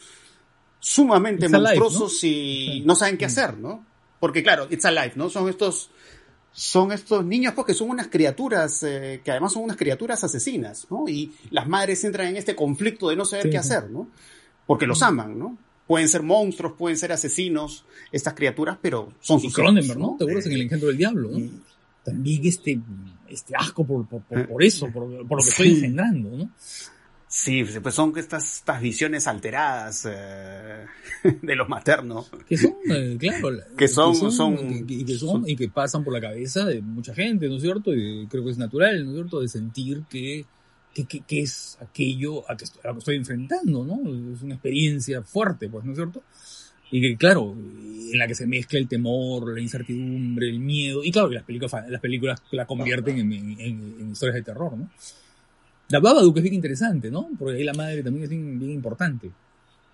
Sumamente 0.79 1.49
monstruosos 1.49 2.23
y 2.23 2.83
no 2.85 2.95
saben 2.95 3.17
qué 3.17 3.25
hacer, 3.25 3.57
¿no? 3.57 3.85
Porque 4.19 4.43
claro, 4.43 4.67
It's 4.69 4.85
Alive, 4.85 5.13
¿no? 5.15 5.29
Son 5.29 5.47
estos 5.49 5.91
son 6.51 6.91
estos 6.91 7.23
niños 7.25 7.53
porque 7.53 7.73
son 7.73 7.89
unas 7.89 8.07
criaturas 8.07 8.83
eh, 8.83 9.21
que 9.23 9.31
además 9.31 9.53
son 9.53 9.63
unas 9.63 9.77
criaturas 9.77 10.23
asesinas, 10.23 10.87
¿no? 10.89 11.07
Y 11.07 11.31
las 11.51 11.67
madres 11.67 12.03
entran 12.03 12.27
en 12.27 12.37
este 12.37 12.55
conflicto 12.55 13.09
de 13.09 13.15
no 13.15 13.25
saber 13.25 13.49
qué 13.49 13.57
hacer, 13.57 13.89
¿no? 13.89 14.07
Porque 14.65 14.87
los 14.87 15.01
aman, 15.01 15.37
¿no? 15.37 15.57
Pueden 15.87 16.07
ser 16.07 16.21
monstruos, 16.21 16.73
pueden 16.77 16.97
ser 16.97 17.11
asesinos, 17.11 17.85
estas 18.11 18.33
criaturas, 18.33 18.77
pero 18.81 19.13
son 19.21 19.39
sus 19.39 19.53
Cronenberg, 19.53 19.99
¿no? 19.99 20.15
¿Te 20.17 20.23
acuerdas 20.23 20.45
en 20.47 20.51
El 20.53 20.61
engendro 20.61 20.89
del 20.89 20.97
diablo, 20.97 21.29
¿no? 21.31 21.49
También 22.03 22.41
este, 22.45 22.79
este 23.27 23.55
asco 23.55 23.85
por, 23.85 24.07
por, 24.07 24.21
por, 24.47 24.63
eso, 24.63 24.87
por, 24.91 25.27
por, 25.27 25.37
lo 25.37 25.43
que 25.43 25.49
estoy 25.49 25.69
engendrando, 25.69 26.29
¿no? 26.29 26.49
Sí, 27.31 27.63
pues 27.83 27.93
son 27.93 28.11
estas, 28.17 28.57
estas 28.57 28.81
visiones 28.81 29.27
alteradas 29.27 30.07
eh, 30.09 30.85
de 31.43 31.55
los 31.55 31.69
maternos. 31.69 32.31
Que 32.47 32.57
son, 32.57 32.73
eh, 32.89 33.17
claro, 33.19 33.51
que 33.77 33.87
son, 33.87 34.15
son, 34.31 34.83
y, 34.87 35.05
que 35.05 35.13
son, 35.13 35.47
y 35.47 35.55
que 35.55 35.69
pasan 35.69 36.03
por 36.03 36.11
la 36.11 36.21
cabeza 36.21 36.65
de 36.65 36.81
mucha 36.81 37.13
gente, 37.13 37.47
¿no 37.47 37.57
es 37.57 37.61
cierto? 37.61 37.93
Y 37.93 38.25
creo 38.25 38.43
que 38.43 38.49
es 38.49 38.57
natural, 38.57 39.05
¿no 39.05 39.11
es 39.11 39.17
cierto? 39.17 39.41
De 39.41 39.47
sentir 39.47 40.05
que, 40.09 40.43
que, 40.91 41.05
que, 41.05 41.41
es 41.41 41.77
aquello 41.79 42.49
a 42.49 42.57
que, 42.57 42.63
estoy, 42.63 42.81
a 42.83 42.93
que 42.93 42.97
estoy 42.97 43.15
enfrentando, 43.17 43.85
¿no? 43.85 44.33
Es 44.33 44.41
una 44.41 44.55
experiencia 44.55 45.21
fuerte, 45.21 45.69
pues, 45.69 45.85
¿no 45.85 45.91
es 45.91 45.97
cierto? 45.97 46.23
Y 46.89 46.99
que, 46.99 47.15
claro, 47.15 47.55
en 47.55 48.17
la 48.17 48.25
que 48.25 48.33
se 48.33 48.47
mezcla 48.47 48.79
el 48.79 48.87
temor, 48.87 49.53
la 49.53 49.61
incertidumbre, 49.61 50.49
el 50.49 50.59
miedo, 50.59 51.03
y 51.03 51.11
claro, 51.11 51.29
las 51.29 51.43
películas, 51.43 51.87
las 51.89 52.01
películas 52.01 52.41
la 52.49 52.65
convierten 52.65 53.19
en, 53.19 53.31
en, 53.33 53.59
en 53.99 54.09
historias 54.09 54.37
de 54.37 54.41
terror, 54.41 54.75
¿no? 54.75 54.89
La 55.89 55.99
Babadook 55.99 56.37
es 56.37 56.43
bien 56.43 56.55
interesante, 56.55 57.09
¿no? 57.09 57.29
Porque 57.37 57.57
ahí 57.57 57.63
la 57.63 57.73
madre 57.73 58.03
también 58.03 58.23
es 58.23 58.29
bien, 58.29 58.69
importante. 58.69 59.31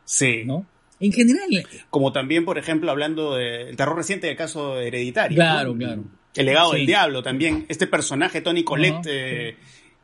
Sí. 0.03 0.43
¿No? 0.45 0.65
En 0.99 1.11
general. 1.11 1.53
Eh, 1.53 1.65
Como 1.89 2.11
también, 2.11 2.45
por 2.45 2.57
ejemplo, 2.57 2.91
hablando 2.91 3.35
del 3.35 3.75
terror 3.75 3.95
reciente 3.95 4.27
del 4.27 4.35
caso 4.35 4.79
hereditario. 4.79 5.35
Claro, 5.35 5.75
claro. 5.75 6.03
El 6.35 6.45
legado 6.45 6.73
del 6.73 6.85
diablo 6.85 7.23
también. 7.23 7.65
Este 7.69 7.87
personaje, 7.87 8.41
Tony 8.41 8.63
Colette, 8.63 9.07
eh, 9.07 9.55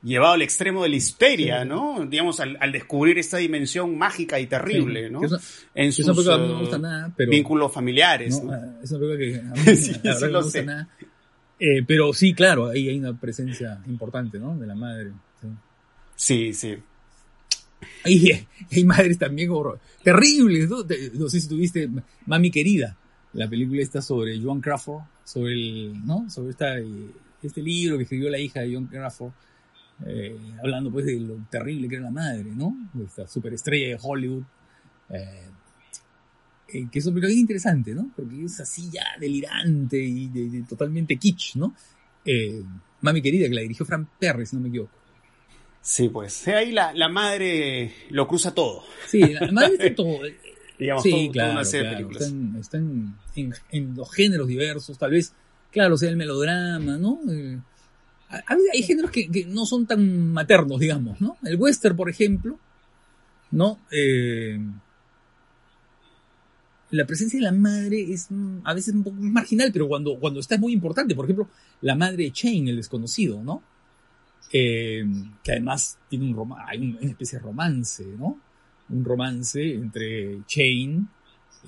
llevado 0.03 0.33
al 0.33 0.41
extremo 0.41 0.83
de 0.83 0.89
la 0.89 0.95
histeria, 0.95 1.65
¿no? 1.65 2.05
Digamos, 2.05 2.39
al, 2.39 2.71
descubrir 2.71 3.17
esta 3.17 3.37
dimensión 3.37 3.97
mágica 3.97 4.39
y 4.39 4.47
terrible, 4.47 5.09
¿no? 5.09 5.21
en 5.75 5.91
sus 5.91 6.05
no 6.05 6.13
me 6.13 6.59
gusta 6.59 6.77
nada, 6.77 7.13
pero, 7.15 7.29
vínculos 7.29 7.71
familiares. 7.71 8.41
¿no? 8.43 8.51
¿no? 8.51 8.81
Es 8.81 8.91
una 8.91 9.17
que 9.17 9.35
a 9.35 9.41
mí, 9.41 9.75
sí, 9.75 9.91
la 10.03 10.13
verdad 10.13 10.27
no 10.27 10.37
me 10.37 10.43
gusta 10.43 10.61
nada. 10.63 10.89
Eh, 11.59 11.83
pero 11.85 12.11
sí, 12.13 12.33
claro, 12.33 12.69
ahí 12.69 12.89
hay 12.89 12.97
una 12.97 13.13
presencia 13.13 13.79
importante, 13.87 14.39
¿no? 14.39 14.57
De 14.57 14.65
la 14.65 14.73
madre. 14.73 15.11
Sí, 16.21 16.53
sí. 16.53 16.77
Hay, 18.03 18.47
hay 18.71 18.83
madres 18.83 19.17
también 19.17 19.49
terribles, 20.03 20.69
¿no? 20.69 20.85
No 21.15 21.29
sé 21.29 21.41
si 21.41 21.49
tuviste 21.49 21.89
Mami 22.27 22.51
Querida, 22.51 22.95
la 23.33 23.49
película 23.49 23.81
está 23.81 24.03
sobre 24.03 24.39
Joan 24.39 24.61
Crawford, 24.61 25.01
sobre 25.23 25.53
el, 25.53 26.05
¿no? 26.05 26.29
Sobre 26.29 26.51
esta, 26.51 26.77
eh, 26.77 26.85
este 27.41 27.63
libro 27.63 27.97
que 27.97 28.03
escribió 28.03 28.29
la 28.29 28.37
hija 28.37 28.59
de 28.59 28.71
Joan 28.71 28.85
Crawford, 28.85 29.31
eh, 30.05 30.37
hablando 30.59 30.91
pues 30.91 31.07
de 31.07 31.19
lo 31.19 31.37
terrible 31.49 31.89
que 31.89 31.95
era 31.95 32.05
la 32.05 32.11
madre, 32.11 32.51
¿no? 32.55 32.77
Esta 33.03 33.27
superestrella 33.27 33.87
de 33.87 33.99
Hollywood. 33.99 34.43
Eh, 35.09 35.47
eh, 36.71 36.87
que 36.91 36.99
es 36.99 37.05
un 37.07 37.15
bien 37.15 37.31
interesante, 37.31 37.95
¿no? 37.95 38.11
Porque 38.15 38.45
es 38.45 38.59
así 38.59 38.91
ya 38.91 39.05
delirante 39.19 39.97
y 39.97 40.27
de, 40.27 40.65
totalmente 40.69 41.17
kitsch, 41.17 41.55
¿no? 41.55 41.73
Eh, 42.23 42.61
Mami 43.01 43.23
querida, 43.23 43.47
que 43.49 43.55
la 43.55 43.61
dirigió 43.61 43.87
Frank 43.87 44.07
Perry, 44.19 44.45
si 44.45 44.55
no 44.55 44.61
me 44.61 44.69
equivoco. 44.69 45.00
Sí, 45.81 46.09
pues 46.09 46.47
ahí 46.47 46.71
la, 46.71 46.93
la 46.93 47.09
madre 47.09 47.93
lo 48.09 48.27
cruza 48.27 48.53
todo. 48.53 48.83
Sí, 49.07 49.19
la 49.33 49.51
madre 49.51 49.73
está 49.79 49.95
todo. 50.03 50.19
Digamos, 50.77 51.03
sí, 51.03 51.09
todo- 51.11 51.19
toda 51.21 51.31
claro, 51.33 51.51
una 51.53 51.65
serie 51.65 51.89
de 51.89 51.95
claro. 51.95 52.07
películas. 52.09 52.27
Están, 52.27 52.55
están 52.59 53.15
en, 53.35 53.53
en 53.71 53.95
los 53.95 54.11
géneros 54.13 54.47
diversos, 54.47 54.97
tal 54.97 55.11
vez, 55.11 55.33
claro, 55.71 55.97
sea 55.97 56.09
el 56.09 56.17
melodrama, 56.17 56.97
¿no? 56.97 57.19
Eh, 57.31 57.59
ha- 58.29 58.43
hay, 58.47 58.59
hay 58.73 58.83
géneros 58.83 59.11
que, 59.11 59.29
que 59.29 59.45
no 59.45 59.65
son 59.65 59.85
tan 59.87 60.31
maternos, 60.33 60.79
digamos, 60.79 61.19
¿no? 61.19 61.37
El 61.43 61.55
western, 61.57 61.95
por 61.95 62.09
ejemplo, 62.09 62.59
¿no? 63.51 63.79
Eh, 63.91 64.59
la 66.91 67.05
presencia 67.05 67.39
de 67.39 67.43
la 67.45 67.51
madre 67.53 68.01
es 68.11 68.27
mm, 68.29 68.59
a 68.65 68.73
veces 68.73 68.93
un 68.93 69.03
poco 69.03 69.15
marginal, 69.19 69.71
pero 69.71 69.87
cuando, 69.87 70.15
cuando 70.19 70.39
está 70.41 70.55
es 70.55 70.61
muy 70.61 70.73
importante. 70.73 71.15
Por 71.15 71.25
ejemplo, 71.25 71.47
la 71.81 71.95
madre 71.95 72.23
de 72.25 72.31
Chain, 72.31 72.67
el 72.67 72.75
desconocido, 72.77 73.41
¿no? 73.43 73.63
Eh, 74.53 75.03
que 75.43 75.51
además 75.53 75.97
tiene 76.09 76.25
un 76.25 76.35
roma- 76.35 76.65
hay 76.67 76.79
un- 76.79 76.97
una 76.97 77.09
especie 77.09 77.39
de 77.39 77.43
romance, 77.45 78.05
¿no? 78.17 78.39
Un 78.89 79.05
romance 79.05 79.73
entre 79.75 80.43
Chain 80.45 81.07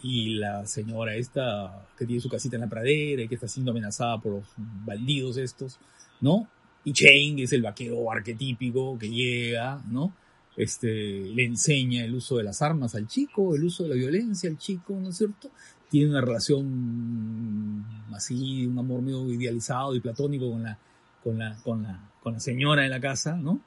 y 0.02 0.36
la 0.36 0.66
señora 0.66 1.16
esta 1.16 1.88
que 1.98 2.06
tiene 2.06 2.20
su 2.22 2.28
casita 2.30 2.56
en 2.58 2.62
la 2.62 2.68
pradera 2.70 3.22
y 3.22 3.28
que 3.28 3.36
está 3.36 3.48
siendo 3.48 3.72
amenazada 3.72 4.20
por 4.20 4.34
los 4.34 4.46
bandidos 4.58 5.38
estos, 5.38 5.80
¿no? 6.20 6.48
Y 6.84 6.92
Chain 6.92 7.40
es 7.40 7.54
el 7.54 7.62
vaquero 7.62 8.12
arquetípico 8.12 8.98
que 9.00 9.10
llega, 9.10 9.82
¿no? 9.90 10.14
Este, 10.58 11.22
le 11.34 11.46
enseña 11.46 12.04
el 12.04 12.14
uso 12.16 12.38
de 12.38 12.44
las 12.44 12.62
armas 12.62 12.94
al 12.96 13.08
chico, 13.08 13.56
el 13.56 13.64
uso 13.64 13.84
de 13.84 13.90
la 13.90 13.96
violencia 13.96 14.50
al 14.50 14.58
chico, 14.58 14.94
¿no 15.00 15.10
es 15.10 15.18
cierto? 15.18 15.50
Tiene 15.90 16.10
una 16.10 16.22
relación 16.22 17.86
así, 18.14 18.66
un 18.66 18.78
amor 18.78 19.02
medio 19.02 19.32
idealizado 19.32 19.96
y 19.96 20.00
platónico 20.02 20.52
con 20.52 20.64
la, 20.64 20.78
con 21.24 21.38
la, 21.40 21.56
con 21.64 21.84
la, 21.84 22.00
con 22.24 22.34
la 22.34 22.40
señora 22.40 22.84
de 22.84 22.90
la 22.90 23.00
casa, 23.02 23.36
¿no? 23.36 23.60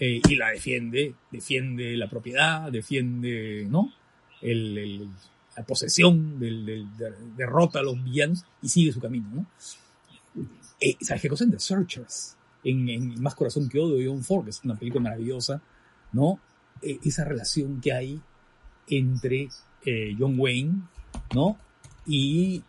Eh, 0.00 0.20
y 0.28 0.34
la 0.36 0.48
defiende, 0.50 1.14
defiende 1.30 1.96
la 1.96 2.08
propiedad, 2.08 2.70
defiende, 2.70 3.66
¿no? 3.70 3.92
El, 4.42 4.76
el- 4.78 5.08
la 5.56 5.64
posesión, 5.64 6.38
del, 6.38 6.64
del- 6.66 6.96
de- 6.96 7.12
derrota 7.36 7.80
a 7.80 7.82
los 7.82 8.02
villanos 8.04 8.44
y 8.62 8.68
sigue 8.68 8.92
su 8.92 9.00
camino, 9.00 9.28
¿no? 9.32 9.46
Eh, 10.80 10.96
¿Sabes 11.00 11.22
qué 11.22 11.28
cosa? 11.28 11.44
En 11.44 11.50
The 11.50 11.58
Searchers, 11.58 12.36
en, 12.62 13.20
Más 13.20 13.34
Corazón 13.34 13.68
que 13.68 13.78
Odio 13.80 13.96
de 13.96 14.06
John 14.06 14.22
Ford, 14.22 14.44
que 14.44 14.50
es 14.50 14.60
una 14.64 14.76
película 14.76 15.02
maravillosa, 15.04 15.60
¿no? 16.12 16.38
Eh, 16.82 16.98
esa 17.04 17.24
relación 17.24 17.80
que 17.80 17.92
hay 17.92 18.20
entre 18.88 19.48
eh, 19.84 20.14
John 20.18 20.36
Wayne, 20.38 20.82
¿no? 21.34 21.58
Y 22.06 22.62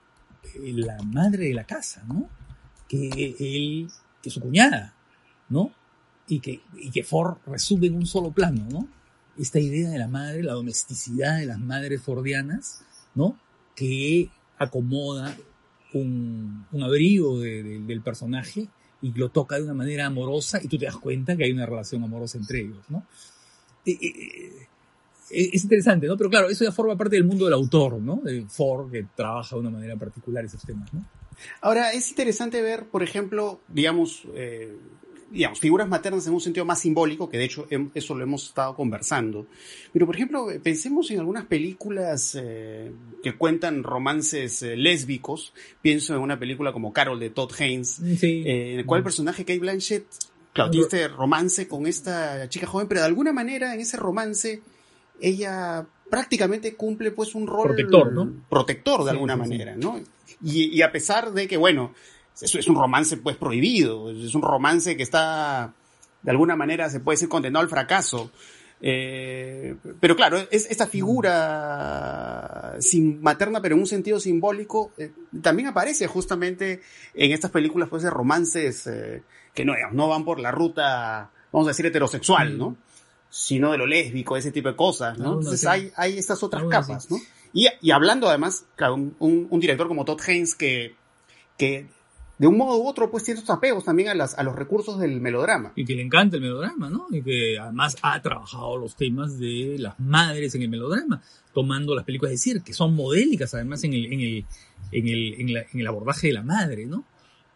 la 0.64 0.98
madre 1.04 1.50
de 1.50 1.54
la 1.54 1.66
casa, 1.66 2.04
¿no? 2.08 2.28
Que 2.88 3.36
él, 3.40 3.88
que 4.24 4.30
su 4.32 4.40
cuñada, 4.40 4.96
¿no? 5.50 5.72
Y 6.28 6.40
que, 6.40 6.62
y 6.78 6.92
que 6.92 7.04
Ford 7.04 7.38
resume 7.48 7.88
en 7.88 7.96
un 7.96 8.06
solo 8.06 8.32
plano, 8.32 8.66
¿no? 8.70 8.88
Esta 9.38 9.60
idea 9.60 9.90
de 9.90 9.98
la 9.98 10.08
madre, 10.08 10.44
la 10.44 10.54
domesticidad 10.54 11.38
de 11.40 11.46
las 11.46 11.60
madres 11.60 12.02
fordianas, 12.02 12.84
¿no? 13.16 13.38
Que 13.76 14.30
acomoda 14.58 15.36
un, 15.94 16.66
un 16.72 16.84
abrigo 16.84 17.40
de- 17.40 17.64
de- 17.64 17.80
del 17.80 18.02
personaje 18.02 18.68
y 19.02 19.14
lo 19.14 19.30
toca 19.30 19.56
de 19.56 19.64
una 19.64 19.74
manera 19.74 20.06
amorosa 20.06 20.60
y 20.62 20.68
tú 20.68 20.78
te 20.78 20.86
das 20.86 20.98
cuenta 20.98 21.36
que 21.38 21.46
hay 21.46 21.52
una 21.52 21.66
relación 21.66 22.04
amorosa 22.04 22.38
entre 22.38 22.60
ellos, 22.62 22.84
¿no? 22.90 23.06
Eh, 23.86 23.98
eh, 24.02 24.68
eh, 25.32 25.50
es 25.54 25.64
interesante, 25.64 26.06
¿no? 26.06 26.18
Pero 26.18 26.30
claro, 26.30 26.50
eso 26.50 26.64
ya 26.66 26.72
forma 26.72 26.96
parte 26.98 27.16
del 27.16 27.24
mundo 27.26 27.46
del 27.46 27.54
autor, 27.54 28.00
¿no? 28.02 28.18
De 28.24 28.46
Ford, 28.48 28.92
que 28.92 29.06
trabaja 29.16 29.56
de 29.56 29.62
una 29.62 29.70
manera 29.70 29.96
particular 29.96 30.44
esos 30.46 30.62
temas, 30.64 30.94
¿no? 30.94 31.06
Ahora, 31.62 31.94
es 31.94 32.10
interesante 32.10 32.62
ver, 32.62 32.90
por 32.90 33.02
ejemplo, 33.02 33.62
digamos, 33.70 34.24
digamos, 35.32 35.60
figuras 35.60 35.88
maternas 35.88 36.26
en 36.28 36.34
un 36.34 36.42
sentido 36.42 36.66
más 36.66 36.80
simbólico, 36.80 37.30
que 37.30 37.38
de 37.38 37.46
hecho 37.46 37.68
eso 37.94 38.16
lo 38.16 38.24
hemos 38.24 38.46
estado 38.48 38.76
conversando. 38.76 39.46
Pero, 39.94 40.06
por 40.06 40.16
ejemplo, 40.16 40.50
eh, 40.52 40.60
pensemos 40.60 41.10
en 41.12 41.20
algunas 41.20 41.46
películas 41.46 42.36
eh, 42.40 42.92
que 43.22 43.38
cuentan 43.38 43.84
romances 43.84 44.62
eh, 44.64 44.76
lésbicos. 44.76 45.54
Pienso 45.82 46.16
en 46.16 46.22
una 46.22 46.40
película 46.40 46.74
como 46.74 46.92
Carol 46.94 47.20
de 47.20 47.30
Todd 47.30 47.52
Haynes, 47.60 48.02
Sí. 48.18 48.44
eh, 48.46 48.74
en 48.74 48.80
el 48.80 48.86
cual 48.86 49.00
el 49.00 49.04
personaje 49.04 49.46
Kate 49.46 49.60
Blanchett, 49.60 50.06
claro, 50.54 50.72
tiene 50.72 50.84
este 50.86 51.08
romance 51.08 51.68
con 51.68 51.86
esta 51.88 52.50
chica 52.50 52.66
joven, 52.68 52.88
pero 52.88 53.02
de 53.02 53.08
alguna 53.08 53.32
manera 53.32 53.74
en 53.74 53.82
ese 53.82 53.98
romance 53.98 54.62
ella 55.22 55.86
prácticamente 56.10 56.76
cumple 56.76 57.12
pues 57.12 57.36
un 57.36 57.46
rol 57.46 57.68
Protector, 57.68 58.12
¿no? 58.14 58.34
protector 58.50 59.04
de 59.04 59.12
alguna 59.12 59.36
sí, 59.36 59.42
sí. 59.44 59.50
manera, 59.50 59.76
¿no? 59.76 60.02
Y, 60.44 60.76
y 60.76 60.82
a 60.82 60.92
pesar 60.92 61.34
de 61.34 61.48
que, 61.48 61.58
bueno, 61.58 61.94
es, 62.42 62.56
es 62.56 62.68
un 62.68 62.76
romance 62.76 63.18
pues 63.18 63.36
prohibido, 63.38 64.12
es 64.12 64.34
un 64.36 64.42
romance 64.42 64.96
que 64.98 65.04
está, 65.04 65.74
de 66.22 66.32
alguna 66.32 66.56
manera 66.56 66.90
se 66.90 67.00
puede 67.00 67.16
decir 67.16 67.30
condenado 67.30 67.64
al 67.64 67.70
fracaso. 67.70 68.32
Eh, 68.82 69.76
pero 70.00 70.16
claro, 70.16 70.38
es 70.52 70.66
esta 70.72 70.88
figura 70.88 72.76
sin, 72.80 73.22
materna, 73.22 73.62
pero 73.62 73.76
en 73.76 73.82
un 73.82 73.88
sentido 73.88 74.20
simbólico, 74.20 74.92
eh, 74.98 75.12
también 75.42 75.68
aparece 75.68 76.08
justamente 76.08 76.82
en 77.14 77.32
estas 77.32 77.52
películas 77.52 77.90
pues 77.90 78.04
de 78.04 78.10
romances 78.10 78.88
eh, 78.88 79.24
que 79.54 79.66
no, 79.66 79.74
no 79.92 80.08
van 80.08 80.24
por 80.26 80.40
la 80.40 80.52
ruta, 80.52 81.30
vamos 81.52 81.68
a 81.68 81.72
decir, 81.72 81.86
heterosexual, 81.86 82.58
¿no? 82.58 82.78
Sino 83.30 83.72
de 83.72 83.78
lo 83.78 83.86
lésbico, 83.86 84.38
ese 84.38 84.52
tipo 84.52 84.70
de 84.70 84.76
cosas, 84.76 85.18
Entonces 85.18 85.66
hay, 85.66 85.92
hay 85.96 86.18
estas 86.18 86.42
otras 86.42 86.64
capas. 86.72 87.12
¿no? 87.12 87.18
Y, 87.54 87.68
y 87.82 87.92
hablando 87.92 88.28
además, 88.30 88.66
claro, 88.76 88.96
un, 88.96 89.16
un- 89.20 89.48
un 89.50 89.60
director 89.60 89.88
como 89.88 90.06
Todd 90.06 90.20
Haynes 90.26 90.56
que, 90.56 90.96
que 91.58 91.88
de 92.40 92.48
un 92.48 92.58
modo 92.58 92.82
u 92.82 92.88
otro 92.88 93.12
pues 93.12 93.24
tiene 93.24 93.40
estos 93.42 93.56
apegos 93.56 93.84
también 93.84 94.10
a, 94.10 94.16
las, 94.16 94.36
a 94.40 94.42
los 94.44 94.56
recursos 94.56 94.98
del 94.98 95.22
melodrama. 95.22 95.72
Y 95.76 95.86
que 95.86 95.94
le 95.96 96.02
encanta 96.02 96.38
el 96.38 96.42
melodrama, 96.42 96.90
¿no? 96.90 97.06
Y 97.12 97.22
que 97.22 97.60
además 97.60 97.96
ha 98.02 98.20
trabajado 98.22 98.78
los 98.78 98.96
temas 98.96 99.38
de 99.38 99.76
las 99.78 100.00
madres 100.00 100.56
en 100.56 100.62
el 100.64 100.70
melodrama, 100.70 101.22
tomando 101.54 101.94
las 101.94 102.06
películas 102.06 102.32
de 102.32 102.38
Cirque, 102.38 102.64
que 102.68 102.74
son 102.74 102.96
modélicas 102.96 103.54
además 103.54 103.84
en 103.84 103.94
el, 103.94 104.06
en 104.14 104.20
el, 104.22 104.46
en 104.92 105.08
el, 105.08 105.34
en 105.42 105.54
la- 105.54 105.66
el 105.72 105.88
abordaje 105.88 106.28
de 106.28 106.34
la 106.34 106.42
madre, 106.44 106.86
¿no? 106.88 107.04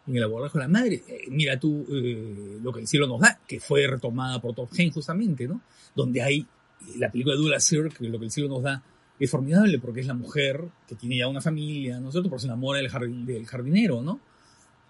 En 0.06 0.16
el 0.16 0.22
abordaje 0.22 0.58
de 0.58 0.64
la 0.64 0.68
madre. 0.68 1.02
Eh, 1.08 1.24
mira 1.30 1.58
tú 1.58 1.86
eh, 1.90 2.58
lo 2.62 2.70
que 2.72 2.80
el 2.80 2.86
cielo 2.86 3.06
nos 3.06 3.20
da, 3.20 3.40
que 3.48 3.58
fue 3.60 3.86
retomada 3.86 4.38
por 4.40 4.54
Todd 4.54 4.68
Haynes 4.78 4.92
justamente, 4.94 5.48
¿no? 5.48 5.62
Donde 5.96 6.20
hay 6.22 6.46
la 6.98 7.10
película 7.10 7.34
de 7.36 7.40
Douglas 7.40 7.64
Sirk, 7.64 7.96
que 7.96 8.08
lo 8.08 8.18
que 8.18 8.26
el 8.26 8.30
cielo 8.30 8.50
nos 8.50 8.62
da 8.62 8.82
es 9.18 9.30
formidable 9.30 9.78
porque 9.78 10.00
es 10.00 10.06
la 10.06 10.12
mujer 10.12 10.62
que 10.86 10.94
tiene 10.94 11.16
ya 11.16 11.26
una 11.28 11.40
familia, 11.40 11.98
¿no 12.00 12.08
es 12.08 12.12
cierto? 12.12 12.28
Porque 12.28 12.42
se 12.42 12.48
enamora 12.48 12.80
del, 12.80 12.90
jardin- 12.90 13.24
del 13.24 13.46
jardinero, 13.46 14.02
¿no? 14.02 14.20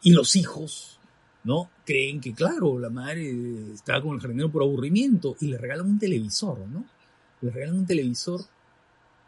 Y 0.05 0.12
los 0.12 0.36
hijos, 0.36 1.00
¿no? 1.44 1.70
Creen 1.86 2.20
que, 2.20 2.34
claro, 2.34 2.78
la 2.78 2.90
madre 2.90 3.72
está 3.72 4.00
con 4.02 4.14
el 4.14 4.20
jardinero 4.20 4.52
por 4.52 4.62
aburrimiento 4.62 5.34
y 5.40 5.46
le 5.46 5.57
regalan 5.59 5.86
un 5.86 5.98
televisor, 5.98 6.59
¿no? 6.68 6.84
Le 7.40 7.50
regalan 7.50 7.78
un 7.78 7.86
televisor 7.86 8.42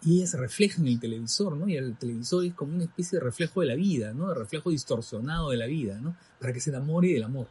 y 0.03 0.19
ella 0.19 0.27
se 0.27 0.37
refleja 0.37 0.81
en 0.83 0.89
el 0.89 1.01
televisor, 1.01 1.57
¿no? 1.57 1.67
Y 1.67 1.77
el 1.77 1.97
televisor 1.97 2.45
es 2.45 2.53
como 2.53 2.75
una 2.75 2.85
especie 2.85 3.19
de 3.19 3.25
reflejo 3.25 3.63
de 3.63 3.69
la 3.69 3.75
vida, 3.75 4.13
¿no? 4.13 4.29
De 4.29 4.35
reflejo 4.35 4.69
distorsionado 4.69 5.51
de 5.51 5.57
la 5.57 5.67
vida, 5.67 5.99
¿no? 5.99 6.15
Para 6.39 6.53
que 6.53 6.61
se 6.61 6.69
enamore 6.69 7.09
del 7.09 7.25
amor. 7.25 7.49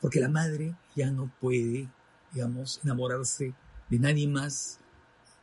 Porque 0.00 0.20
la 0.20 0.28
madre 0.28 0.76
ya 0.94 1.10
no 1.10 1.32
puede, 1.40 1.88
digamos, 2.32 2.80
enamorarse 2.84 3.54
de 3.88 3.98
nadie 3.98 4.28
más 4.28 4.78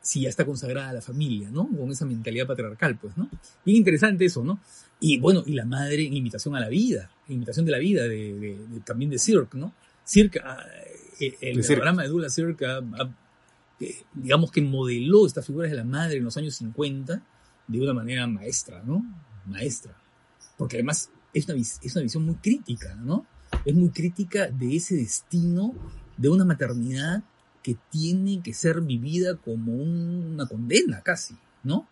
si 0.04 0.22
ya 0.22 0.30
está 0.30 0.46
consagrada 0.46 0.90
a 0.90 0.94
la 0.94 1.02
familia, 1.02 1.50
¿no? 1.50 1.68
Con 1.68 1.90
esa 1.90 2.06
mentalidad 2.06 2.46
patriarcal, 2.46 2.98
pues, 2.98 3.18
¿no? 3.18 3.30
Bien 3.66 3.78
interesante 3.78 4.26
eso, 4.26 4.44
¿no? 4.44 4.60
Y 5.00 5.18
bueno, 5.18 5.44
y 5.46 5.54
la 5.54 5.66
madre 5.66 6.06
en 6.06 6.16
imitación 6.18 6.56
a 6.56 6.60
la 6.60 6.68
vida, 6.70 7.10
en 7.28 7.36
imitación 7.36 7.66
de 7.66 7.72
la 7.72 7.78
vida, 7.80 8.04
de, 8.04 8.34
de- 8.34 8.68
de- 8.68 8.80
también 8.82 9.10
de 9.10 9.18
Cirque, 9.18 9.58
¿no? 9.58 9.74
Cirque, 10.04 10.40
ah, 10.44 10.60
eh, 11.22 11.36
el 11.42 11.56
Cirque. 11.64 11.76
programa 11.78 12.04
de 12.04 12.10
Douglas 12.10 12.34
Cirque, 12.36 12.66
eh, 13.80 13.96
digamos 14.14 14.52
que 14.52 14.62
modeló 14.62 15.26
estas 15.26 15.46
figuras 15.46 15.72
de 15.72 15.78
la 15.78 15.84
madre 15.86 16.18
en 16.18 16.24
los 16.26 16.36
años 16.38 16.56
50 16.56 17.22
de 17.68 17.82
una 17.82 17.94
manera 17.94 18.28
maestra, 18.28 18.84
¿no? 18.86 19.04
Maestra. 19.46 19.96
Porque 20.58 20.78
además 20.78 21.10
es 21.34 21.48
una, 21.48 21.58
es 21.58 21.96
una 21.96 22.04
visión 22.04 22.24
muy 22.26 22.36
crítica, 22.36 22.94
¿no? 22.96 23.26
Es 23.66 23.74
muy 23.74 23.90
crítica 23.90 24.48
de 24.48 24.76
ese 24.76 24.96
destino 24.96 25.74
de 26.18 26.30
una 26.30 26.44
maternidad 26.46 27.24
que 27.64 27.78
tiene 27.90 28.42
que 28.44 28.54
ser 28.54 28.82
vivida 28.82 29.38
como 29.38 29.74
un- 29.74 30.32
una 30.34 30.46
condena 30.46 31.02
casi, 31.02 31.36
¿no? 31.64 31.88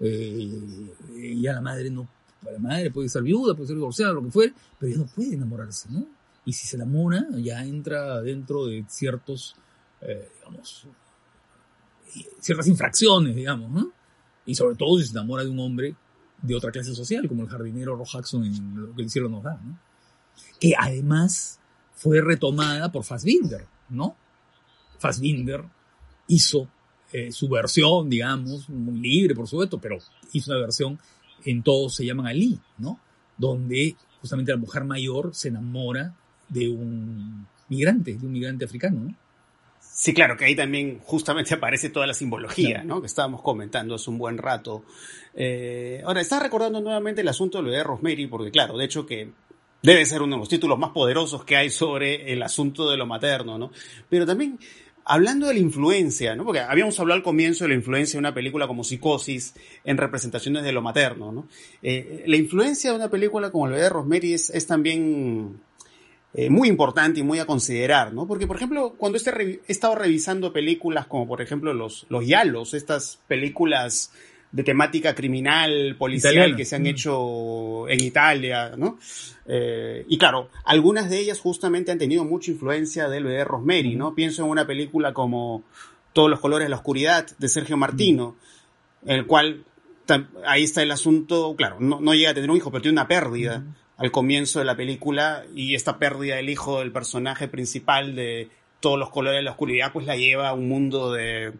Eh, 0.00 1.36
ya 1.40 1.54
la 1.54 1.60
madre 1.60 1.90
no, 1.90 2.08
la 2.50 2.58
madre 2.58 2.90
puede 2.92 3.08
ser 3.08 3.22
viuda, 3.24 3.54
puede 3.54 3.66
ser 3.66 3.76
divorciada, 3.76 4.12
lo 4.12 4.22
que 4.22 4.30
fuere, 4.30 4.54
pero 4.78 4.92
ya 4.92 4.98
no 4.98 5.06
puede 5.06 5.34
enamorarse, 5.34 5.88
¿no? 5.90 6.06
Y 6.44 6.52
si 6.52 6.66
se 6.68 6.76
enamora, 6.76 7.26
ya 7.38 7.64
entra 7.64 8.22
dentro 8.22 8.66
de 8.66 8.84
ciertos, 8.88 9.56
eh, 10.00 10.30
digamos, 10.38 10.86
ciertas 12.40 12.66
infracciones, 12.68 13.34
digamos, 13.34 13.70
¿no? 13.70 13.90
Y 14.46 14.54
sobre 14.54 14.76
todo 14.76 14.98
si 14.98 15.06
se 15.06 15.12
enamora 15.12 15.44
de 15.44 15.50
un 15.50 15.58
hombre 15.60 15.94
de 16.40 16.54
otra 16.54 16.70
clase 16.70 16.94
social, 16.94 17.26
como 17.28 17.42
el 17.42 17.48
jardinero 17.48 17.96
Rock 17.96 18.08
Jackson 18.14 18.44
en 18.44 18.76
Lo 18.86 18.94
que 18.94 19.02
el 19.02 19.10
cielo 19.10 19.28
nos 19.28 19.42
da, 19.42 19.60
¿no? 19.62 19.78
Que 20.60 20.74
además 20.78 21.58
fue 21.94 22.20
retomada 22.20 22.90
por 22.92 23.04
Fassbinder, 23.04 23.66
¿no? 23.88 24.16
Fassbinder 24.98 25.64
hizo 26.26 26.68
eh, 27.12 27.32
su 27.32 27.48
versión, 27.48 28.10
digamos, 28.10 28.68
muy 28.68 29.00
libre, 29.00 29.34
por 29.34 29.48
supuesto, 29.48 29.78
pero 29.78 29.98
hizo 30.32 30.50
una 30.50 30.60
versión 30.60 30.98
en 31.44 31.62
Todos 31.62 31.94
se 31.94 32.04
llaman 32.04 32.26
Ali, 32.26 32.58
¿no? 32.78 33.00
Donde 33.36 33.96
justamente 34.20 34.52
la 34.52 34.58
mujer 34.58 34.84
mayor 34.84 35.34
se 35.34 35.48
enamora 35.48 36.14
de 36.48 36.68
un 36.68 37.46
migrante, 37.68 38.14
de 38.14 38.26
un 38.26 38.32
migrante 38.32 38.64
africano, 38.64 39.00
¿no? 39.00 39.14
Sí, 39.80 40.14
claro, 40.14 40.36
que 40.36 40.44
ahí 40.44 40.54
también 40.54 41.00
justamente 41.00 41.54
aparece 41.54 41.90
toda 41.90 42.06
la 42.06 42.14
simbología, 42.14 42.82
¿no? 42.84 43.00
Que 43.00 43.06
estábamos 43.06 43.42
comentando 43.42 43.94
hace 43.94 44.10
un 44.10 44.18
buen 44.18 44.38
rato. 44.38 44.84
Eh, 45.34 46.02
ahora, 46.04 46.20
estás 46.20 46.42
recordando 46.42 46.80
nuevamente 46.80 47.20
el 47.22 47.28
asunto 47.28 47.58
de 47.58 47.64
lo 47.64 47.70
de 47.70 47.82
Rosemary, 47.82 48.26
porque 48.26 48.50
claro, 48.50 48.76
de 48.76 48.84
hecho 48.84 49.06
que 49.06 49.32
debe 49.82 50.04
ser 50.06 50.22
uno 50.22 50.36
de 50.36 50.40
los 50.40 50.48
títulos 50.48 50.78
más 50.78 50.90
poderosos 50.90 51.44
que 51.44 51.56
hay 51.56 51.70
sobre 51.70 52.32
el 52.32 52.42
asunto 52.42 52.90
de 52.90 52.96
lo 52.96 53.06
materno, 53.06 53.58
¿no? 53.58 53.70
Pero 54.08 54.26
también 54.26 54.58
hablando 55.08 55.46
de 55.46 55.54
la 55.54 55.60
influencia, 55.60 56.36
¿no? 56.36 56.44
Porque 56.44 56.60
habíamos 56.60 57.00
hablado 57.00 57.16
al 57.16 57.24
comienzo 57.24 57.64
de 57.64 57.68
la 57.68 57.74
influencia 57.74 58.18
de 58.18 58.18
una 58.18 58.34
película 58.34 58.66
como 58.66 58.84
Psicosis 58.84 59.54
en 59.84 59.96
representaciones 59.96 60.62
de 60.62 60.72
lo 60.72 60.82
materno, 60.82 61.32
¿no? 61.32 61.48
Eh, 61.82 62.24
la 62.26 62.36
influencia 62.36 62.90
de 62.90 62.96
una 62.96 63.08
película 63.08 63.50
como 63.50 63.68
bebé 63.68 63.82
de 63.82 63.88
Rosemary 63.88 64.34
es, 64.34 64.50
es 64.50 64.66
también 64.66 65.60
eh, 66.34 66.50
muy 66.50 66.68
importante 66.68 67.20
y 67.20 67.22
muy 67.22 67.38
a 67.38 67.46
considerar, 67.46 68.12
¿no? 68.12 68.26
Porque, 68.26 68.46
por 68.46 68.56
ejemplo, 68.56 68.94
cuando 68.98 69.16
este 69.16 69.30
he 69.66 69.72
estado 69.72 69.94
revisando 69.94 70.52
películas 70.52 71.06
como, 71.06 71.26
por 71.26 71.40
ejemplo, 71.40 71.72
los, 71.72 72.06
los 72.10 72.26
Yalos, 72.26 72.74
estas 72.74 73.18
películas 73.28 74.12
de 74.50 74.64
temática 74.64 75.14
criminal, 75.14 75.96
policial 75.98 76.56
que 76.56 76.64
se 76.64 76.76
han 76.76 76.82
mm. 76.82 76.86
hecho 76.86 77.88
en 77.88 78.02
Italia, 78.02 78.72
¿no? 78.76 78.98
Eh, 79.46 80.04
y 80.08 80.18
claro, 80.18 80.50
algunas 80.64 81.10
de 81.10 81.18
ellas 81.18 81.40
justamente 81.40 81.92
han 81.92 81.98
tenido 81.98 82.24
mucha 82.24 82.50
influencia 82.50 83.08
del 83.08 83.24
bebé 83.24 83.44
Rosemary, 83.44 83.94
¿no? 83.94 84.14
Pienso 84.14 84.44
en 84.44 84.50
una 84.50 84.66
película 84.66 85.12
como 85.12 85.64
Todos 86.12 86.30
los 86.30 86.40
colores 86.40 86.66
de 86.66 86.70
la 86.70 86.76
oscuridad 86.76 87.26
de 87.38 87.48
Sergio 87.48 87.76
Martino, 87.76 88.36
el 89.06 89.26
cual 89.26 89.64
ahí 90.46 90.64
está 90.64 90.82
el 90.82 90.90
asunto, 90.90 91.54
claro, 91.56 91.76
no, 91.80 92.00
no, 92.00 92.14
llega 92.14 92.30
a 92.30 92.34
tener 92.34 92.50
un 92.50 92.56
hijo, 92.56 92.70
pero 92.70 92.82
tiene 92.82 92.94
una 92.94 93.08
pérdida 93.08 93.62
al 93.98 94.10
comienzo 94.10 94.60
de 94.60 94.64
la 94.64 94.76
película 94.76 95.44
y 95.54 95.74
esta 95.74 95.98
pérdida 95.98 96.36
del 96.36 96.48
hijo 96.48 96.78
del 96.78 96.92
personaje 96.92 97.48
principal 97.48 98.14
de 98.14 98.48
Todos 98.80 98.98
los 98.98 99.10
colores 99.10 99.38
de 99.38 99.42
la 99.42 99.50
oscuridad 99.50 99.92
pues 99.92 100.06
la 100.06 100.16
lleva 100.16 100.48
a 100.48 100.54
un 100.54 100.68
mundo 100.68 101.12
de 101.12 101.52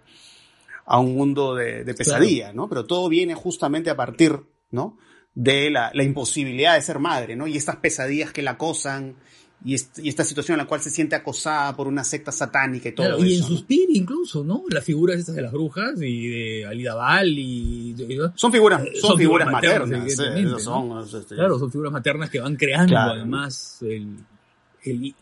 a 0.88 0.98
un 0.98 1.14
mundo 1.14 1.54
de, 1.54 1.84
pesadilla, 1.94 2.52
¿no? 2.52 2.68
Pero 2.68 2.86
todo 2.86 3.08
viene 3.08 3.34
justamente 3.34 3.90
a 3.90 3.96
partir, 3.96 4.40
¿no? 4.70 4.96
De 5.34 5.70
la, 5.70 5.92
imposibilidad 6.02 6.74
de 6.74 6.82
ser 6.82 6.98
madre, 6.98 7.36
¿no? 7.36 7.46
Y 7.46 7.56
estas 7.56 7.76
pesadillas 7.76 8.32
que 8.32 8.40
la 8.40 8.52
acosan, 8.52 9.16
y, 9.62 9.74
esta 9.74 10.24
situación 10.24 10.54
en 10.54 10.64
la 10.64 10.66
cual 10.66 10.80
se 10.80 10.88
siente 10.88 11.14
acosada 11.14 11.76
por 11.76 11.88
una 11.88 12.04
secta 12.04 12.32
satánica 12.32 12.88
y 12.88 12.92
todo 12.92 13.16
eso. 13.16 13.24
Y 13.26 13.36
en 13.36 13.42
Suspir 13.42 13.90
incluso, 13.92 14.42
¿no? 14.42 14.64
Las 14.70 14.82
figuras 14.82 15.18
estas 15.18 15.34
de 15.34 15.42
las 15.42 15.52
brujas 15.52 16.00
y 16.00 16.28
de 16.28 16.66
Alida 16.66 16.94
Val 16.94 17.38
y... 17.38 17.94
son 18.34 18.50
figuras, 18.50 18.82
eh, 18.82 18.92
son, 18.98 19.18
figuras, 19.18 19.50
maternas. 19.50 19.90
Eh, 19.90 20.06
este, 20.06 21.34
Claro, 21.34 21.58
son 21.58 21.70
figuras 21.70 21.92
maternas 21.92 22.30
que 22.30 22.40
van 22.40 22.56
creando 22.56 22.96
además 22.96 23.82
el, 23.82 24.16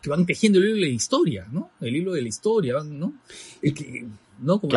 que 0.01 0.09
van 0.09 0.25
tejiendo 0.25 0.59
el 0.59 0.65
hilo 0.65 0.75
de 0.75 0.81
la 0.81 0.87
historia, 0.87 1.47
¿no? 1.51 1.71
El 1.81 1.97
hilo 1.97 2.13
de 2.13 2.21
la 2.21 2.27
historia, 2.29 2.75
¿no? 2.85 3.15
El 3.61 3.73
que, 3.73 4.07
¿no? 4.39 4.59
Como 4.59 4.73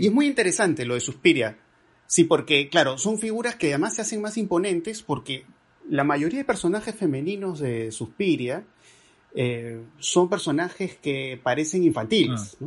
Y 0.00 0.06
es 0.06 0.12
muy 0.12 0.26
interesante 0.26 0.84
lo 0.84 0.94
de 0.94 1.00
Suspiria. 1.00 1.58
Sí, 2.06 2.24
porque, 2.24 2.68
claro, 2.68 2.98
son 2.98 3.18
figuras 3.18 3.56
que 3.56 3.68
además 3.68 3.94
se 3.94 4.02
hacen 4.02 4.20
más 4.20 4.36
imponentes 4.36 5.02
porque 5.02 5.46
la 5.88 6.04
mayoría 6.04 6.38
de 6.38 6.44
personajes 6.44 6.94
femeninos 6.94 7.60
de 7.60 7.90
Suspiria 7.92 8.64
eh, 9.34 9.82
son 9.98 10.28
personajes 10.28 10.96
que 10.96 11.40
parecen 11.42 11.84
infantiles, 11.84 12.56
ah. 12.62 12.66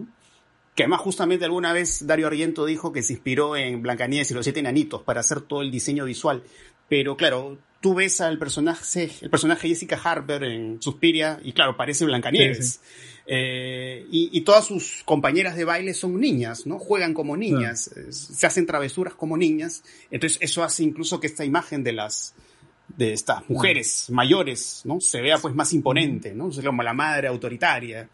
Que 0.75 0.83
además 0.83 1.01
justamente 1.01 1.43
alguna 1.43 1.73
vez 1.73 2.05
Dario 2.05 2.27
Argento 2.27 2.63
dijo 2.63 2.91
que 2.91 3.01
se 3.01 3.13
inspiró 3.13 3.55
en 3.55 3.81
Blancanieves 3.81 4.29
y 4.29 4.35
los 4.35 4.45
siete 4.45 4.59
enanitos 4.59 5.01
para 5.01 5.21
hacer 5.21 5.41
todo 5.41 5.63
el 5.63 5.71
diseño 5.71 6.05
visual. 6.05 6.43
Pero 6.87 7.17
claro, 7.17 7.57
tú 7.81 7.93
ves 7.93 8.21
al 8.21 8.37
personaje, 8.39 9.09
el 9.21 9.29
personaje 9.29 9.67
Jessica 9.67 9.99
Harper 10.03 10.43
en 10.43 10.81
Suspiria 10.81 11.39
y 11.43 11.53
claro, 11.53 11.77
parece 11.77 12.05
Blancanieves. 12.05 12.81
Eh, 13.29 14.05
y, 14.09 14.39
todas 14.41 14.65
sus 14.65 15.01
compañeras 15.03 15.57
de 15.57 15.65
baile 15.65 15.93
son 15.93 16.17
niñas, 16.17 16.65
¿no? 16.65 16.79
Juegan 16.79 17.13
como 17.13 17.35
niñas, 17.35 17.91
se 18.09 18.47
hacen 18.47 18.65
travesuras 18.65 19.15
como 19.15 19.35
niñas. 19.35 19.83
Entonces 20.09 20.37
eso 20.41 20.63
hace 20.63 20.83
incluso 20.83 21.19
que 21.19 21.27
esta 21.27 21.43
imagen 21.43 21.83
de 21.83 21.91
las 21.91 22.33
de 22.87 23.11
estas 23.11 23.47
mujeres 23.49 24.09
mayores, 24.09 24.81
¿no? 24.85 25.01
Se 25.01 25.21
vea 25.21 25.37
pues 25.39 25.53
más 25.53 25.73
imponente, 25.73 26.33
¿no? 26.33 26.49
como 26.63 26.83
la 26.83 26.93
madre 26.93 27.27
autoritaria 27.27 28.07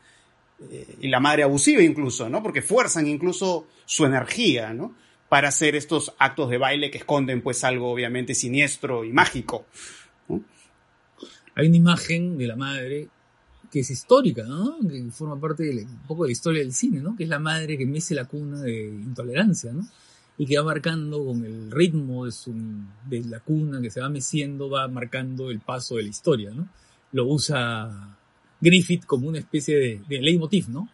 eh, 0.71 0.95
y 1.01 1.07
la 1.09 1.19
madre 1.19 1.43
abusiva 1.43 1.83
incluso, 1.83 2.27
¿no? 2.27 2.41
Porque 2.41 2.63
fuerzan 2.63 3.07
incluso 3.07 3.67
su 3.85 4.05
energía, 4.05 4.73
¿no? 4.73 4.95
Para 5.33 5.47
hacer 5.47 5.75
estos 5.75 6.13
actos 6.19 6.51
de 6.51 6.59
baile 6.59 6.91
que 6.91 6.99
esconden 6.99 7.41
pues 7.41 7.63
algo 7.63 7.91
obviamente 7.91 8.35
siniestro 8.35 9.03
y 9.03 9.11
mágico. 9.11 9.65
Hay 11.55 11.69
una 11.69 11.75
imagen 11.75 12.37
de 12.37 12.45
la 12.45 12.55
madre 12.55 13.07
que 13.71 13.79
es 13.79 13.89
histórica. 13.89 14.45
Que 14.87 15.09
forma 15.09 15.41
parte 15.41 15.63
de 15.63 15.85
un 15.85 16.03
poco 16.07 16.25
de 16.25 16.27
la 16.27 16.33
historia 16.33 16.61
del 16.61 16.71
cine, 16.71 16.99
¿no? 16.99 17.15
Que 17.15 17.23
es 17.23 17.29
la 17.29 17.39
madre 17.39 17.79
que 17.79 17.87
mece 17.87 18.13
la 18.13 18.25
cuna 18.25 18.61
de 18.61 18.85
intolerancia, 18.89 19.73
¿no? 19.73 19.87
Y 20.37 20.45
que 20.45 20.55
va 20.59 20.65
marcando 20.65 21.25
con 21.25 21.43
el 21.43 21.71
ritmo 21.71 22.25
de, 22.25 22.31
su, 22.31 22.53
de 23.09 23.23
la 23.23 23.39
cuna 23.39 23.81
que 23.81 23.89
se 23.89 24.01
va 24.01 24.09
meciendo, 24.09 24.69
va 24.69 24.87
marcando 24.87 25.49
el 25.49 25.61
paso 25.61 25.95
de 25.95 26.03
la 26.03 26.09
historia, 26.09 26.51
¿no? 26.51 26.69
Lo 27.11 27.25
usa 27.25 28.19
Griffith 28.61 29.05
como 29.05 29.29
una 29.29 29.39
especie 29.39 29.79
de, 29.79 30.01
de 30.07 30.21
leitmotiv, 30.21 30.69
¿no? 30.69 30.89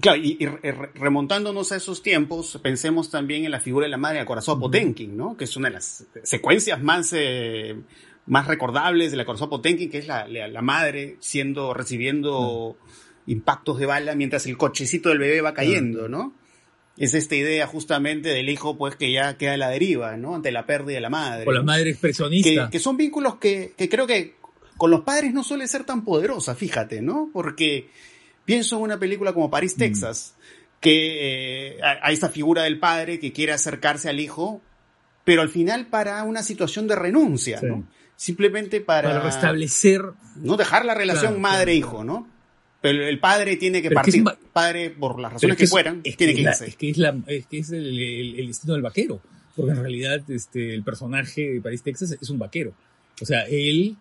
Claro, 0.00 0.20
y, 0.20 0.38
remontándonos 0.94 1.70
a 1.70 1.76
esos 1.76 2.02
tiempos, 2.02 2.58
pensemos 2.62 3.10
también 3.10 3.44
en 3.44 3.52
la 3.52 3.60
figura 3.60 3.86
de 3.86 3.90
la 3.90 3.96
madre 3.96 4.18
de 4.18 4.24
Corazón 4.24 4.58
Potenkin, 4.58 5.16
¿no? 5.16 5.36
Que 5.36 5.44
es 5.44 5.56
una 5.56 5.68
de 5.68 5.74
las 5.74 6.04
secuencias 6.24 6.82
más 6.82 7.12
eh, 7.12 7.76
más 8.26 8.46
recordables 8.46 9.10
de 9.10 9.16
la 9.16 9.24
Corazón 9.24 9.50
Potenkin, 9.50 9.90
que 9.90 9.98
es 9.98 10.06
la, 10.06 10.26
la, 10.26 10.62
madre 10.62 11.16
siendo, 11.20 11.74
recibiendo 11.74 12.76
impactos 13.26 13.78
de 13.78 13.86
bala 13.86 14.14
mientras 14.14 14.46
el 14.46 14.56
cochecito 14.56 15.10
del 15.10 15.18
bebé 15.18 15.40
va 15.40 15.54
cayendo, 15.54 16.08
¿no? 16.08 16.34
Es 16.96 17.14
esta 17.14 17.34
idea 17.34 17.66
justamente 17.66 18.28
del 18.28 18.48
hijo, 18.48 18.76
pues, 18.78 18.96
que 18.96 19.12
ya 19.12 19.36
queda 19.36 19.54
a 19.54 19.56
la 19.56 19.68
deriva, 19.68 20.16
¿no? 20.16 20.34
Ante 20.36 20.52
la 20.52 20.64
pérdida 20.64 20.96
de 20.96 21.00
la 21.00 21.10
madre. 21.10 21.44
O 21.46 21.52
la 21.52 21.62
madre 21.62 21.90
expresionista. 21.90 22.70
Que, 22.70 22.78
son 22.78 22.96
vínculos 22.96 23.36
que, 23.36 23.74
que, 23.76 23.88
creo 23.88 24.06
que 24.06 24.36
con 24.76 24.90
los 24.90 25.00
padres 25.00 25.34
no 25.34 25.42
suele 25.42 25.66
ser 25.66 25.84
tan 25.84 26.04
poderosa, 26.04 26.54
fíjate, 26.54 27.02
¿no? 27.02 27.30
Porque 27.32 27.90
pienso 28.44 28.76
en 28.76 28.82
una 28.82 28.98
película 28.98 29.32
como 29.32 29.50
París, 29.50 29.74
mm. 29.76 29.78
Texas, 29.78 30.34
que 30.80 31.76
eh, 31.76 31.80
hay 32.02 32.14
esta 32.14 32.28
figura 32.28 32.64
del 32.64 32.78
padre 32.78 33.18
que 33.18 33.32
quiere 33.32 33.52
acercarse 33.52 34.08
al 34.08 34.20
hijo, 34.20 34.60
pero 35.24 35.42
al 35.42 35.48
final 35.48 35.86
para 35.86 36.22
una 36.24 36.42
situación 36.42 36.86
de 36.86 36.96
renuncia, 36.96 37.60
¿no? 37.62 37.86
simplemente 38.16 38.80
para, 38.80 39.20
restablecer. 39.20 40.02
No 40.36 40.56
dejar 40.56 40.84
la 40.84 40.94
relación 40.94 41.40
madre-hijo, 41.40 42.04
¿no? 42.04 42.28
Pero 42.80 43.06
el 43.06 43.18
padre 43.18 43.56
tiene 43.56 43.80
que 43.80 43.90
partir. 43.90 44.16
El 44.16 44.36
padre, 44.52 44.90
por 44.90 45.18
las 45.18 45.32
razones 45.32 45.56
que, 45.56 45.66
fueran, 45.66 46.02
tiene 46.02 46.34
que, 46.34 46.42
irse. 46.42 46.66
Es 46.66 46.76
que 46.76 46.90
es, 46.90 46.98
la, 46.98 47.16
es, 47.26 47.46
que 47.46 47.58
es 47.58 47.70
el, 47.70 47.98
el, 48.38 48.46
destino 48.46 48.74
del 48.74 48.82
vaquero. 48.82 49.22
Porque 49.56 49.72
en 49.72 49.80
realidad 49.80 50.20
este, 50.28 50.74
el 50.74 50.82
personaje 50.82 51.52
de 51.54 51.60
Paris, 51.60 51.82
Texas 51.82 52.16
es 52.20 52.28
un 52.28 52.38
vaquero. 52.38 52.74
O 53.22 53.24
sea, 53.24 53.44
él 53.44 53.96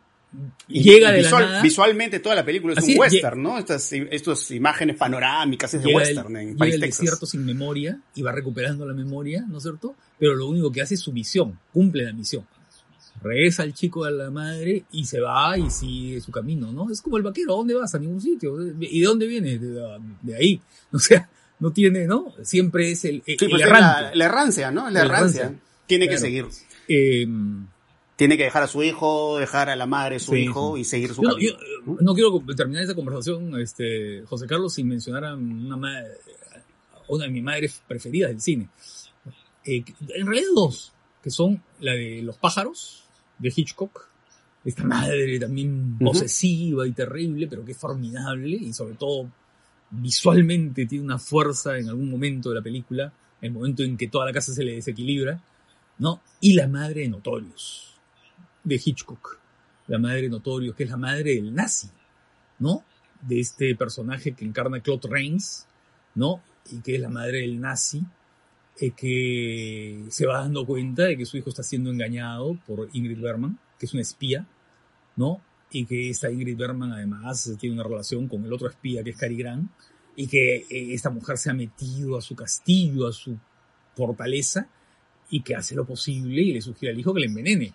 llega 0.67 1.11
de 1.11 1.21
la 1.21 1.31
nada. 1.31 1.61
Visualmente 1.61 2.19
toda 2.19 2.36
la 2.36 2.45
película 2.45 2.73
es 2.77 2.84
un 2.84 2.97
western, 2.97 3.41
¿no? 3.41 3.57
Estas, 3.57 3.91
estas 3.93 4.51
imágenes 4.51 4.97
panorámicas 4.97 5.73
es 5.73 5.84
de 5.84 5.93
western 5.93 6.36
en 6.38 6.57
Paris, 6.57 6.79
Texas. 6.79 6.99
desierto 6.99 7.25
sin 7.25 7.45
memoria 7.45 7.99
y 8.15 8.21
va 8.21 8.31
recuperando 8.31 8.86
la 8.86 8.93
memoria, 8.93 9.45
¿no 9.47 9.57
es 9.57 9.63
cierto? 9.63 9.95
Pero 10.19 10.36
lo 10.36 10.47
único 10.47 10.71
que 10.71 10.81
hace 10.81 10.95
es 10.95 11.01
su 11.01 11.11
misión, 11.11 11.59
cumple 11.71 12.03
la 12.03 12.13
misión 12.13 12.45
regresa 13.23 13.63
el 13.63 13.73
chico 13.73 14.03
a 14.03 14.11
la 14.11 14.29
madre 14.29 14.84
y 14.91 15.05
se 15.05 15.19
va 15.19 15.57
y 15.57 15.69
sigue 15.69 16.19
su 16.21 16.31
camino, 16.31 16.71
¿no? 16.71 16.89
Es 16.91 17.01
como 17.01 17.17
el 17.17 17.23
vaquero, 17.23 17.53
¿a 17.53 17.57
dónde 17.57 17.73
vas? 17.73 17.95
A 17.95 17.99
ningún 17.99 18.21
sitio. 18.21 18.55
¿Y 18.79 18.99
de 18.99 19.05
dónde 19.05 19.27
viene? 19.27 19.57
De, 19.57 20.36
ahí. 20.36 20.59
O 20.91 20.99
sea, 20.99 21.27
no 21.59 21.71
tiene, 21.71 22.05
¿no? 22.05 22.34
Siempre 22.43 22.91
es 22.91 23.05
el, 23.05 23.23
sí, 23.25 23.36
pues 23.38 23.61
La, 23.61 24.11
errancia, 24.13 24.69
¿no? 24.69 24.89
La, 24.89 25.01
errancia. 25.01 25.55
Tiene 25.88 26.07
que 26.07 26.17
seguir. 26.17 26.45
Eh, 26.88 27.25
tiene 28.16 28.38
que 28.38 28.43
dejar 28.43 28.64
a 28.64 28.68
su 28.68 28.84
hijo, 28.84 29.38
dejar 29.38 29.70
a 29.70 29.76
la 29.76 29.86
madre 29.86 30.20
su 30.20 30.36
hijo 30.36 30.78
y 30.78 30.84
seguir 30.84 31.14
su 31.14 31.22
camino. 31.22 31.57
¿no? 31.99 32.14
quiero 32.14 32.43
terminar 32.55 32.84
esta 32.84 32.95
conversación, 32.95 33.59
este, 33.59 34.24
José 34.26 34.47
Carlos, 34.47 34.74
sin 34.74 34.88
mencionar 34.88 35.26
a 35.26 35.36
una, 35.36 35.78
una 37.07 37.26
de 37.26 37.32
mis 37.32 37.43
madres 37.43 37.82
preferidas 37.88 38.32
del 38.32 38.41
cine. 38.41 38.70
Eh, 39.66 39.84
en 40.16 40.28
realidad 40.28 40.49
dos, 40.55 40.93
que 41.24 41.30
son 41.30 41.61
la 41.80 41.93
de 41.93 42.22
Los 42.22 42.38
pájaros, 42.38 43.03
de 43.39 43.51
Hitchcock. 43.55 44.09
Esta 44.64 44.84
madre 44.86 45.39
también 45.39 45.97
posesiva 45.97 46.88
y 46.88 46.91
terrible, 46.93 47.47
pero 47.47 47.66
que 47.66 47.74
es 47.74 47.78
formidable 47.78 48.55
y 48.55 48.72
sobre 48.72 48.95
todo 48.95 49.30
visualmente 49.89 50.86
tiene 50.86 51.03
una 51.03 51.20
fuerza 51.20 51.78
en 51.78 51.89
algún 51.89 52.09
momento 52.09 52.49
de 52.49 52.55
la 52.55 52.61
película, 52.61 53.11
el 53.41 53.51
momento 53.51 53.84
en 53.84 53.97
que 53.97 54.07
toda 54.07 54.26
la 54.26 54.32
casa 54.32 54.53
se 54.53 54.64
le 54.64 54.76
desequilibra 54.76 55.41
¿no? 55.97 56.22
Y 56.39 56.53
la 56.53 56.68
madre 56.68 57.01
de 57.01 57.09
Notorious, 57.09 57.92
de 58.64 58.82
Hitchcock. 58.84 59.39
La 59.88 59.99
madre 59.99 60.24
de 60.24 60.30
Notorious, 60.30 60.76
que 60.76 60.84
es 60.84 60.89
la 60.89 60.97
madre 60.97 61.36
del 61.36 61.53
nazi, 61.53 61.89
¿no? 62.59 62.84
De 63.22 63.39
este 63.39 63.76
personaje 63.76 64.34
que 64.34 64.45
encarna 64.45 64.80
Claude 64.80 65.09
Rains, 65.09 65.68
¿no? 66.16 66.41
Y 66.72 66.80
que 66.80 66.95
es 66.95 67.01
la 67.01 67.09
madre 67.09 67.41
del 67.41 67.59
nazi, 67.59 68.03
eh, 68.80 68.91
que 68.91 70.05
se 70.09 70.26
va 70.26 70.39
dando 70.39 70.66
cuenta 70.66 71.03
de 71.03 71.18
que 71.18 71.26
su 71.26 71.38
hijo 71.38 71.49
está 71.49 71.64
siendo 71.64 71.91
engañado 71.91 72.57
por 72.66 72.89
Ingrid 72.93 73.20
Bergman, 73.20 73.59
que 73.78 73.86
es 73.86 73.93
una 73.93 74.01
espía, 74.01 74.47
¿no? 75.16 75.41
Y 75.72 75.86
que 75.86 76.09
esta 76.09 76.32
Ingrid 76.32 76.57
Bergman 76.57 76.91
además 76.91 77.55
tiene 77.59 77.76
una 77.76 77.84
relación 77.84 78.28
con 78.28 78.45
el 78.45 78.53
otro 78.53 78.70
espía 78.70 79.03
que 79.03 79.11
es 79.11 79.18
Cary 79.18 79.36
Grant, 79.36 79.70
y 80.16 80.28
que 80.28 80.57
eh, 80.70 80.93
esta 80.93 81.09
mujer 81.09 81.38
se 81.38 81.49
ha 81.49 81.53
metido 81.53 82.18
a 82.18 82.22
su 82.22 82.36
castillo, 82.36 83.07
a 83.07 83.11
su 83.11 83.38
fortaleza, 83.95 84.68
y 85.30 85.41
que 85.41 85.55
hace 85.55 85.76
lo 85.76 85.86
posible 85.86 86.41
y 86.41 86.53
le 86.53 86.61
sugiere 86.61 86.93
al 86.93 86.99
hijo 86.99 87.14
que 87.14 87.22
le 87.22 87.28
envenene, 87.28 87.74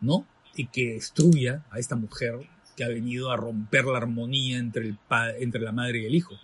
¿no? 0.00 0.26
Y 0.54 0.66
que 0.66 0.94
destruya 0.94 1.64
a 1.70 1.78
esta 1.78 1.96
mujer 1.96 2.48
que 2.76 2.84
ha 2.84 2.88
venido 2.88 3.30
a 3.30 3.36
romper 3.36 3.84
la 3.86 3.98
armonía 3.98 4.58
entre, 4.58 4.84
el 4.84 4.98
entre 5.40 5.60
la 5.62 5.72
madre 5.72 6.00
y 6.00 6.06
el 6.06 6.14
hijo, 6.14 6.34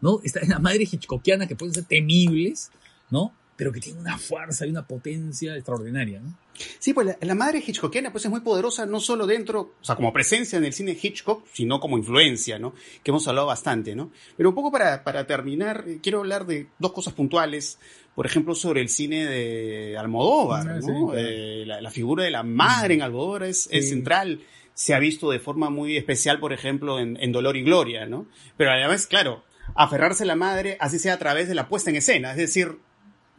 ¿no? 0.00 0.20
Esta 0.24 0.40
es 0.40 0.48
la 0.48 0.58
madre 0.58 0.88
hitchcockiana 0.90 1.46
que 1.46 1.56
pueden 1.56 1.74
ser 1.74 1.84
temibles, 1.84 2.70
¿no? 3.10 3.32
Pero 3.62 3.72
que 3.72 3.78
tiene 3.78 4.00
una 4.00 4.18
fuerza 4.18 4.66
y 4.66 4.70
una 4.70 4.84
potencia 4.84 5.54
extraordinaria, 5.54 6.18
¿no? 6.18 6.36
Sí, 6.80 6.92
pues 6.92 7.16
la, 7.20 7.34
madre 7.36 7.62
Hitchcockiana 7.64 8.10
pues 8.10 8.24
es 8.24 8.30
muy 8.30 8.40
poderosa 8.40 8.86
no 8.86 8.98
solo 8.98 9.24
dentro, 9.24 9.74
o 9.80 9.84
sea, 9.84 9.94
como 9.94 10.12
presencia 10.12 10.58
en 10.58 10.64
el 10.64 10.72
cine 10.72 10.98
Hitchcock, 11.00 11.46
sino 11.52 11.78
como 11.78 11.96
influencia, 11.96 12.58
¿no? 12.58 12.74
Que 13.04 13.12
hemos 13.12 13.28
hablado 13.28 13.46
bastante, 13.46 13.94
¿no? 13.94 14.10
Pero 14.36 14.48
un 14.48 14.56
poco 14.56 14.72
para, 14.72 15.04
para 15.04 15.28
terminar, 15.28 15.84
eh, 15.86 16.00
quiero 16.02 16.18
hablar 16.18 16.44
de 16.44 16.66
dos 16.80 16.90
cosas 16.90 17.14
puntuales, 17.14 17.78
por 18.16 18.26
ejemplo, 18.26 18.56
sobre 18.56 18.80
el 18.80 18.88
cine 18.88 19.26
de 19.26 19.96
Almodóvar, 19.96 20.68
ah, 20.68 20.80
¿no? 20.84 21.14
Eh, 21.14 21.62
la, 21.64 21.90
figura 21.92 22.24
de 22.24 22.32
la 22.32 22.42
madre 22.42 22.94
en 22.94 23.02
Almodóvar 23.02 23.44
es, 23.44 23.68
es, 23.70 23.90
central, 23.90 24.40
se 24.74 24.92
ha 24.92 24.98
visto 24.98 25.30
de 25.30 25.38
forma 25.38 25.70
muy 25.70 25.96
especial, 25.96 26.40
por 26.40 26.52
ejemplo, 26.52 26.98
en, 26.98 27.16
en 27.20 27.30
Dolor 27.30 27.56
y 27.56 27.62
Gloria, 27.62 28.06
¿no? 28.06 28.26
Pero 28.56 28.72
además, 28.72 29.06
claro, 29.06 29.44
aferrarse 29.76 30.24
a 30.24 30.26
la 30.26 30.34
madre, 30.34 30.76
así 30.80 30.98
sea 30.98 31.14
a 31.14 31.18
través 31.18 31.46
de 31.46 31.54
la 31.54 31.68
puesta 31.68 31.90
en 31.90 31.96
escena, 31.96 32.32
es 32.32 32.38
decir, 32.38 32.78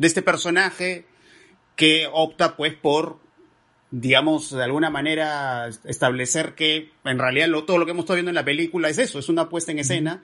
de 0.04 0.08
este 0.08 0.22
personaje 0.22 1.06
que 1.78 2.10
opta 2.12 2.58
pues 2.58 2.74
por, 2.76 3.20
digamos, 3.90 4.52
de 4.52 4.62
alguna 4.62 4.90
manera 4.90 5.70
establecer 5.86 6.56
que 6.56 6.92
en 7.06 7.20
realidad 7.20 7.48
todo 7.66 7.78
lo 7.78 7.86
que 7.86 7.92
hemos 7.92 8.04
estado 8.04 8.18
viendo 8.18 8.32
en 8.32 8.36
la 8.36 8.44
película 8.44 8.90
es 8.90 8.98
eso, 8.98 9.18
es 9.18 9.30
una 9.30 9.48
puesta 9.48 9.72
en 9.72 9.80
escena 9.80 10.22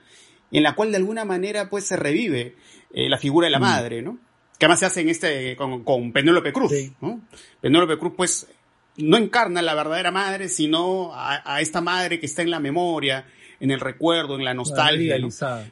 en 0.52 0.62
la 0.62 0.74
cual 0.74 0.90
de 0.90 0.98
alguna 0.98 1.24
manera 1.24 1.70
pues 1.70 1.86
se 1.86 1.96
revive 1.96 2.56
eh, 2.92 3.08
la 3.08 3.16
figura 3.16 3.46
de 3.46 3.52
la 3.52 3.58
madre, 3.58 4.02
¿no? 4.02 4.18
Que 4.58 4.66
además 4.66 4.80
se 4.80 4.86
hace 4.86 5.00
en 5.00 5.08
este, 5.08 5.56
con, 5.56 5.82
con 5.82 6.12
Penélope 6.12 6.52
Cruz, 6.52 6.72
¿no? 7.00 7.22
Penélope 7.62 7.96
Cruz 7.96 8.12
pues 8.14 8.48
no 8.98 9.16
encarna 9.16 9.62
la 9.62 9.74
verdadera 9.74 10.10
madre, 10.10 10.50
sino 10.50 11.12
a, 11.14 11.58
esta 11.62 11.80
madre 11.80 12.20
que 12.20 12.26
está 12.26 12.42
en 12.42 12.50
la 12.50 12.60
memoria, 12.60 13.24
en 13.60 13.70
el 13.70 13.78
recuerdo, 13.78 14.36
en 14.36 14.44
la 14.44 14.54
nostalgia. 14.54 15.16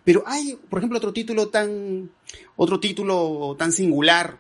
Pero 0.04 0.22
hay, 0.26 0.58
por 0.68 0.78
ejemplo, 0.78 0.98
otro 0.98 1.12
título 1.12 1.48
tan, 1.48 2.10
otro 2.56 2.78
título 2.78 3.56
tan 3.58 3.72
singular 3.72 4.38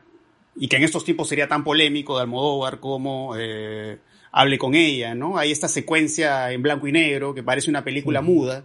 y 0.54 0.68
que 0.68 0.76
en 0.76 0.82
estos 0.82 1.04
tiempos 1.04 1.28
sería 1.28 1.48
tan 1.48 1.64
polémico 1.64 2.16
de 2.16 2.22
Almodóvar 2.22 2.78
como 2.78 3.34
eh, 3.36 3.98
Hable 4.32 4.58
con 4.58 4.74
ella, 4.74 5.14
¿no? 5.14 5.38
Hay 5.38 5.50
esta 5.50 5.68
secuencia 5.68 6.52
en 6.52 6.62
blanco 6.62 6.86
y 6.86 6.92
negro 6.92 7.34
que 7.34 7.42
parece 7.42 7.70
una 7.70 7.82
película 7.82 8.20
muda, 8.20 8.64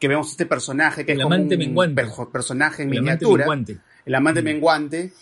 que 0.00 0.08
vemos 0.08 0.30
este 0.30 0.46
personaje 0.46 1.06
que 1.06 1.12
es 1.12 1.22
como 1.22 1.36
un 1.36 1.94
personaje 2.32 2.82
en 2.82 2.90
miniatura, 2.90 3.46
el 4.04 4.14
amante 4.14 4.42
menguante, 4.42 5.12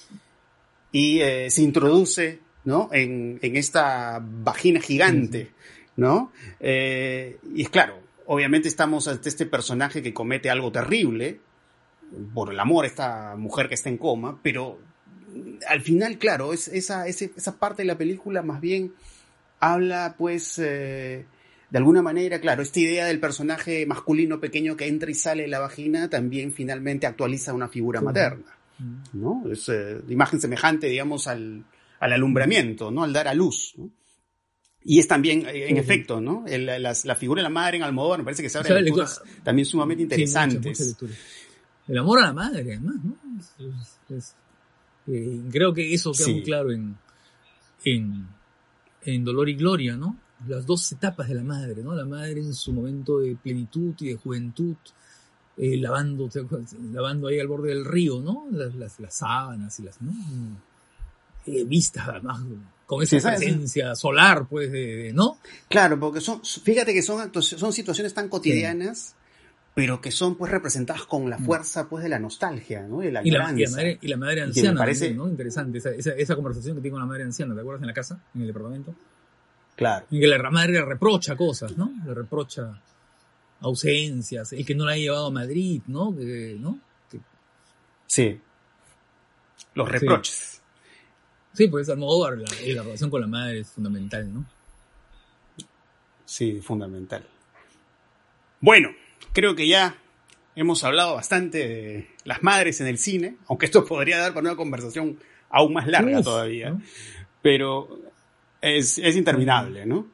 y 0.91 1.21
eh, 1.21 1.51
se 1.51 1.63
introduce, 1.63 2.41
¿no? 2.65 2.89
En, 2.93 3.39
en 3.43 3.57
esta 3.57 4.23
vagina 4.23 4.81
gigante, 4.81 5.51
¿no? 5.97 6.33
Eh, 6.61 7.39
y 7.55 7.63
es 7.63 7.69
claro, 7.69 8.04
obviamente 8.27 8.69
estamos 8.69 9.09
ante 9.09 9.29
este 9.29 9.47
personaje 9.47 10.03
que 10.03 10.15
comete 10.15 10.51
algo 10.51 10.73
terrible 10.73 11.41
por 12.33 12.53
el 12.53 12.61
amor 12.61 12.85
a 12.85 12.89
esta 12.89 13.37
mujer 13.37 13.69
que 13.69 13.75
está 13.75 13.89
en 13.89 13.99
coma, 13.99 14.39
pero 14.43 14.79
al 15.69 15.81
final, 15.81 16.19
claro, 16.19 16.53
es, 16.53 16.69
esa, 16.69 17.07
esa 17.07 17.59
parte 17.59 17.83
de 17.83 17.87
la 17.87 17.99
película 17.99 18.43
más 18.43 18.61
bien 18.61 18.95
habla, 19.61 20.15
pues, 20.17 20.59
eh, 20.59 21.25
de 21.71 21.79
alguna 21.79 22.03
manera, 22.03 22.41
claro, 22.41 22.63
esta 22.63 22.81
idea 22.81 23.07
del 23.07 23.19
personaje 23.21 23.85
masculino 23.87 24.41
pequeño 24.41 24.77
que 24.77 24.87
entra 24.87 25.11
y 25.11 25.15
sale 25.15 25.43
de 25.43 25.49
la 25.49 25.61
vagina 25.61 26.09
también 26.09 26.53
finalmente 26.53 27.07
actualiza 27.07 27.53
una 27.53 27.69
figura 27.69 28.01
materna, 28.01 28.57
¿no? 29.13 29.43
Es 29.51 29.69
eh, 29.69 30.01
imagen 30.09 30.41
semejante, 30.41 30.87
digamos, 30.87 31.27
al, 31.27 31.65
al 31.99 32.13
alumbramiento, 32.13 32.91
¿no? 32.91 33.03
Al 33.03 33.13
dar 33.13 33.29
a 33.29 33.35
luz, 33.35 33.75
¿no? 33.77 33.91
Y 34.87 34.99
es 34.99 35.09
también, 35.09 35.47
eh, 35.47 35.71
en 35.71 35.79
efecto, 35.79 36.21
¿no? 36.21 36.45
la, 36.47 37.15
figura 37.15 37.41
de 37.41 37.45
la 37.45 37.51
madre 37.51 37.79
en 37.79 37.85
Almodóvar 37.85 38.19
me 38.19 38.25
parece 38.25 38.43
que 38.43 38.51
se 38.51 38.59
abre 38.59 38.91
cosas 38.91 39.23
también 39.43 39.65
sumamente 39.65 40.03
interesantes. 40.03 40.97
el 41.89 41.99
amor 41.99 42.19
a 42.19 42.27
la 42.27 42.33
madre, 42.35 42.61
además, 42.61 42.97
¿no? 43.03 43.17
Eh, 45.07 45.43
creo 45.51 45.73
que 45.73 45.93
eso 45.93 46.13
queda 46.13 46.29
muy 46.29 46.43
claro 46.43 46.71
en, 46.71 46.97
en, 47.85 49.25
Dolor 49.25 49.49
y 49.49 49.55
Gloria, 49.55 49.97
¿no? 49.97 50.19
Las 50.49 50.67
dos 50.67 50.93
etapas 50.93 51.29
de 51.29 51.35
la 51.35 51.45
madre, 51.45 51.83
¿no? 51.83 51.95
La 51.95 52.05
madre 52.05 52.41
en 52.41 52.55
su 52.55 52.73
momento 52.73 53.21
de 53.21 53.37
plenitud 53.37 53.95
y 54.01 54.09
de 54.09 54.17
juventud, 54.17 54.77
eh, 55.57 55.77
lavando, 55.79 56.29
lavando 56.93 57.29
ahí 57.29 57.39
al 57.39 57.49
borde 57.49 57.71
del 57.71 57.87
río, 57.87 58.21
¿no? 58.21 58.49
Las, 58.51 58.99
las, 58.99 59.15
sábanas 59.15 59.79
y 59.81 59.83
las, 59.83 60.01
¿no? 60.03 60.13
vistas, 61.67 62.09
además, 62.09 62.41
con 62.87 63.03
esa 63.03 63.19
presencia 63.21 63.95
solar, 63.95 64.47
pues, 64.49 64.71
de, 64.71 65.13
¿no? 65.15 65.39
Claro, 65.69 65.99
porque 65.99 66.21
son, 66.21 66.43
fíjate 66.45 66.93
que 66.93 67.03
son, 67.03 67.31
son 67.43 67.73
situaciones 67.73 68.13
tan 68.15 68.29
cotidianas, 68.29 69.15
pero 69.75 70.01
que 70.01 70.11
son, 70.11 70.37
pues, 70.37 70.53
representadas 70.53 71.05
con 71.05 71.29
la 71.31 71.39
mm. 71.39 71.45
fuerza, 71.45 71.89
pues, 71.89 72.03
de 72.03 72.11
la 72.11 72.19
nostalgia, 72.19 72.83
¿no? 72.83 73.01
De 73.01 73.11
la 73.11 73.23
y, 73.25 73.31
la, 73.31 73.45
madre, 73.45 73.99
y 74.01 74.09
la 74.09 74.17
madre 74.17 74.43
anciana, 74.43 74.79
parece... 74.79 75.15
¿no? 75.15 75.29
Interesante, 75.29 75.79
esa, 75.79 75.91
esa, 75.91 76.35
conversación 76.35 76.77
que 76.77 76.83
tiene 76.83 76.93
con 76.93 77.01
la 77.01 77.07
madre 77.07 77.25
anciana, 77.25 77.55
¿te 77.55 77.61
acuerdas? 77.61 77.83
En 77.83 77.89
la 77.89 77.95
casa, 77.95 78.21
en 78.35 78.43
el 78.43 78.47
departamento. 78.49 78.95
Claro. 79.77 80.07
Y 80.11 80.21
que 80.21 80.27
la 80.27 80.51
madre 80.51 80.73
le 80.73 80.85
reprocha 80.85 81.37
cosas, 81.37 81.77
¿no? 81.77 81.91
Le 82.07 82.15
reprocha 82.15 82.81
ausencias, 83.61 84.53
el 84.53 84.65
que 84.65 84.75
no 84.75 84.85
la 84.85 84.93
ha 84.93 84.97
llevado 84.97 85.27
a 85.27 85.31
Madrid, 85.31 85.83
¿no? 85.87 86.13
¿no? 86.13 86.79
Sí. 88.07 88.39
Los 89.75 89.89
reproches. 89.89 90.54
Sí, 91.55 91.69
pues 91.69 91.89
Almodóvar, 91.89 92.37
la, 92.37 92.51
la 92.75 92.83
relación 92.83 93.11
con 93.11 93.21
la 93.21 93.27
madre 93.27 93.61
es 93.61 93.69
fundamental, 93.69 94.35
¿no? 94.35 94.45
Sí, 96.25 96.61
fundamental. 96.61 97.25
Bueno, 98.61 98.91
creo 99.33 99.55
que 99.55 99.69
ya 99.69 99.97
hemos 100.57 100.83
hablado 100.85 101.15
bastante 101.15 101.59
de 101.59 102.09
las 102.25 102.43
madres 102.43 102.81
en 102.81 102.89
el 102.89 102.99
cine, 102.99 103.37
aunque 103.47 103.67
esto 103.67 103.85
podría 103.85 104.19
dar 104.19 104.35
para 104.35 104.49
una 104.49 104.57
conversación 104.57 105.19
aún 105.49 105.75
más 105.75 105.87
larga 105.87 106.23
todavía, 106.23 106.77
pero 107.43 108.01
es, 108.61 108.99
es 108.99 109.17
interminable, 109.17 109.87
¿no? 109.87 110.09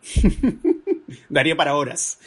Daría 1.28 1.57
para 1.57 1.74
horas. 1.74 2.18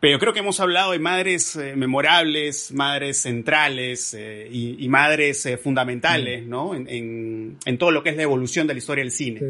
Pero 0.00 0.18
creo 0.20 0.32
que 0.32 0.38
hemos 0.40 0.60
hablado 0.60 0.92
de 0.92 1.00
madres 1.00 1.56
eh, 1.56 1.74
memorables, 1.74 2.72
madres 2.72 3.22
centrales 3.22 4.14
eh, 4.14 4.48
y, 4.50 4.88
madres 4.88 5.44
eh, 5.46 5.58
fundamentales, 5.58 6.46
mm. 6.46 6.48
¿no? 6.48 6.74
En, 6.74 7.58
todo 7.78 7.90
lo 7.90 8.02
que 8.02 8.10
es 8.10 8.16
la 8.16 8.22
evolución 8.22 8.68
de 8.68 8.74
la 8.74 8.78
historia 8.78 9.02
del 9.02 9.10
cine. 9.10 9.40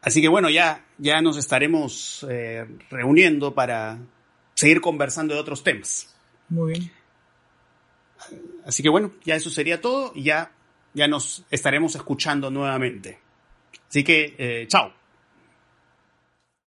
Así 0.00 0.20
que 0.20 0.28
bueno, 0.28 0.50
ya, 0.50 0.84
ya 0.98 1.20
nos 1.20 1.36
estaremos 1.36 2.26
reuniendo 2.90 3.54
para 3.54 3.98
seguir 4.54 4.80
conversando 4.80 5.34
de 5.34 5.40
otros 5.40 5.62
temas. 5.62 6.14
Muy 6.48 6.72
bien. 6.72 6.92
Así 8.64 8.82
que 8.82 8.88
bueno, 8.88 9.12
ya 9.24 9.36
eso 9.36 9.50
sería 9.50 9.80
todo 9.80 10.12
y 10.14 10.24
ya, 10.24 10.50
ya 10.94 11.06
nos 11.06 11.44
estaremos 11.50 11.94
escuchando 11.94 12.50
nuevamente. 12.50 13.18
Así 13.88 14.02
que, 14.02 14.66
chao. 14.68 14.92